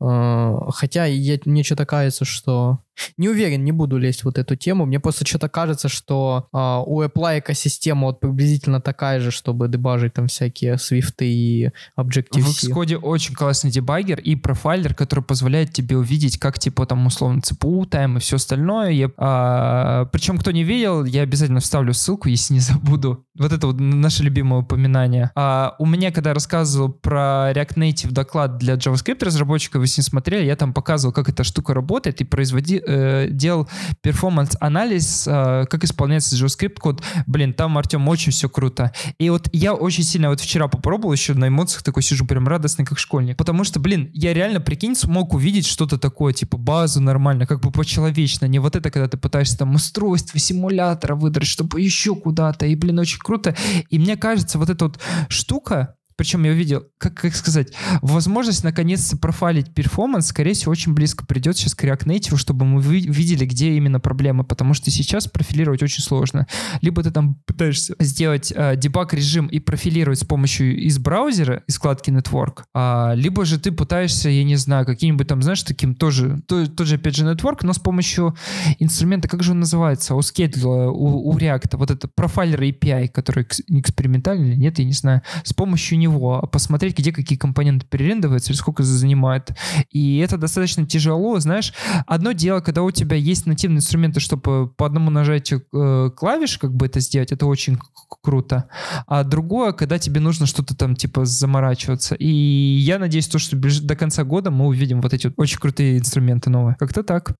Э, 0.00 0.56
Хотя 0.70 1.06
я, 1.06 1.38
мне 1.44 1.64
что-то 1.64 1.86
кажется, 1.86 2.24
что... 2.24 2.80
Не 3.16 3.28
уверен, 3.28 3.64
не 3.64 3.72
буду 3.72 3.98
лезть 3.98 4.22
в 4.22 4.26
вот 4.36 4.38
эту 4.38 4.56
тему. 4.56 4.86
Мне 4.86 5.00
просто 5.00 5.26
что-то 5.26 5.48
кажется, 5.48 5.88
что 5.88 6.48
а, 6.52 6.82
у 6.82 7.02
Apple 7.02 7.38
экосистема 7.38 8.08
вот 8.08 8.20
приблизительно 8.20 8.80
такая 8.80 9.20
же, 9.20 9.30
чтобы 9.30 9.68
дебажить 9.68 10.14
там 10.14 10.26
всякие 10.28 10.78
свифты 10.78 11.26
и 11.26 11.70
В 11.96 12.00
Objective-C. 12.00 12.70
Xcode 12.70 12.96
очень 12.96 13.34
классный 13.34 13.70
debugger 13.70 14.20
и 14.20 14.36
profiler, 14.36 14.94
который 14.94 15.24
позволяет 15.24 15.72
тебе 15.72 15.96
увидеть, 15.96 16.38
как, 16.38 16.58
типа, 16.58 16.86
там, 16.86 17.06
условно, 17.06 17.40
CPU 17.40 17.86
time 17.86 18.16
и 18.16 18.20
все 18.20 18.36
остальное. 18.36 18.90
Я, 18.90 19.10
а, 19.16 20.06
причем, 20.06 20.38
кто 20.38 20.50
не 20.50 20.64
видел, 20.64 21.04
я 21.04 21.22
обязательно 21.22 21.60
вставлю 21.60 21.94
ссылку, 21.94 22.28
если 22.28 22.54
не 22.54 22.60
забуду. 22.60 23.24
Вот 23.38 23.52
это 23.52 23.66
вот 23.66 23.78
наше 23.78 24.22
любимое 24.22 24.62
упоминание. 24.62 25.30
А, 25.34 25.74
у 25.78 25.86
меня, 25.86 26.10
когда 26.12 26.30
я 26.30 26.34
рассказывал 26.34 26.90
про 26.90 27.52
React 27.52 27.74
Native 27.76 28.10
доклад 28.10 28.58
для 28.58 28.74
JavaScript 28.74 29.24
разработчиков, 29.24 29.82
если 29.82 30.00
не 30.00 30.04
смотрели, 30.04 30.44
я 30.44 30.56
там 30.56 30.72
показывал, 30.72 31.12
как 31.12 31.28
эта 31.28 31.44
штука 31.44 31.74
работает 31.74 32.20
и 32.20 32.24
производи, 32.24 32.82
э, 32.86 33.28
делал 33.30 33.68
performance 34.02 34.78
анализ, 34.78 35.26
э, 35.26 35.64
как 35.68 35.84
исполняется 35.84 36.36
JavaScript 36.36 36.78
код. 36.78 37.02
Блин, 37.26 37.52
там, 37.52 37.76
Артем, 37.78 38.06
очень 38.08 38.32
все 38.32 38.48
круто. 38.48 38.92
И 39.18 39.30
вот 39.30 39.48
я 39.52 39.74
очень 39.74 40.04
сильно 40.04 40.28
вот 40.28 40.40
вчера 40.40 40.68
попробовал 40.68 41.12
еще 41.12 41.34
на 41.34 41.48
эмоциях, 41.48 41.82
такой 41.82 42.02
сижу 42.02 42.26
прям 42.26 42.48
радостный, 42.48 42.84
как 42.84 42.98
школьник. 42.98 43.36
Потому 43.36 43.64
что, 43.64 43.80
блин, 43.80 44.10
я 44.12 44.32
реально, 44.34 44.60
прикинь, 44.60 44.94
смог 44.94 45.34
увидеть 45.34 45.66
что-то 45.66 45.98
такое, 45.98 46.32
типа 46.32 46.56
базу 46.56 47.00
нормально, 47.00 47.46
как 47.46 47.60
бы 47.60 47.70
по-человечно. 47.70 48.46
Не 48.46 48.58
вот 48.58 48.76
это, 48.76 48.90
когда 48.90 49.08
ты 49.08 49.16
пытаешься 49.16 49.58
там 49.58 49.74
устройство 49.74 50.38
симулятора 50.38 51.14
выдрать, 51.14 51.48
чтобы 51.48 51.80
еще 51.80 52.14
куда-то. 52.14 52.66
И, 52.66 52.74
блин, 52.74 52.98
очень 52.98 53.18
круто. 53.18 53.54
И 53.90 53.98
мне 53.98 54.16
кажется, 54.16 54.58
вот 54.58 54.70
эта 54.70 54.86
вот 54.86 55.00
штука, 55.28 55.96
причем 56.16 56.44
я 56.44 56.52
увидел, 56.52 56.84
как, 56.98 57.14
как 57.14 57.34
сказать, 57.34 57.72
возможность 58.00 58.64
наконец-то 58.64 59.16
профайлить 59.18 59.74
перформанс, 59.74 60.28
скорее 60.28 60.54
всего, 60.54 60.72
очень 60.72 60.94
близко 60.94 61.26
придет 61.26 61.56
сейчас 61.56 61.74
к 61.74 61.84
React 61.84 62.06
Native, 62.06 62.36
чтобы 62.36 62.64
мы 62.64 62.80
видели, 62.82 63.44
где 63.44 63.72
именно 63.72 64.00
проблемы, 64.00 64.44
потому 64.44 64.72
что 64.72 64.90
сейчас 64.90 65.28
профилировать 65.28 65.82
очень 65.82 66.02
сложно. 66.02 66.46
Либо 66.80 67.02
ты 67.02 67.10
там 67.10 67.34
пытаешься 67.46 67.94
сделать 67.98 68.52
э, 68.54 68.76
дебаг-режим 68.76 69.46
и 69.46 69.58
профилировать 69.58 70.20
с 70.20 70.24
помощью 70.24 70.76
из 70.78 70.98
браузера, 70.98 71.62
из 71.66 71.76
вкладки 71.76 72.10
Network, 72.10 72.64
а, 72.74 73.12
либо 73.14 73.44
же 73.44 73.58
ты 73.58 73.70
пытаешься, 73.70 74.30
я 74.30 74.44
не 74.44 74.56
знаю, 74.56 74.86
каким-нибудь 74.86 75.28
там, 75.28 75.42
знаешь, 75.42 75.62
таким 75.62 75.94
тоже, 75.94 76.40
то, 76.46 76.66
тот 76.66 76.86
же, 76.86 76.94
опять 76.96 77.16
же, 77.16 77.26
Network, 77.26 77.58
но 77.62 77.74
с 77.74 77.78
помощью 77.78 78.34
инструмента, 78.78 79.28
как 79.28 79.42
же 79.42 79.52
он 79.52 79.60
называется, 79.60 80.14
у 80.14 80.20
Schedule, 80.20 80.88
у, 80.88 81.28
у 81.28 81.36
React, 81.36 81.76
вот 81.76 81.90
это 81.90 82.08
профайлер 82.08 82.62
API, 82.62 83.08
который 83.08 83.44
экспериментальный 83.44 84.50
или 84.50 84.56
нет, 84.56 84.78
я 84.78 84.84
не 84.84 84.92
знаю, 84.92 85.22
с 85.44 85.52
помощью 85.52 85.98
него, 85.98 86.05
посмотреть, 86.08 86.98
где 86.98 87.12
какие 87.12 87.38
компоненты 87.38 87.86
перерендовываются 87.86 88.52
или 88.52 88.58
сколько 88.58 88.82
занимает. 88.82 89.50
И 89.90 90.18
это 90.18 90.36
достаточно 90.36 90.86
тяжело, 90.86 91.38
знаешь. 91.38 91.72
Одно 92.06 92.32
дело, 92.32 92.60
когда 92.60 92.82
у 92.82 92.90
тебя 92.90 93.16
есть 93.16 93.46
нативные 93.46 93.78
инструменты, 93.78 94.20
чтобы 94.20 94.68
по 94.68 94.86
одному 94.86 95.10
нажатию 95.10 95.64
э, 95.72 96.10
клавиш 96.16 96.58
как 96.58 96.74
бы 96.74 96.86
это 96.86 97.00
сделать, 97.00 97.32
это 97.32 97.46
очень 97.46 97.78
круто. 98.22 98.68
А 99.06 99.24
другое, 99.24 99.72
когда 99.72 99.98
тебе 99.98 100.20
нужно 100.20 100.46
что-то 100.46 100.76
там 100.76 100.96
типа 100.96 101.24
заморачиваться. 101.24 102.14
И 102.14 102.28
я 102.28 102.98
надеюсь, 102.98 103.28
то, 103.28 103.38
что 103.38 103.56
до 103.56 103.96
конца 103.96 104.24
года 104.24 104.50
мы 104.50 104.66
увидим 104.66 105.00
вот 105.00 105.12
эти 105.12 105.26
вот 105.28 105.34
очень 105.36 105.58
крутые 105.58 105.98
инструменты 105.98 106.50
новые. 106.50 106.76
Как-то 106.78 107.02
так. 107.02 107.34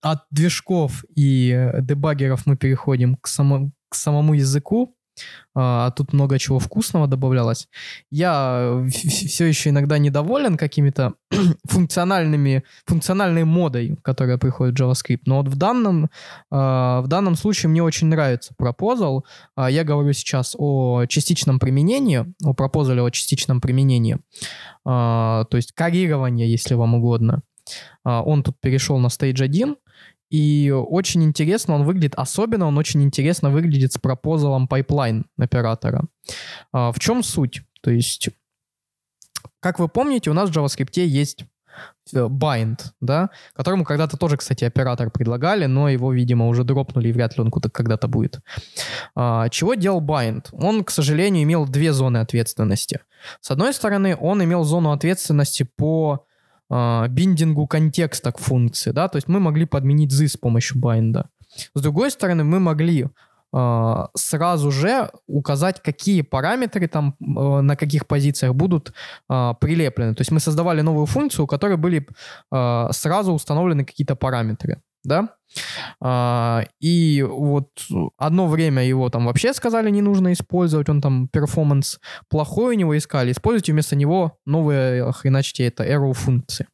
От 0.00 0.22
движков 0.30 1.04
и 1.16 1.50
э, 1.50 1.82
дебаггеров 1.82 2.46
мы 2.46 2.56
переходим 2.56 3.16
к, 3.16 3.26
само, 3.26 3.70
к 3.88 3.94
самому 3.94 4.34
языку, 4.34 4.94
а 5.54 5.90
тут 5.92 6.12
много 6.12 6.38
чего 6.38 6.58
вкусного 6.58 7.06
добавлялось. 7.06 7.68
Я 8.10 8.84
все 8.90 9.46
еще 9.46 9.70
иногда 9.70 9.98
недоволен 9.98 10.56
какими-то 10.56 11.14
функциональными, 11.64 12.64
функциональной 12.86 13.44
модой, 13.44 13.96
которая 14.02 14.38
приходит 14.38 14.78
в 14.78 14.82
JavaScript. 14.82 15.22
Но 15.26 15.38
вот 15.38 15.48
в 15.48 15.56
данном, 15.56 16.10
а, 16.50 17.00
в 17.00 17.08
данном 17.08 17.34
случае 17.34 17.70
мне 17.70 17.82
очень 17.82 18.08
нравится 18.08 18.54
Proposal. 18.60 19.22
А, 19.56 19.70
я 19.70 19.84
говорю 19.84 20.12
сейчас 20.12 20.54
о 20.58 21.06
частичном 21.06 21.58
применении, 21.58 22.26
о 22.44 22.52
Proposal 22.52 22.98
о 22.98 23.10
частичном 23.10 23.60
применении. 23.60 24.18
То 24.84 25.46
есть 25.52 25.72
карирование, 25.72 26.50
если 26.50 26.74
вам 26.74 26.94
угодно. 26.94 27.42
Он 28.04 28.42
тут 28.42 28.58
перешел 28.60 28.98
на 28.98 29.08
Stage 29.08 29.42
1, 29.42 29.76
и 30.30 30.70
очень 30.70 31.24
интересно 31.24 31.74
он 31.74 31.84
выглядит, 31.84 32.14
особенно 32.16 32.66
он 32.66 32.76
очень 32.76 33.02
интересно 33.02 33.50
выглядит 33.50 33.92
с 33.92 33.98
пропозалом 33.98 34.68
pipeline 34.70 35.24
оператора. 35.38 36.04
А, 36.72 36.92
в 36.92 36.98
чем 37.00 37.22
суть? 37.22 37.62
То 37.80 37.90
есть, 37.90 38.28
как 39.60 39.78
вы 39.78 39.88
помните, 39.88 40.30
у 40.30 40.34
нас 40.34 40.50
в 40.50 40.56
JavaScript 40.56 41.00
есть 41.00 41.44
э, 42.12 42.26
bind, 42.26 42.80
да, 43.00 43.30
которому 43.54 43.84
когда-то 43.84 44.18
тоже, 44.18 44.36
кстати, 44.36 44.64
оператор 44.64 45.10
предлагали, 45.10 45.64
но 45.64 45.88
его, 45.88 46.12
видимо, 46.12 46.48
уже 46.48 46.62
дропнули, 46.62 47.08
и 47.08 47.12
вряд 47.12 47.38
ли 47.38 47.42
он 47.42 47.50
куда-то 47.50 47.72
когда-то 47.72 48.06
будет. 48.08 48.40
А, 49.14 49.48
чего 49.48 49.74
делал 49.74 50.02
bind? 50.02 50.48
Он, 50.52 50.84
к 50.84 50.90
сожалению, 50.90 51.44
имел 51.44 51.66
две 51.66 51.94
зоны 51.94 52.18
ответственности. 52.18 53.00
С 53.40 53.50
одной 53.50 53.72
стороны, 53.72 54.14
он 54.14 54.44
имел 54.44 54.64
зону 54.64 54.92
ответственности 54.92 55.62
по 55.62 56.26
биндингу 56.70 57.66
контекста 57.66 58.32
к 58.32 58.38
функции, 58.38 58.92
да, 58.92 59.08
то 59.08 59.16
есть 59.16 59.28
мы 59.28 59.40
могли 59.40 59.64
подменить 59.64 60.12
this 60.12 60.28
с 60.28 60.36
помощью 60.36 60.78
байнда. 60.78 61.30
С 61.74 61.80
другой 61.80 62.10
стороны, 62.10 62.44
мы 62.44 62.60
могли 62.60 63.06
э, 63.52 64.06
сразу 64.14 64.70
же 64.70 65.10
указать, 65.26 65.82
какие 65.82 66.22
параметры 66.22 66.88
там 66.88 67.14
э, 67.20 67.60
на 67.60 67.76
каких 67.76 68.06
позициях 68.06 68.54
будут 68.54 68.92
э, 69.30 69.54
прилеплены. 69.60 70.14
То 70.14 70.20
есть 70.20 70.30
мы 70.30 70.40
создавали 70.40 70.82
новую 70.82 71.06
функцию, 71.06 71.44
у 71.44 71.48
которой 71.48 71.76
были 71.76 72.06
сразу 72.50 73.32
установлены 73.32 73.84
какие-то 73.84 74.16
параметры 74.16 74.82
да, 75.04 75.34
а, 76.00 76.64
и 76.80 77.22
вот 77.22 77.68
одно 78.16 78.46
время 78.46 78.84
его 78.84 79.08
там 79.10 79.26
вообще 79.26 79.52
сказали 79.52 79.90
не 79.90 80.02
нужно 80.02 80.32
использовать, 80.32 80.88
он 80.88 81.00
там 81.00 81.28
перформанс 81.28 82.00
плохой 82.28 82.76
у 82.76 82.78
него 82.78 82.96
искали, 82.96 83.32
используйте 83.32 83.72
вместо 83.72 83.96
него 83.96 84.38
новые, 84.46 85.10
хреначьте 85.12 85.66
это, 85.66 85.84
arrow 85.84 86.12
функции. 86.12 86.66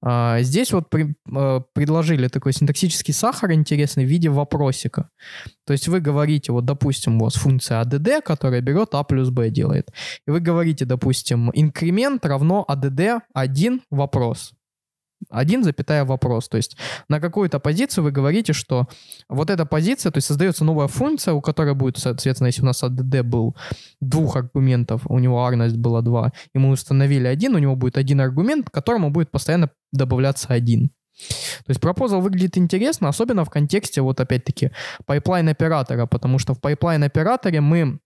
А, 0.00 0.40
здесь 0.42 0.72
вот 0.72 0.90
при, 0.90 1.14
а, 1.34 1.60
предложили 1.72 2.28
такой 2.28 2.52
синтаксический 2.52 3.12
сахар 3.12 3.52
интересный 3.52 4.04
в 4.04 4.08
виде 4.08 4.28
вопросика. 4.28 5.10
То 5.66 5.72
есть 5.72 5.88
вы 5.88 6.00
говорите, 6.00 6.52
вот, 6.52 6.64
допустим, 6.64 7.20
у 7.20 7.24
вас 7.24 7.34
функция 7.34 7.82
add, 7.82 8.22
которая 8.22 8.60
берет 8.60 8.94
a 8.94 9.02
плюс 9.02 9.30
b 9.30 9.50
делает. 9.50 9.90
И 10.26 10.30
вы 10.30 10.40
говорите, 10.40 10.84
допустим, 10.84 11.50
инкремент 11.52 12.24
равно 12.24 12.64
add 12.68 13.20
1 13.34 13.82
вопрос. 13.90 14.52
Один 15.30 15.64
запятая 15.64 16.04
вопрос. 16.04 16.48
То 16.48 16.56
есть 16.56 16.76
на 17.08 17.20
какую-то 17.20 17.58
позицию 17.58 18.04
вы 18.04 18.10
говорите, 18.10 18.52
что 18.52 18.88
вот 19.28 19.50
эта 19.50 19.66
позиция, 19.66 20.12
то 20.12 20.18
есть 20.18 20.26
создается 20.26 20.64
новая 20.64 20.86
функция, 20.86 21.34
у 21.34 21.40
которой 21.40 21.74
будет, 21.74 21.98
соответственно, 21.98 22.48
если 22.48 22.62
у 22.62 22.66
нас 22.66 22.82
ADD 22.82 23.22
был 23.22 23.56
двух 24.00 24.36
аргументов, 24.36 25.02
у 25.06 25.18
него 25.18 25.44
арность 25.44 25.76
была 25.76 26.02
два, 26.02 26.32
и 26.54 26.58
мы 26.58 26.70
установили 26.70 27.26
один, 27.26 27.54
у 27.54 27.58
него 27.58 27.76
будет 27.76 27.98
один 27.98 28.20
аргумент, 28.20 28.70
к 28.70 28.72
которому 28.72 29.10
будет 29.10 29.30
постоянно 29.30 29.70
добавляться 29.92 30.48
один. 30.48 30.90
То 31.18 31.70
есть 31.70 31.80
proposal 31.80 32.20
выглядит 32.20 32.56
интересно, 32.56 33.08
особенно 33.08 33.44
в 33.44 33.50
контексте, 33.50 34.00
вот 34.02 34.20
опять-таки, 34.20 34.70
pipeline 35.04 35.48
оператора, 35.48 36.06
потому 36.06 36.38
что 36.38 36.54
в 36.54 36.60
pipeline 36.60 37.02
операторе 37.02 37.60
мы 37.60 37.98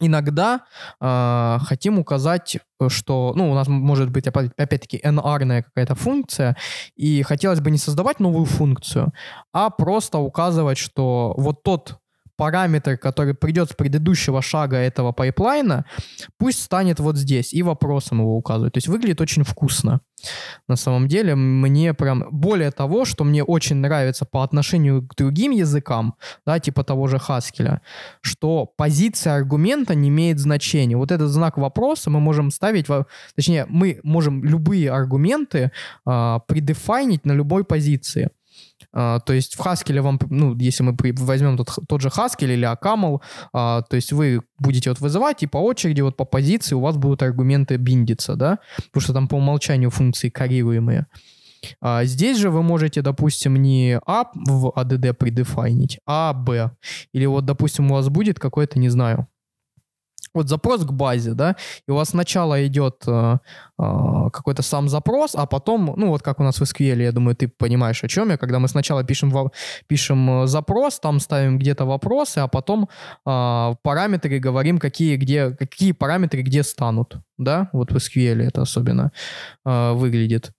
иногда 0.00 0.62
э, 1.00 1.58
хотим 1.62 1.98
указать, 1.98 2.58
что, 2.88 3.32
ну, 3.36 3.50
у 3.50 3.54
нас 3.54 3.68
может 3.68 4.10
быть, 4.10 4.26
опять-таки, 4.26 4.98
n-арная 4.98 5.62
какая-то 5.62 5.94
функция, 5.94 6.56
и 6.96 7.22
хотелось 7.22 7.60
бы 7.60 7.70
не 7.70 7.78
создавать 7.78 8.20
новую 8.20 8.46
функцию, 8.46 9.12
а 9.52 9.70
просто 9.70 10.18
указывать, 10.18 10.78
что 10.78 11.34
вот 11.36 11.62
тот 11.62 11.98
параметр, 12.40 12.96
который 12.96 13.34
придет 13.34 13.70
с 13.70 13.74
предыдущего 13.74 14.40
шага 14.40 14.78
этого 14.78 15.12
pipeline 15.12 15.70
а, 15.70 15.84
пусть 16.38 16.62
станет 16.62 16.98
вот 16.98 17.18
здесь, 17.18 17.52
и 17.52 17.62
вопросом 17.62 18.20
его 18.20 18.34
указывать. 18.34 18.72
То 18.72 18.78
есть 18.78 18.88
выглядит 18.88 19.20
очень 19.20 19.44
вкусно. 19.44 20.00
На 20.68 20.76
самом 20.76 21.06
деле, 21.06 21.34
мне 21.34 21.92
прям... 21.92 22.24
Более 22.30 22.70
того, 22.70 23.04
что 23.04 23.24
мне 23.24 23.44
очень 23.44 23.76
нравится 23.76 24.24
по 24.24 24.42
отношению 24.42 25.06
к 25.06 25.14
другим 25.16 25.52
языкам, 25.52 26.14
да, 26.46 26.58
типа 26.58 26.82
того 26.82 27.08
же 27.08 27.16
Haskell, 27.16 27.80
что 28.22 28.64
позиция 28.64 29.36
аргумента 29.36 29.94
не 29.94 30.08
имеет 30.08 30.38
значения. 30.38 30.96
Вот 30.96 31.12
этот 31.12 31.28
знак 31.28 31.58
вопроса 31.58 32.08
мы 32.08 32.20
можем 32.20 32.50
ставить... 32.50 32.86
Точнее, 33.36 33.66
мы 33.68 34.00
можем 34.02 34.44
любые 34.44 34.90
аргументы 34.90 35.72
а, 36.06 36.38
предефайнить 36.38 37.26
на 37.26 37.32
любой 37.32 37.64
позиции. 37.64 38.30
Uh, 38.94 39.20
то 39.24 39.32
есть 39.32 39.56
в 39.56 39.60
Haskell 39.60 40.00
вам, 40.00 40.18
ну, 40.30 40.56
если 40.56 40.82
мы 40.82 40.96
возьмем 41.18 41.56
тот, 41.56 41.78
тот 41.88 42.00
же 42.00 42.08
Haskell 42.08 42.52
или 42.52 42.64
Акамл, 42.64 43.22
uh, 43.54 43.82
то 43.88 43.96
есть 43.96 44.12
вы 44.12 44.42
будете 44.58 44.90
вот 44.90 45.00
вызывать, 45.00 45.42
и 45.42 45.46
по 45.46 45.58
очереди, 45.58 46.00
вот 46.00 46.16
по 46.16 46.24
позиции 46.24 46.74
у 46.74 46.80
вас 46.80 46.96
будут 46.96 47.22
аргументы 47.22 47.76
биндиться, 47.76 48.34
да, 48.34 48.58
потому 48.76 49.02
что 49.02 49.12
там 49.12 49.28
по 49.28 49.36
умолчанию 49.36 49.90
функции 49.90 50.28
карируемые. 50.28 51.06
Uh, 51.84 52.04
здесь 52.04 52.38
же 52.38 52.50
вы 52.50 52.62
можете, 52.62 53.02
допустим, 53.02 53.54
не 53.56 54.00
А 54.06 54.24
в 54.34 54.72
ADD 54.76 55.12
предефайнить, 55.12 56.00
а 56.06 56.32
Б. 56.32 56.72
Или 57.12 57.26
вот, 57.26 57.44
допустим, 57.44 57.90
у 57.90 57.94
вас 57.94 58.08
будет 58.08 58.38
какой-то, 58.38 58.78
не 58.78 58.88
знаю, 58.88 59.28
вот 60.34 60.48
запрос 60.48 60.84
к 60.84 60.92
базе, 60.92 61.34
да, 61.34 61.56
и 61.88 61.90
у 61.90 61.94
вас 61.94 62.10
сначала 62.10 62.66
идет 62.66 63.02
э, 63.06 63.38
э, 63.78 64.30
какой-то 64.32 64.62
сам 64.62 64.88
запрос, 64.88 65.34
а 65.34 65.46
потом, 65.46 65.94
ну 65.96 66.08
вот 66.08 66.22
как 66.22 66.40
у 66.40 66.42
нас 66.42 66.60
в 66.60 66.62
SQL, 66.62 67.02
я 67.02 67.12
думаю, 67.12 67.34
ты 67.34 67.48
понимаешь, 67.48 68.04
о 68.04 68.08
чем 68.08 68.30
я, 68.30 68.36
когда 68.36 68.58
мы 68.58 68.68
сначала 68.68 69.04
пишем, 69.04 69.32
пишем 69.88 70.42
э, 70.42 70.46
запрос, 70.46 71.00
там 71.00 71.20
ставим 71.20 71.58
где-то 71.58 71.84
вопросы, 71.84 72.38
а 72.38 72.48
потом 72.48 72.88
э, 73.26 73.74
параметры 73.82 74.38
говорим, 74.38 74.78
какие, 74.78 75.16
где, 75.16 75.50
какие 75.50 75.92
параметры 75.92 76.42
где 76.42 76.62
станут, 76.62 77.16
да, 77.38 77.68
вот 77.72 77.90
в 77.92 77.96
SQL 77.96 78.42
это 78.42 78.62
особенно 78.62 79.12
э, 79.64 79.92
выглядит, 79.92 80.52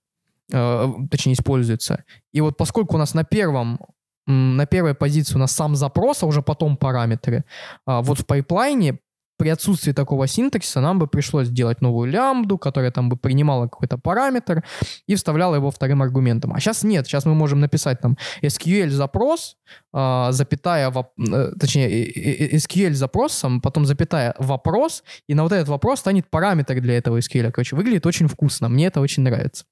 э, 0.52 0.92
точнее 1.10 1.32
используется. 1.32 2.04
И 2.32 2.40
вот 2.40 2.56
поскольку 2.56 2.96
у 2.96 2.98
нас 2.98 3.14
на 3.14 3.24
первом 3.24 3.78
на 4.26 4.66
первой 4.66 4.94
позиции 4.94 5.34
у 5.34 5.38
нас 5.38 5.50
сам 5.50 5.74
запрос, 5.74 6.22
а 6.22 6.26
уже 6.26 6.42
потом 6.42 6.76
параметры. 6.76 7.44
А 7.86 8.02
вот 8.02 8.20
в 8.20 8.24
пайплайне 8.26 9.00
при 9.42 9.48
отсутствии 9.48 9.92
такого 9.92 10.28
синтаксиса 10.28 10.80
нам 10.80 11.00
бы 11.00 11.08
пришлось 11.08 11.48
сделать 11.48 11.80
новую 11.80 12.08
лямбду, 12.08 12.58
которая 12.58 12.92
там 12.92 13.08
бы 13.08 13.16
принимала 13.16 13.66
какой-то 13.66 13.98
параметр 13.98 14.62
и 15.08 15.16
вставляла 15.16 15.56
его 15.56 15.72
вторым 15.72 16.00
аргументом. 16.00 16.52
А 16.52 16.60
сейчас 16.60 16.84
нет, 16.84 17.06
сейчас 17.06 17.24
мы 17.26 17.34
можем 17.34 17.58
написать 17.58 18.00
там 18.00 18.16
SQL-запрос, 18.40 19.56
э, 19.92 20.28
запятая, 20.30 20.90
воп... 20.90 21.08
э, 21.18 21.52
точнее, 21.58 22.56
SQL-запросом, 22.56 23.60
потом 23.60 23.84
запятая 23.84 24.32
вопрос, 24.38 25.02
и 25.26 25.34
на 25.34 25.42
вот 25.42 25.50
этот 25.50 25.68
вопрос 25.68 25.98
станет 25.98 26.30
параметр 26.30 26.80
для 26.80 26.96
этого 26.96 27.18
SQL. 27.18 27.50
Короче, 27.50 27.74
выглядит 27.74 28.06
очень 28.06 28.28
вкусно, 28.28 28.68
мне 28.68 28.86
это 28.86 29.00
очень 29.00 29.24
нравится. 29.24 29.64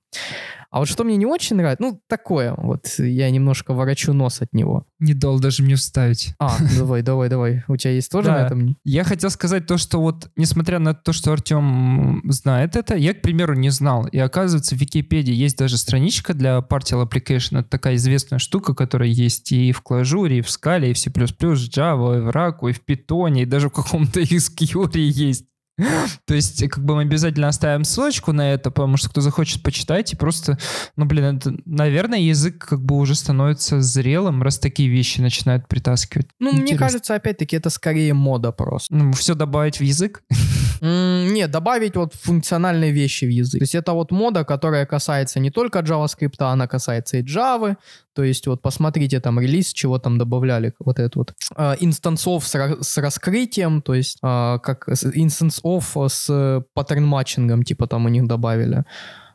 А 0.70 0.78
вот 0.78 0.88
что 0.88 1.02
мне 1.02 1.16
не 1.16 1.26
очень 1.26 1.56
нравится, 1.56 1.82
ну, 1.82 2.00
такое, 2.06 2.54
вот 2.56 2.86
я 2.98 3.28
немножко 3.30 3.74
ворочу 3.74 4.12
нос 4.12 4.40
от 4.40 4.52
него. 4.52 4.86
Не 5.00 5.14
дал 5.14 5.40
даже 5.40 5.62
мне 5.64 5.74
вставить. 5.74 6.34
А, 6.38 6.56
давай, 6.78 7.02
давай, 7.02 7.28
давай. 7.28 7.64
У 7.66 7.76
тебя 7.76 7.92
есть 7.92 8.10
тоже 8.10 8.28
Да. 8.28 8.40
на 8.42 8.46
этом? 8.46 8.76
Я 8.84 9.02
хотел 9.02 9.30
сказать 9.30 9.66
то, 9.66 9.78
что 9.78 10.00
вот, 10.00 10.30
несмотря 10.36 10.78
на 10.78 10.94
то, 10.94 11.12
что 11.12 11.32
Артем 11.32 12.22
знает 12.30 12.76
это, 12.76 12.94
я, 12.96 13.14
к 13.14 13.22
примеру, 13.22 13.54
не 13.54 13.70
знал. 13.70 14.06
И 14.06 14.18
оказывается, 14.18 14.76
в 14.76 14.80
Википедии 14.80 15.34
есть 15.34 15.58
даже 15.58 15.76
страничка 15.76 16.34
для 16.34 16.58
Partial 16.58 17.04
Application. 17.08 17.60
Это 17.60 17.68
такая 17.68 17.96
известная 17.96 18.38
штука, 18.38 18.74
которая 18.74 19.08
есть 19.08 19.50
и 19.52 19.72
в 19.72 19.80
Клажуре, 19.82 20.38
и 20.38 20.42
в 20.42 20.46
Scala, 20.46 20.88
и 20.88 20.92
в 20.92 20.98
C++, 20.98 21.10
Java, 21.10 22.18
и 22.18 22.20
в 22.20 22.28
Raku, 22.30 22.70
и 22.70 22.72
в 22.72 22.80
Python, 22.86 23.40
и 23.40 23.44
даже 23.44 23.68
в 23.70 23.72
каком-то 23.72 24.20
XQ 24.20 24.96
есть. 24.98 25.46
То 26.26 26.34
есть, 26.34 26.68
как 26.68 26.84
бы 26.84 26.94
мы 26.96 27.02
обязательно 27.02 27.48
оставим 27.48 27.84
ссылочку 27.84 28.32
на 28.32 28.52
это, 28.52 28.70
потому 28.70 28.96
что 28.96 29.08
кто 29.10 29.20
захочет 29.20 29.62
почитать, 29.62 30.12
и 30.12 30.16
просто, 30.16 30.58
ну, 30.96 31.04
блин, 31.04 31.36
это, 31.38 31.54
наверное, 31.64 32.18
язык 32.20 32.66
как 32.66 32.82
бы 32.82 32.96
уже 32.96 33.14
становится 33.14 33.80
зрелым, 33.80 34.42
раз 34.42 34.58
такие 34.58 34.88
вещи 34.88 35.20
начинают 35.20 35.68
притаскивать. 35.68 36.28
Ну, 36.38 36.50
мне 36.52 36.62
Интересно. 36.62 36.86
кажется, 36.86 37.14
опять-таки, 37.14 37.56
это 37.56 37.70
скорее 37.70 38.14
мода 38.14 38.52
просто. 38.52 38.94
Ну, 38.94 39.12
все 39.12 39.34
добавить 39.34 39.78
в 39.80 39.82
язык. 39.82 40.22
М, 40.80 41.32
Нет, 41.34 41.50
добавить 41.50 41.96
вот 41.96 42.14
функциональные 42.14 42.90
вещи 42.92 43.24
в 43.26 43.28
язык. 43.30 43.58
То 43.60 43.64
есть 43.64 43.74
это 43.74 43.92
вот 43.92 44.10
мода, 44.10 44.44
которая 44.44 44.86
касается 44.86 45.38
не 45.40 45.50
только 45.50 45.80
JavaScript, 45.80 46.36
она 46.40 46.66
касается 46.66 47.18
и 47.18 47.22
Java. 47.22 47.76
То 48.14 48.24
есть 48.24 48.46
вот 48.46 48.60
посмотрите 48.62 49.20
там 49.20 49.38
релиз, 49.38 49.72
чего 49.72 49.98
там 49.98 50.18
добавляли. 50.18 50.72
Вот 50.78 50.98
этот 50.98 51.16
вот 51.16 51.34
э, 51.56 51.76
инстансов 51.80 52.46
с, 52.46 52.54
ра- 52.54 52.82
с 52.82 52.96
раскрытием, 52.98 53.82
то 53.82 53.94
есть 53.94 54.18
э, 54.22 54.58
как 54.62 54.88
инстансов 55.70 56.12
с 56.12 56.62
паттерн 56.74 57.04
матчингом, 57.04 57.62
типа 57.62 57.86
там 57.86 58.06
у 58.06 58.08
них 58.08 58.26
добавили. 58.26 58.84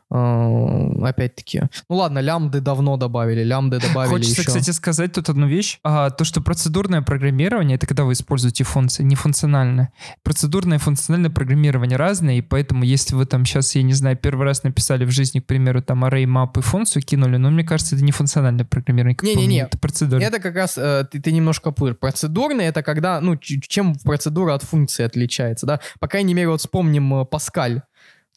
Э, 0.08 1.04
опять-таки. 1.04 1.62
Ну 1.88 1.96
ладно, 1.96 2.20
лямбды 2.20 2.60
давно 2.60 2.96
добавили, 2.96 3.42
лямбды 3.42 3.80
добавили 3.80 4.12
Хочется, 4.12 4.42
еще. 4.42 4.48
кстати, 4.48 4.70
сказать 4.70 5.12
тут 5.12 5.28
одну 5.28 5.48
вещь. 5.48 5.80
А, 5.82 6.10
то, 6.10 6.24
что 6.24 6.40
процедурное 6.40 7.02
программирование, 7.02 7.76
это 7.76 7.88
когда 7.88 8.04
вы 8.04 8.12
используете 8.12 8.62
функции, 8.62 9.02
не 9.02 9.16
функциональное. 9.16 9.92
Процедурное 10.22 10.78
и 10.78 10.80
функциональное 10.80 11.30
программирование 11.30 11.96
разные, 11.96 12.38
и 12.38 12.42
поэтому, 12.42 12.84
если 12.84 13.16
вы 13.16 13.26
там 13.26 13.44
сейчас, 13.44 13.74
я 13.74 13.82
не 13.82 13.94
знаю, 13.94 14.16
первый 14.16 14.44
раз 14.44 14.62
написали 14.62 15.04
в 15.04 15.10
жизни, 15.10 15.40
к 15.40 15.46
примеру, 15.46 15.82
там 15.82 16.04
array, 16.04 16.24
map 16.24 16.56
и 16.58 16.62
функцию 16.62 17.02
кинули, 17.02 17.36
ну, 17.36 17.50
мне 17.50 17.64
кажется, 17.64 17.96
это 17.96 18.04
не 18.04 18.12
функциональное 18.12 18.64
программирование. 18.64 19.18
Не-не-не. 19.22 19.62
Это 19.62 19.78
процедурное. 19.78 20.26
Это 20.26 20.38
как 20.38 20.54
раз 20.54 20.78
э, 20.78 21.04
ты, 21.10 21.20
ты 21.20 21.32
немножко 21.32 21.72
путаешь. 21.72 21.98
Процедурный 21.98 22.66
это 22.66 22.84
когда, 22.84 23.20
ну, 23.20 23.36
чем 23.36 23.96
процедура 23.96 24.54
от 24.54 24.62
функции 24.62 25.04
отличается, 25.04 25.66
да? 25.66 25.80
По 25.98 26.06
крайней 26.06 26.34
мере, 26.34 26.48
вот 26.48 26.60
вспомним 26.60 27.22
э, 27.22 27.24
Паскаль. 27.24 27.82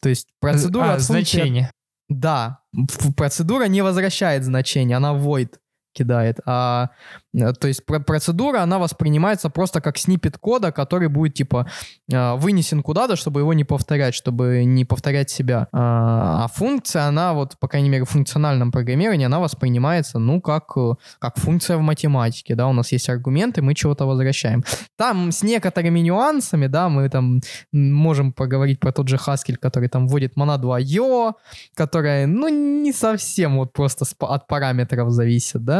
То 0.00 0.08
есть 0.08 0.28
процедура 0.40 0.84
А, 0.84 0.94
от 0.94 1.02
функции... 1.02 1.36
значение. 1.36 1.72
Да, 2.08 2.62
процедура 3.16 3.64
не 3.64 3.82
возвращает 3.82 4.44
значение, 4.44 4.96
она 4.96 5.12
void 5.12 5.54
кидает. 5.92 6.38
А, 6.46 6.90
э, 7.34 7.52
то 7.52 7.68
есть 7.68 7.84
про- 7.84 8.00
процедура, 8.00 8.60
она 8.60 8.78
воспринимается 8.78 9.50
просто 9.50 9.80
как 9.80 9.98
снипет 9.98 10.38
кода, 10.38 10.72
который 10.72 11.08
будет, 11.08 11.34
типа, 11.34 11.66
э, 12.12 12.34
вынесен 12.36 12.82
куда-то, 12.82 13.16
чтобы 13.16 13.40
его 13.40 13.52
не 13.52 13.64
повторять, 13.64 14.14
чтобы 14.14 14.64
не 14.64 14.84
повторять 14.84 15.30
себя. 15.30 15.68
А, 15.72 16.44
а 16.44 16.48
функция, 16.48 17.04
она 17.04 17.32
вот, 17.32 17.58
по 17.58 17.68
крайней 17.68 17.88
мере, 17.88 18.04
в 18.04 18.10
функциональном 18.10 18.72
программировании, 18.72 19.26
она 19.26 19.40
воспринимается, 19.40 20.18
ну, 20.18 20.40
как, 20.40 20.76
э, 20.76 20.94
как 21.18 21.38
функция 21.38 21.76
в 21.76 21.80
математике, 21.80 22.54
да, 22.54 22.68
у 22.68 22.72
нас 22.72 22.92
есть 22.92 23.08
аргументы, 23.08 23.62
мы 23.62 23.74
чего-то 23.74 24.06
возвращаем. 24.06 24.64
Там 24.96 25.32
с 25.32 25.42
некоторыми 25.42 26.00
нюансами, 26.00 26.66
да, 26.68 26.88
мы 26.88 27.08
там 27.08 27.40
можем 27.72 28.32
поговорить 28.32 28.80
про 28.80 28.92
тот 28.92 29.08
же 29.08 29.16
Haskell, 29.16 29.56
который 29.56 29.88
там 29.88 30.08
вводит 30.08 30.36
монаду 30.36 30.68
IO, 30.68 31.34
которая, 31.74 32.26
ну, 32.26 32.48
не 32.48 32.92
совсем 32.92 33.56
вот 33.56 33.72
просто 33.72 34.04
от 34.20 34.46
параметров 34.46 35.10
зависит, 35.10 35.64
да, 35.64 35.79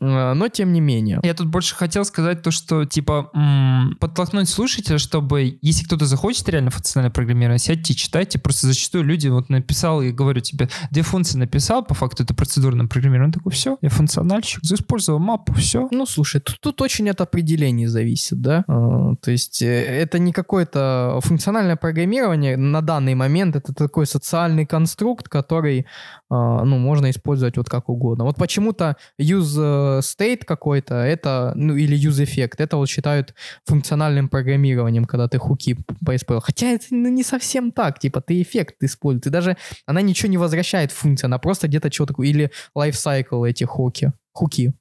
но 0.00 0.48
тем 0.48 0.72
не 0.72 0.80
менее. 0.80 1.20
Я 1.22 1.34
тут 1.34 1.48
больше 1.48 1.74
хотел 1.74 2.04
сказать 2.04 2.42
то, 2.42 2.50
что, 2.50 2.84
типа, 2.84 3.30
м, 3.34 3.96
подтолкнуть 4.00 4.48
слушателя, 4.48 4.98
чтобы, 4.98 5.58
если 5.62 5.84
кто-то 5.84 6.06
захочет 6.06 6.48
реально 6.48 6.70
функциональное 6.70 7.12
программирование, 7.12 7.58
сядьте, 7.58 7.94
читайте. 7.94 8.38
Просто 8.38 8.66
зачастую 8.66 9.04
люди, 9.04 9.28
вот 9.28 9.48
написал, 9.48 10.02
и 10.02 10.10
говорю 10.10 10.40
тебе, 10.40 10.68
две 10.90 11.02
функции 11.02 11.38
написал, 11.38 11.84
по 11.84 11.94
факту 11.94 12.22
это 12.22 12.34
процедурное 12.34 12.86
программирование. 12.86 13.28
Он 13.28 13.32
такой, 13.32 13.52
все, 13.52 13.78
я 13.80 13.88
функциональщик, 13.88 14.62
использовал 14.62 15.18
мапу, 15.18 15.52
все. 15.54 15.88
Ну, 15.90 16.06
слушай, 16.06 16.40
тут, 16.40 16.58
тут 16.60 16.80
очень 16.82 17.08
от 17.10 17.20
определений 17.20 17.86
зависит, 17.86 18.40
да? 18.40 18.64
Э, 18.68 19.14
То 19.20 19.30
есть 19.30 19.62
э, 19.62 19.66
это 19.66 20.18
не 20.18 20.32
какое-то 20.32 21.20
функциональное 21.22 21.76
программирование 21.76 22.56
на 22.56 22.80
данный 22.80 23.14
момент, 23.14 23.56
это 23.56 23.72
такой 23.72 24.06
социальный 24.06 24.66
конструкт, 24.66 25.28
который, 25.28 25.80
э, 25.80 25.84
ну, 26.30 26.78
можно 26.78 27.10
использовать 27.10 27.56
вот 27.56 27.68
как 27.68 27.88
угодно. 27.88 28.24
Вот 28.24 28.36
почему-то 28.36 28.96
use 29.20 29.56
э, 29.58 29.83
state 30.00 30.44
какой-то, 30.44 30.94
это, 30.94 31.52
ну, 31.54 31.76
или 31.76 31.96
use 31.96 32.24
effect, 32.24 32.54
это 32.58 32.76
вот 32.76 32.88
считают 32.88 33.34
функциональным 33.66 34.28
программированием, 34.28 35.04
когда 35.04 35.28
ты 35.28 35.38
хуки 35.38 35.76
поиспользовал. 36.04 36.42
Хотя 36.42 36.66
это 36.68 36.86
ну, 36.90 37.08
не 37.08 37.22
совсем 37.22 37.72
так, 37.72 37.98
типа 37.98 38.20
ты 38.20 38.42
эффект 38.42 38.76
используешь, 38.82 39.24
ты 39.24 39.30
даже, 39.30 39.56
она 39.86 40.00
ничего 40.00 40.28
не 40.30 40.38
возвращает 40.38 40.92
в 40.92 40.96
функцию, 40.96 41.28
она 41.28 41.38
просто 41.38 41.68
где-то 41.68 41.92
что-то 41.92 42.14
такое, 42.14 42.28
или 42.28 42.50
lifecycle 42.76 43.48
эти 43.48 43.64
хуки, 43.64 44.12
хуки. 44.32 44.74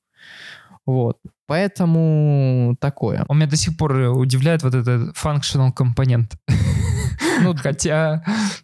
Вот. 0.85 1.17
Поэтому 1.47 2.75
такое. 2.79 3.25
Он 3.27 3.37
меня 3.37 3.47
до 3.47 3.55
сих 3.55 3.77
пор 3.77 3.93
удивляет 3.93 4.63
вот 4.63 4.73
этот 4.73 5.15
functional 5.15 5.71
компонент. 5.71 6.33
Ну, 7.43 7.55
Хотя, 7.55 8.23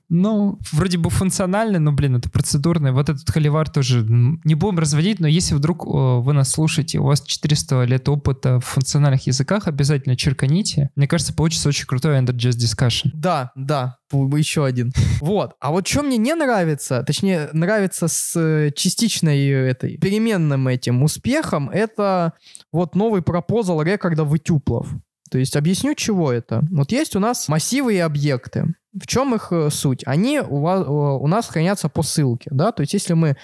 ну, 0.09 0.59
вроде 0.71 0.97
бы 0.97 1.09
функциональный, 1.09 1.79
но, 1.79 1.91
блин, 1.91 2.15
это 2.15 2.29
процедурный. 2.29 2.91
Вот 2.91 3.09
этот 3.09 3.29
холивар 3.29 3.69
тоже 3.69 4.05
не 4.07 4.55
будем 4.55 4.79
разводить, 4.79 5.19
но 5.19 5.27
если 5.27 5.55
вдруг 5.55 5.85
э, 5.85 6.19
вы 6.19 6.33
нас 6.33 6.49
слушаете, 6.49 6.99
у 6.99 7.05
вас 7.05 7.21
400 7.21 7.83
лет 7.85 8.07
опыта 8.09 8.59
в 8.59 8.65
функциональных 8.65 9.27
языках, 9.27 9.67
обязательно 9.67 10.15
черканите. 10.15 10.89
Мне 10.95 11.07
кажется, 11.07 11.33
получится 11.33 11.69
очень 11.69 11.85
крутой 11.85 12.17
Ender 12.19 12.33
Jazz 12.33 12.57
Discussion. 12.57 13.09
Да, 13.13 13.51
да, 13.55 13.97
еще 14.11 14.65
один. 14.65 14.91
Вот. 15.21 15.55
А 15.59 15.71
вот 15.71 15.87
что 15.87 16.01
мне 16.01 16.17
не 16.17 16.33
нравится, 16.33 17.03
точнее, 17.03 17.49
нравится 17.53 18.07
с 18.07 18.35
э, 18.39 18.71
частичной 18.75 19.47
этой 19.47 19.97
переменным 19.97 20.67
этим 20.67 21.03
успехом, 21.03 21.69
это 21.69 22.33
вот 22.71 22.95
новый 22.95 23.21
пропозал 23.21 23.81
рекорда 23.81 24.23
вытюплов. 24.23 24.87
То 25.29 25.37
есть 25.37 25.55
объясню, 25.55 25.95
чего 25.95 26.31
это. 26.31 26.63
Вот 26.71 26.91
есть 26.91 27.15
у 27.15 27.19
нас 27.19 27.47
массивы 27.47 27.95
и 27.95 27.99
объекты. 27.99 28.73
В 28.93 29.05
чем 29.05 29.35
их 29.35 29.51
э, 29.51 29.69
суть? 29.69 30.01
Они 30.07 30.39
у, 30.39 30.61
вас, 30.61 30.81
э, 30.81 30.89
у 30.89 31.27
нас 31.27 31.47
хранятся 31.47 31.89
по 31.89 32.01
ссылке, 32.01 32.49
да, 32.51 32.71
то 32.71 32.81
есть 32.81 32.93
если 32.93 33.13
мы 33.13 33.29
э, 33.29 33.35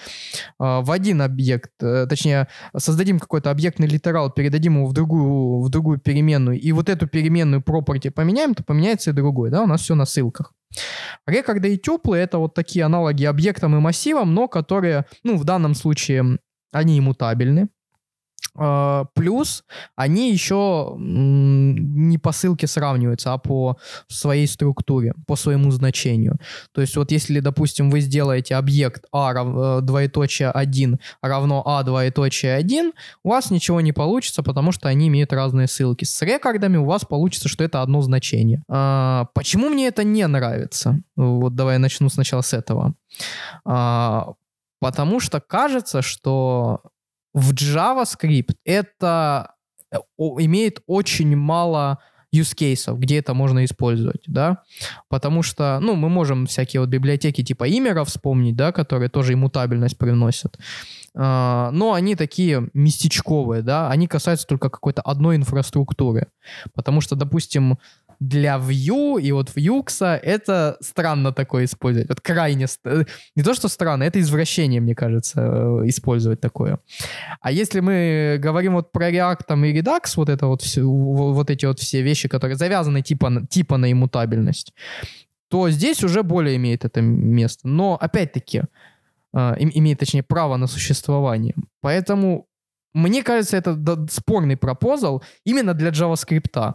в 0.58 0.90
один 0.90 1.22
объект, 1.22 1.70
точнее, 1.78 2.48
создадим 2.76 3.20
какой-то 3.20 3.52
объектный 3.52 3.86
литерал, 3.86 4.32
передадим 4.32 4.78
его 4.78 4.86
в 4.86 4.92
другую, 4.92 5.60
в 5.60 5.68
другую 5.68 6.00
переменную, 6.00 6.60
и 6.60 6.72
вот 6.72 6.88
эту 6.88 7.06
переменную 7.06 7.62
property 7.62 8.10
поменяем, 8.10 8.54
то 8.54 8.64
поменяется 8.64 9.10
и 9.10 9.12
другой, 9.12 9.50
да, 9.50 9.62
у 9.62 9.66
нас 9.66 9.82
все 9.82 9.94
на 9.94 10.04
ссылках. 10.04 10.52
Рекорды 11.26 11.74
и 11.74 11.78
теплые— 11.78 12.24
это 12.24 12.38
вот 12.38 12.54
такие 12.54 12.84
аналоги 12.84 13.24
объектам 13.24 13.76
и 13.76 13.80
массивам, 13.80 14.34
но 14.34 14.48
которые, 14.48 15.06
ну, 15.22 15.36
в 15.36 15.44
данном 15.44 15.74
случае, 15.74 16.38
они 16.72 16.98
иммутабельны. 16.98 17.68
А, 18.58 19.04
Плюс 19.14 19.64
они 19.96 20.32
еще 20.32 20.94
не 20.98 22.18
по 22.18 22.32
ссылке 22.32 22.66
сравниваются, 22.66 23.32
а 23.32 23.38
по 23.38 23.76
своей 24.08 24.46
структуре, 24.46 25.14
по 25.26 25.36
своему 25.36 25.70
значению. 25.70 26.38
То 26.72 26.80
есть 26.80 26.96
вот 26.96 27.10
если, 27.10 27.40
допустим, 27.40 27.90
вы 27.90 28.00
сделаете 28.00 28.56
объект 28.56 29.04
а 29.12 29.32
рав- 29.32 29.56
э, 29.56 29.80
двоеточие 29.82 30.50
1 30.50 30.98
равно 31.20 31.62
а 31.66 31.82
двоеточие 31.82 32.54
1, 32.54 32.92
у 33.22 33.30
вас 33.30 33.50
ничего 33.50 33.80
не 33.80 33.92
получится, 33.92 34.42
потому 34.42 34.72
что 34.72 34.88
они 34.88 35.08
имеют 35.08 35.32
разные 35.32 35.66
ссылки. 35.66 36.04
С 36.04 36.22
рекордами 36.22 36.78
у 36.78 36.84
вас 36.84 37.04
получится, 37.04 37.48
что 37.48 37.62
это 37.64 37.82
одно 37.82 38.00
значение. 38.02 38.62
А, 38.68 39.26
Почему 39.34 39.68
мне 39.68 39.88
это 39.88 40.02
не 40.04 40.26
нравится? 40.26 41.00
Вот 41.16 41.54
давай 41.54 41.74
я 41.74 41.78
начну 41.78 42.08
сначала 42.08 42.40
с 42.40 42.54
этого. 42.54 42.94
А, 43.64 44.32
Потому 44.78 45.20
что 45.20 45.40
кажется, 45.40 46.02
что 46.02 46.80
в 47.36 47.52
JavaScript 47.52 48.54
это 48.64 49.52
э, 49.92 49.98
имеет 50.18 50.80
очень 50.86 51.36
мало 51.36 51.98
use 52.34 52.54
кейсов, 52.54 52.98
где 52.98 53.18
это 53.18 53.34
можно 53.34 53.64
использовать, 53.64 54.22
да, 54.26 54.62
потому 55.08 55.42
что, 55.42 55.78
ну, 55.80 55.94
мы 55.94 56.08
можем 56.08 56.46
всякие 56.46 56.80
вот 56.80 56.88
библиотеки 56.88 57.44
типа 57.44 57.68
имера 57.68 58.04
вспомнить, 58.04 58.56
да, 58.56 58.72
которые 58.72 59.10
тоже 59.10 59.34
иммутабельность 59.34 59.98
привносят, 59.98 60.58
А, 61.14 61.70
но 61.72 61.92
они 61.92 62.16
такие 62.16 62.68
местечковые, 62.74 63.62
да, 63.62 63.90
они 63.90 64.06
касаются 64.06 64.46
только 64.46 64.70
какой-то 64.70 65.02
одной 65.02 65.36
инфраструктуры, 65.36 66.28
потому 66.74 67.00
что, 67.00 67.16
допустим, 67.16 67.78
для 68.20 68.56
Vue 68.56 69.20
и 69.20 69.32
вот 69.32 69.50
Vuex 69.54 70.04
это 70.04 70.76
странно 70.80 71.32
такое 71.32 71.64
использовать. 71.64 72.08
Вот 72.08 72.20
крайне... 72.20 72.66
Не 73.36 73.42
то, 73.42 73.54
что 73.54 73.68
странно, 73.68 74.04
это 74.04 74.20
извращение, 74.20 74.80
мне 74.80 74.94
кажется, 74.94 75.40
э, 75.40 75.88
использовать 75.88 76.40
такое. 76.40 76.78
А 77.40 77.52
если 77.52 77.80
мы 77.80 78.38
говорим 78.38 78.74
вот 78.74 78.92
про 78.92 79.10
React 79.10 79.40
там, 79.46 79.64
и 79.64 79.72
Redux, 79.72 80.12
вот 80.16 80.28
это 80.28 80.46
вот 80.46 80.62
все, 80.62 80.82
вот 80.82 81.50
эти 81.50 81.66
вот 81.66 81.80
все 81.80 82.02
вещи, 82.02 82.28
которые 82.28 82.56
завязаны 82.56 83.02
типа, 83.02 83.46
типа 83.48 83.76
на 83.76 83.90
иммутабельность, 83.92 84.72
то 85.48 85.70
здесь 85.70 86.02
уже 86.02 86.22
более 86.22 86.56
имеет 86.56 86.84
это 86.84 87.00
место. 87.00 87.68
Но, 87.68 87.96
опять-таки, 88.00 88.62
э, 89.34 89.54
имеет, 89.58 89.98
точнее, 89.98 90.22
право 90.22 90.56
на 90.56 90.66
существование. 90.66 91.54
Поэтому 91.80 92.46
мне 92.96 93.22
кажется, 93.22 93.58
это 93.58 94.06
спорный 94.10 94.56
пропозал 94.56 95.22
именно 95.44 95.74
для 95.74 95.90
JavaScript. 95.90 96.74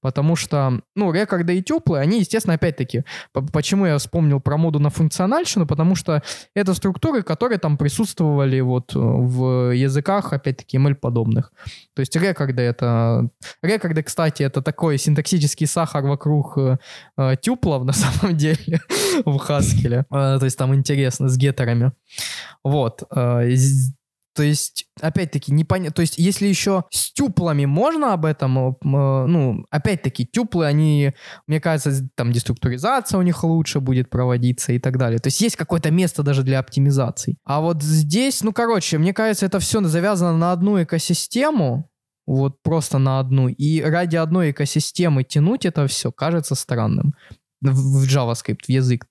Потому 0.00 0.34
что, 0.34 0.80
ну, 0.96 1.12
рекорды 1.12 1.56
и 1.58 1.62
теплые, 1.62 2.02
они, 2.02 2.20
естественно, 2.20 2.54
опять-таки, 2.54 3.04
почему 3.52 3.86
я 3.86 3.98
вспомнил 3.98 4.40
про 4.40 4.56
моду 4.56 4.80
на 4.80 4.90
функциональщину, 4.90 5.66
потому 5.66 5.94
что 5.94 6.22
это 6.54 6.74
структуры, 6.74 7.22
которые 7.22 7.58
там 7.58 7.76
присутствовали 7.76 8.60
вот 8.60 8.94
в 8.94 9.72
языках, 9.72 10.32
опять-таки, 10.32 10.76
ML-подобных. 10.76 11.52
То 11.94 12.00
есть 12.00 12.16
рекорды 12.16 12.62
это... 12.62 13.28
Рекорды, 13.62 14.02
кстати, 14.02 14.42
это 14.42 14.62
такой 14.62 14.98
синтаксический 14.98 15.66
сахар 15.66 16.04
вокруг 16.04 16.58
э, 16.58 17.36
тюплов, 17.40 17.84
на 17.84 17.92
самом 17.92 18.36
деле, 18.36 18.80
в 19.24 19.36
Haskell. 19.36 20.04
Э, 20.10 20.38
то 20.38 20.44
есть 20.44 20.58
там 20.58 20.74
интересно 20.74 21.28
с 21.28 21.36
геттерами. 21.36 21.92
Вот. 22.64 23.04
Э, 24.30 24.36
то 24.36 24.42
есть, 24.42 24.86
опять-таки, 25.00 25.52
непонятно. 25.52 25.94
То 25.94 26.02
есть, 26.02 26.18
если 26.18 26.46
еще 26.46 26.84
с 26.90 27.12
тюплами 27.12 27.64
можно 27.64 28.12
об 28.12 28.24
этом, 28.24 28.58
э, 28.58 28.74
ну, 28.82 29.64
опять-таки, 29.70 30.26
тюплы, 30.26 30.66
они, 30.66 31.12
мне 31.46 31.60
кажется, 31.60 32.08
там 32.14 32.32
деструктуризация 32.32 33.18
у 33.18 33.22
них 33.22 33.42
лучше 33.44 33.80
будет 33.80 34.10
проводиться 34.10 34.72
и 34.72 34.78
так 34.78 34.98
далее. 34.98 35.18
То 35.18 35.28
есть, 35.28 35.40
есть 35.40 35.56
какое-то 35.56 35.90
место 35.90 36.22
даже 36.22 36.42
для 36.42 36.58
оптимизации. 36.58 37.36
А 37.44 37.60
вот 37.60 37.82
здесь, 37.82 38.42
ну, 38.42 38.52
короче, 38.52 38.98
мне 38.98 39.12
кажется, 39.12 39.46
это 39.46 39.58
все 39.58 39.80
завязано 39.82 40.36
на 40.36 40.52
одну 40.52 40.82
экосистему, 40.82 41.90
вот 42.26 42.62
просто 42.62 42.98
на 42.98 43.18
одну. 43.18 43.48
И 43.48 43.80
ради 43.80 44.16
одной 44.16 44.52
экосистемы 44.52 45.24
тянуть 45.24 45.64
это 45.64 45.86
все 45.86 46.12
кажется 46.12 46.54
странным 46.54 47.14
в 47.60 48.04
JavaScript, 48.04 48.64
в 48.66 48.68
язык. 48.68 49.06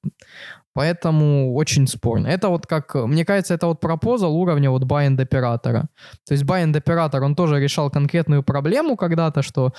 Поэтому 0.74 1.56
очень 1.56 1.88
спорно. 1.88 2.28
Это 2.28 2.50
вот 2.50 2.68
как, 2.68 2.96
мне 2.96 3.26
кажется, 3.26 3.54
это 3.54 3.68
вот 3.68 3.80
пропозал 3.80 4.36
уровня 4.36 4.70
вот 4.70 4.84
bind 4.84 5.22
оператора. 5.22 5.90
То 6.28 6.34
есть 6.34 6.44
bind 6.44 6.78
оператор, 6.78 7.24
он 7.24 7.36
тоже 7.36 7.60
решал 7.60 7.90
конкретную 7.90 8.44
проблему 8.44 8.96
когда-то, 8.96 9.42
что 9.42 9.74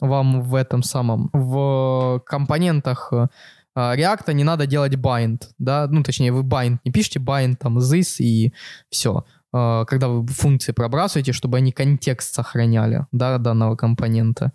вам 0.00 0.42
в 0.42 0.54
этом 0.54 0.82
самом, 0.82 1.30
в 1.32 2.22
компонентах 2.26 3.12
э, 3.12 3.26
React 3.76 4.32
не 4.34 4.44
надо 4.44 4.66
делать 4.66 4.94
bind, 4.94 5.42
да, 5.58 5.88
ну, 5.90 6.02
точнее, 6.02 6.32
вы 6.32 6.42
bind 6.42 6.78
не 6.84 6.92
пишите, 6.92 7.20
bind 7.20 7.56
там 7.56 7.78
this 7.78 8.16
и 8.18 8.52
все 8.90 9.24
э, 9.54 9.84
когда 9.86 10.08
вы 10.08 10.26
функции 10.26 10.72
пробрасываете, 10.72 11.32
чтобы 11.32 11.56
они 11.56 11.72
контекст 11.72 12.34
сохраняли, 12.34 13.06
да, 13.12 13.38
данного 13.38 13.76
компонента. 13.76 14.52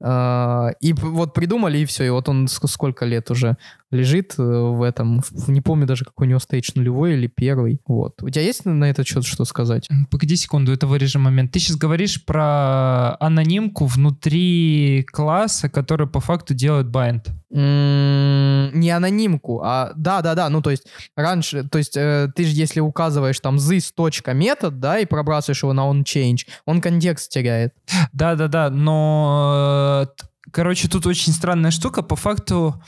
Uh, 0.00 0.74
и 0.78 0.92
вот 0.92 1.34
придумали, 1.34 1.78
и 1.78 1.84
все. 1.84 2.04
И 2.04 2.10
вот 2.10 2.28
он 2.28 2.46
сколько 2.46 3.04
лет 3.04 3.32
уже 3.32 3.56
лежит 3.90 4.34
э, 4.38 4.42
в 4.42 4.82
этом. 4.82 5.22
Не 5.46 5.60
помню 5.60 5.86
даже, 5.86 6.04
какой 6.04 6.26
у 6.26 6.30
него 6.30 6.38
стейдж, 6.38 6.70
нулевой 6.74 7.14
или 7.14 7.26
первый. 7.26 7.80
Вот. 7.86 8.22
У 8.22 8.28
тебя 8.28 8.44
есть 8.44 8.64
на 8.64 8.84
этот 8.84 9.06
счет 9.06 9.24
что 9.24 9.44
сказать? 9.44 9.88
Погоди 10.10 10.36
секунду, 10.36 10.72
это 10.72 10.86
вырежем 10.86 11.22
момент. 11.22 11.52
Ты 11.52 11.58
сейчас 11.58 11.76
говоришь 11.76 12.24
про 12.24 13.16
анонимку 13.20 13.86
внутри 13.86 15.06
класса, 15.10 15.68
который 15.68 16.06
по 16.06 16.20
факту 16.20 16.54
делает 16.54 16.86
bind. 16.86 17.28
не 17.50 18.90
анонимку, 18.90 19.62
а 19.64 19.92
да-да-да, 19.96 20.50
ну 20.50 20.60
то 20.60 20.70
есть 20.70 20.86
раньше, 21.16 21.64
то 21.64 21.78
есть 21.78 21.96
э, 21.96 22.28
ты 22.34 22.44
же 22.44 22.52
если 22.52 22.80
указываешь 22.80 23.40
там 23.40 23.56
this 23.56 23.90
точка 23.94 24.34
метод, 24.34 24.80
да, 24.80 24.98
и 24.98 25.06
пробрасываешь 25.06 25.62
его 25.62 25.72
на 25.72 25.90
on 25.90 26.04
change, 26.04 26.46
он 26.66 26.82
контекст 26.82 27.30
теряет. 27.30 27.72
Да-да-да, 28.12 28.68
но 28.68 30.04
э, 30.04 30.26
Короче, 30.52 30.88
тут 30.88 31.06
очень 31.06 31.32
странная 31.32 31.70
штука. 31.70 32.02
По 32.02 32.16
факту 32.16 32.82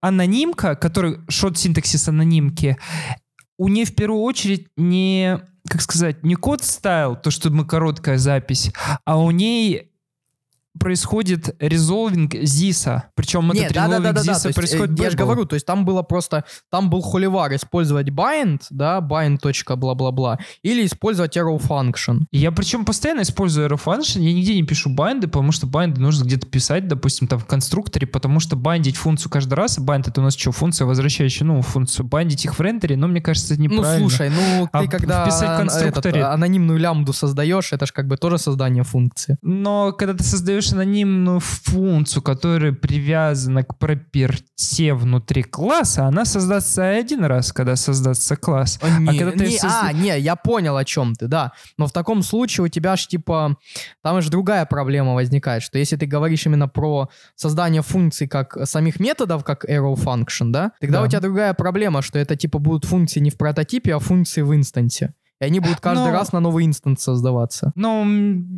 анонимка, 0.00 0.74
который 0.74 1.18
шот 1.28 1.58
синтаксис 1.58 2.08
анонимки, 2.08 2.76
у 3.58 3.68
нее 3.68 3.84
в 3.84 3.94
первую 3.94 4.22
очередь 4.22 4.68
не, 4.76 5.40
как 5.68 5.80
сказать, 5.82 6.22
не 6.24 6.34
код 6.34 6.62
стайл, 6.62 7.16
то, 7.16 7.30
что 7.30 7.50
мы 7.50 7.66
короткая 7.66 8.18
запись, 8.18 8.72
а 9.04 9.18
у 9.20 9.30
ней 9.30 9.92
происходит 10.78 11.56
резолвинг 11.60 12.34
ZIS. 12.34 13.02
Причем 13.14 13.50
Нет, 13.52 13.70
этот 13.70 13.74
да, 13.74 13.88
да, 13.88 13.98
да, 13.98 14.12
да, 14.12 14.20
ZIS 14.20 14.42
да. 14.44 14.52
происходит... 14.52 14.90
Есть, 14.90 15.02
я 15.02 15.10
же 15.10 15.16
говорю, 15.16 15.44
то 15.44 15.54
есть 15.54 15.66
там 15.66 15.84
было 15.84 16.02
просто, 16.02 16.44
там 16.70 16.90
был 16.90 17.02
холивар 17.02 17.54
использовать 17.54 18.08
bind, 18.08 18.62
да, 18.70 19.00
bind. 19.00 19.38
бла-бла-бла, 19.76 20.38
или 20.62 20.84
использовать 20.84 21.36
arrow 21.36 21.58
function. 21.58 22.24
Я 22.32 22.52
причем 22.52 22.84
постоянно 22.84 23.22
использую 23.22 23.68
arrow 23.68 23.80
function, 23.82 24.20
я 24.20 24.32
нигде 24.32 24.54
не 24.54 24.62
пишу 24.62 24.94
bind, 24.94 25.22
потому 25.22 25.52
что 25.52 25.66
bind 25.66 25.98
нужно 25.98 26.24
где-то 26.24 26.46
писать, 26.46 26.88
допустим, 26.88 27.28
там 27.28 27.38
в 27.38 27.46
конструкторе, 27.46 28.06
потому 28.06 28.40
что 28.40 28.56
бандить 28.56 28.96
функцию 28.96 29.30
каждый 29.30 29.54
раз, 29.54 29.78
bind 29.78 30.08
это 30.08 30.20
у 30.20 30.24
нас 30.24 30.36
что, 30.36 30.52
функция, 30.52 30.86
возвращающая, 30.86 31.46
ну, 31.46 31.60
функцию, 31.62 32.06
бандить 32.06 32.44
их 32.44 32.58
в 32.58 32.60
рендере, 32.60 32.96
но 32.96 33.08
мне 33.08 33.20
кажется, 33.20 33.54
это 33.54 33.62
неправильно. 33.62 33.98
Ну, 33.98 34.08
слушай, 34.08 34.30
ну, 34.30 34.68
ты 34.72 34.78
а 34.78 34.86
когда 34.86 35.24
вписать 35.24 35.50
в 35.50 35.56
конструкторе... 35.58 36.20
этот, 36.20 36.34
анонимную 36.34 36.78
лямбду 36.78 37.12
создаешь, 37.12 37.72
это 37.72 37.86
же 37.86 37.92
как 37.92 38.06
бы 38.06 38.16
тоже 38.16 38.38
создание 38.38 38.84
функции. 38.84 39.38
Но 39.42 39.92
когда 39.92 40.14
ты 40.14 40.24
создаешь 40.24 40.65
создаешь 40.66 40.72
анонимную 40.72 41.40
функцию, 41.40 42.22
которая 42.22 42.72
привязана 42.72 43.62
к 43.62 43.78
проперте 43.78 44.94
внутри 44.94 45.42
класса, 45.42 46.06
она 46.06 46.24
создастся 46.24 46.88
один 46.88 47.24
раз, 47.24 47.52
когда 47.52 47.76
создастся 47.76 48.36
класс. 48.36 48.78
А, 48.82 48.98
не, 48.98 49.10
а, 49.10 49.18
когда 49.18 49.32
ты 49.32 49.46
не, 49.46 49.58
созда... 49.58 49.80
а, 49.82 49.92
не, 49.92 50.18
я 50.18 50.36
понял, 50.36 50.76
о 50.76 50.84
чем 50.84 51.14
ты, 51.14 51.26
да. 51.26 51.52
Но 51.78 51.86
в 51.86 51.92
таком 51.92 52.22
случае 52.22 52.64
у 52.64 52.68
тебя 52.68 52.96
же 52.96 53.08
типа, 53.08 53.56
там 54.02 54.22
же 54.22 54.30
другая 54.30 54.66
проблема 54.66 55.14
возникает, 55.14 55.62
что 55.62 55.78
если 55.78 55.96
ты 55.96 56.06
говоришь 56.06 56.46
именно 56.46 56.68
про 56.68 57.08
создание 57.34 57.82
функций 57.82 58.28
как 58.28 58.56
самих 58.64 59.00
методов, 59.00 59.44
как 59.44 59.64
arrow 59.64 59.94
function, 59.94 60.50
да, 60.50 60.72
тогда 60.80 61.00
да. 61.00 61.04
у 61.04 61.08
тебя 61.08 61.20
другая 61.20 61.54
проблема, 61.54 62.02
что 62.02 62.18
это 62.18 62.36
типа 62.36 62.58
будут 62.58 62.84
функции 62.84 63.20
не 63.20 63.30
в 63.30 63.36
прототипе, 63.36 63.94
а 63.94 63.98
функции 63.98 64.42
в 64.42 64.54
инстансе. 64.54 65.14
И 65.40 65.44
они 65.44 65.60
будут 65.60 65.80
каждый 65.80 66.06
Но... 66.06 66.12
раз 66.12 66.32
на 66.32 66.40
новый 66.40 66.64
инстанс 66.64 67.02
создаваться. 67.02 67.72
Ну, 67.74 68.04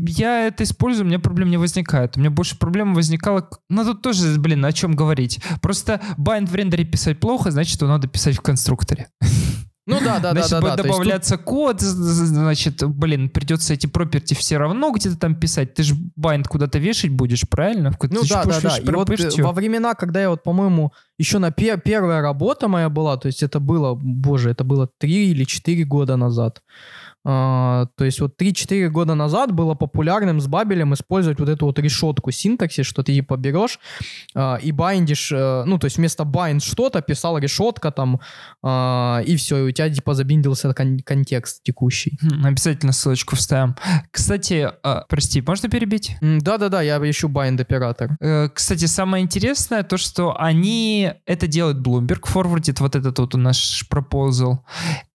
я 0.06 0.46
это 0.46 0.62
использую, 0.64 1.06
у 1.06 1.08
меня 1.08 1.18
проблем 1.18 1.50
не 1.50 1.56
возникает. 1.56 2.16
У 2.16 2.20
меня 2.20 2.30
больше 2.30 2.56
проблем 2.58 2.94
возникало... 2.94 3.48
Ну, 3.68 3.84
тут 3.84 4.02
тоже, 4.02 4.38
блин, 4.38 4.64
о 4.64 4.72
чем 4.72 4.94
говорить. 4.94 5.40
Просто 5.60 6.00
bind 6.16 6.46
в 6.46 6.54
рендере 6.54 6.84
писать 6.84 7.18
плохо, 7.18 7.50
значит, 7.50 7.74
что 7.74 7.88
надо 7.88 8.06
писать 8.06 8.36
в 8.36 8.42
конструкторе. 8.42 9.08
Ну 9.88 9.98
да, 10.04 10.18
да, 10.20 10.34
да, 10.34 10.46
да. 10.46 10.60
Будет 10.60 10.76
добавляться 10.76 11.36
тут... 11.36 11.46
код, 11.46 11.80
значит, 11.80 12.84
блин, 12.84 13.30
придется 13.30 13.72
эти 13.72 13.86
проперти 13.86 14.34
все 14.34 14.58
равно 14.58 14.90
где-то 14.92 15.16
там 15.16 15.34
писать. 15.34 15.72
Ты 15.72 15.82
же 15.82 15.94
bind 16.18 16.44
куда-то 16.44 16.78
вешать 16.78 17.10
будешь, 17.10 17.48
правильно? 17.48 17.90
В 17.90 17.96
ну 18.10 18.20
да, 18.28 18.44
да, 18.44 18.60
да. 18.60 18.76
И 18.76 18.90
вот 18.90 19.08
э, 19.08 19.42
во 19.42 19.52
времена, 19.52 19.94
когда 19.94 20.20
я 20.20 20.28
вот, 20.28 20.42
по-моему, 20.42 20.92
еще 21.16 21.38
на 21.38 21.50
пер 21.50 21.80
первая 21.80 22.20
работа 22.20 22.68
моя 22.68 22.90
была, 22.90 23.16
то 23.16 23.28
есть 23.28 23.42
это 23.42 23.60
было, 23.60 23.94
боже, 23.94 24.50
это 24.50 24.62
было 24.62 24.90
три 24.98 25.30
или 25.30 25.44
четыре 25.44 25.84
года 25.84 26.16
назад. 26.16 26.62
А, 27.30 27.88
то 27.96 28.06
есть 28.06 28.20
вот 28.20 28.40
3-4 28.40 28.88
года 28.88 29.14
назад 29.14 29.52
было 29.52 29.74
популярным 29.74 30.40
с 30.40 30.46
Бабелем 30.46 30.94
использовать 30.94 31.38
вот 31.38 31.50
эту 31.50 31.66
вот 31.66 31.78
решетку 31.78 32.30
синтаксис, 32.30 32.86
что 32.86 33.02
ты 33.02 33.12
типа 33.12 33.36
берешь 33.36 33.78
uh, 34.34 34.58
и 34.58 34.72
байдишь, 34.72 35.30
uh, 35.30 35.64
ну 35.64 35.78
то 35.78 35.84
есть 35.84 35.98
вместо 35.98 36.22
bind 36.22 36.60
что-то 36.60 37.02
писал 37.02 37.36
решетка 37.36 37.90
там, 37.90 38.20
uh, 38.64 39.22
и 39.22 39.36
все, 39.36 39.58
и 39.58 39.68
у 39.68 39.70
тебя 39.72 39.90
типа 39.90 40.14
забиндился 40.14 40.72
кон- 40.72 41.00
контекст 41.00 41.62
текущий. 41.62 42.18
Хм, 42.22 42.46
обязательно 42.46 42.92
ссылочку 42.92 43.36
вставим. 43.36 43.76
Кстати, 44.10 44.70
прости, 45.10 45.42
можно 45.42 45.68
перебить? 45.68 46.16
Да-да-да, 46.22 46.80
я 46.80 46.96
ищу 46.96 47.28
bind 47.28 47.60
оператор. 47.60 48.16
Uh, 48.22 48.48
кстати, 48.48 48.86
самое 48.86 49.22
интересное 49.22 49.82
то, 49.82 49.98
что 49.98 50.34
они 50.40 51.12
это 51.26 51.46
делают 51.46 51.86
Bloomberg, 51.86 52.20
форвардит 52.24 52.80
вот 52.80 52.96
этот 52.96 53.18
вот 53.18 53.34
у 53.34 53.38
нас 53.38 53.82
пропозал, 53.90 54.64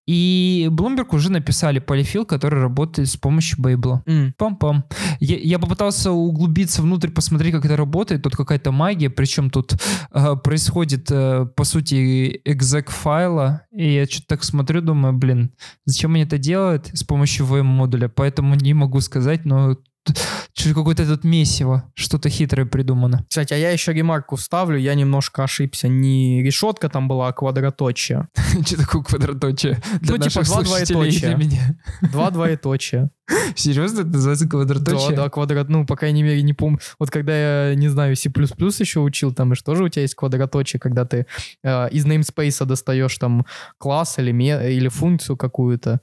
и 0.05 0.67
Bloomberg 0.71 1.15
уже 1.15 1.31
написали 1.31 1.79
полифил, 1.79 2.25
который 2.25 2.59
работает 2.59 3.09
с 3.09 3.15
помощью 3.15 3.61
Бейбла. 3.61 4.03
Mm. 4.05 4.33
Пам-пам. 4.37 4.83
Я, 5.19 5.37
я 5.37 5.59
попытался 5.59 6.11
углубиться 6.11 6.81
внутрь, 6.81 7.09
посмотреть, 7.09 7.53
как 7.53 7.65
это 7.65 7.77
работает. 7.77 8.21
Тут 8.23 8.35
какая-то 8.35 8.71
магия, 8.71 9.09
причем 9.09 9.49
тут 9.49 9.75
э, 10.11 10.35
происходит, 10.43 11.09
э, 11.09 11.45
по 11.55 11.63
сути, 11.63 12.41
exec 12.45 12.89
файла. 12.89 13.61
И 13.71 13.93
я 13.93 14.05
что-то 14.05 14.27
так 14.27 14.43
смотрю, 14.43 14.81
думаю, 14.81 15.13
блин, 15.13 15.53
зачем 15.85 16.15
они 16.15 16.23
это 16.23 16.37
делают 16.37 16.89
с 16.93 17.03
помощью 17.03 17.45
VM-модуля? 17.45 18.09
Поэтому 18.09 18.55
не 18.55 18.73
могу 18.73 18.99
сказать, 18.99 19.45
но 19.45 19.77
какое-то 20.73 21.05
тут 21.05 21.23
месиво, 21.23 21.83
что-то 21.95 22.29
хитрое 22.29 22.65
придумано. 22.65 23.25
Кстати, 23.27 23.53
а 23.53 23.57
я 23.57 23.71
еще 23.71 23.93
ремарку 23.93 24.35
вставлю, 24.35 24.77
я 24.77 24.93
немножко 24.95 25.43
ошибся. 25.43 25.87
Не 25.87 26.43
решетка 26.43 26.89
там 26.89 27.07
была, 27.07 27.29
а 27.29 27.33
квадраточие. 27.33 28.27
Что 28.65 28.77
такое 28.77 29.03
квадраточие? 29.03 29.81
Ну, 30.01 30.17
типа 30.17 30.43
два 30.43 30.61
двоеточия. 30.61 31.39
Два 32.11 32.31
двоеточия. 32.31 33.09
Серьезно, 33.55 34.01
это 34.01 34.09
называется 34.09 34.47
квадраточие? 34.47 35.15
Да, 35.15 35.23
да, 35.23 35.29
квадрат, 35.29 35.69
ну, 35.69 35.85
по 35.85 35.95
крайней 35.95 36.23
мере, 36.23 36.41
не 36.41 36.53
помню. 36.53 36.79
Вот 36.99 37.09
когда 37.09 37.69
я, 37.69 37.75
не 37.75 37.87
знаю, 37.87 38.15
C++ 38.15 38.29
еще 38.29 38.99
учил, 38.99 39.33
там 39.33 39.55
же 39.55 39.63
тоже 39.63 39.83
у 39.85 39.89
тебя 39.89 40.01
есть 40.01 40.15
квадраточие, 40.15 40.79
когда 40.79 41.05
ты 41.05 41.25
э, 41.63 41.89
из 41.89 42.05
namespace 42.05 42.65
достаешь 42.65 43.17
там 43.17 43.45
класс 43.77 44.19
или, 44.19 44.31
или 44.31 44.87
функцию 44.89 45.37
какую-то, 45.37 46.01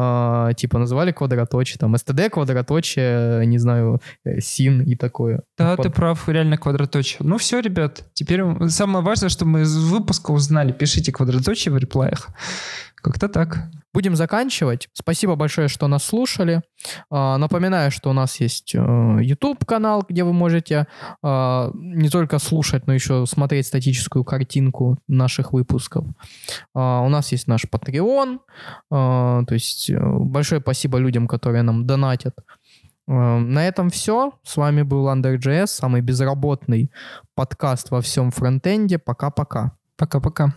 э, 0.00 0.54
типа 0.54 0.78
называли 0.78 1.12
квадраточие, 1.12 1.78
там 1.78 1.94
std 1.94 2.30
квадраточие, 2.30 3.46
не 3.46 3.58
знаю, 3.58 4.00
sin 4.26 4.82
и 4.84 4.96
такое. 4.96 5.42
Да, 5.58 5.76
Под... 5.76 5.86
ты 5.86 5.90
прав, 5.90 6.28
реально 6.28 6.56
квадраточие. 6.56 7.18
Ну 7.20 7.38
все, 7.38 7.60
ребят, 7.60 8.04
теперь 8.14 8.42
самое 8.68 9.04
важное, 9.04 9.28
что 9.28 9.44
мы 9.44 9.62
из 9.62 9.76
выпуска 9.76 10.30
узнали, 10.30 10.72
пишите 10.72 11.12
квадраточие 11.12 11.72
в 11.72 11.78
реплаях. 11.78 12.28
Как-то 12.96 13.28
так. 13.28 13.70
Будем 13.92 14.14
заканчивать. 14.14 14.88
Спасибо 14.92 15.34
большое, 15.34 15.66
что 15.66 15.88
нас 15.88 16.04
слушали. 16.04 16.62
А, 17.10 17.38
напоминаю, 17.38 17.90
что 17.90 18.10
у 18.10 18.12
нас 18.12 18.38
есть 18.38 18.72
YouTube-канал, 18.74 20.02
э, 20.02 20.04
где 20.08 20.22
вы 20.22 20.32
можете 20.32 20.86
а, 21.22 21.72
не 21.74 22.08
только 22.08 22.38
слушать, 22.38 22.86
но 22.86 22.94
еще 22.94 23.26
смотреть 23.26 23.66
статическую 23.66 24.24
картинку 24.24 24.98
наших 25.08 25.52
выпусков. 25.52 26.06
А, 26.72 27.00
у 27.00 27.08
нас 27.08 27.32
есть 27.32 27.48
наш 27.48 27.64
Patreon. 27.64 28.38
То 28.90 29.46
есть 29.50 29.90
э, 29.90 29.98
большое 30.00 30.60
спасибо 30.60 30.98
людям, 30.98 31.26
которые 31.26 31.62
нам 31.62 31.84
донатят. 31.86 32.36
На 33.08 33.66
этом 33.66 33.90
все. 33.90 34.34
С 34.44 34.56
вами 34.56 34.82
был 34.82 35.08
Under.js, 35.08 35.66
самый 35.66 36.00
безработный 36.00 36.92
подкаст 37.34 37.90
во 37.90 38.00
всем 38.02 38.30
фронтенде. 38.30 38.98
Пока-пока. 38.98 39.72
Пока-пока. 39.96 40.54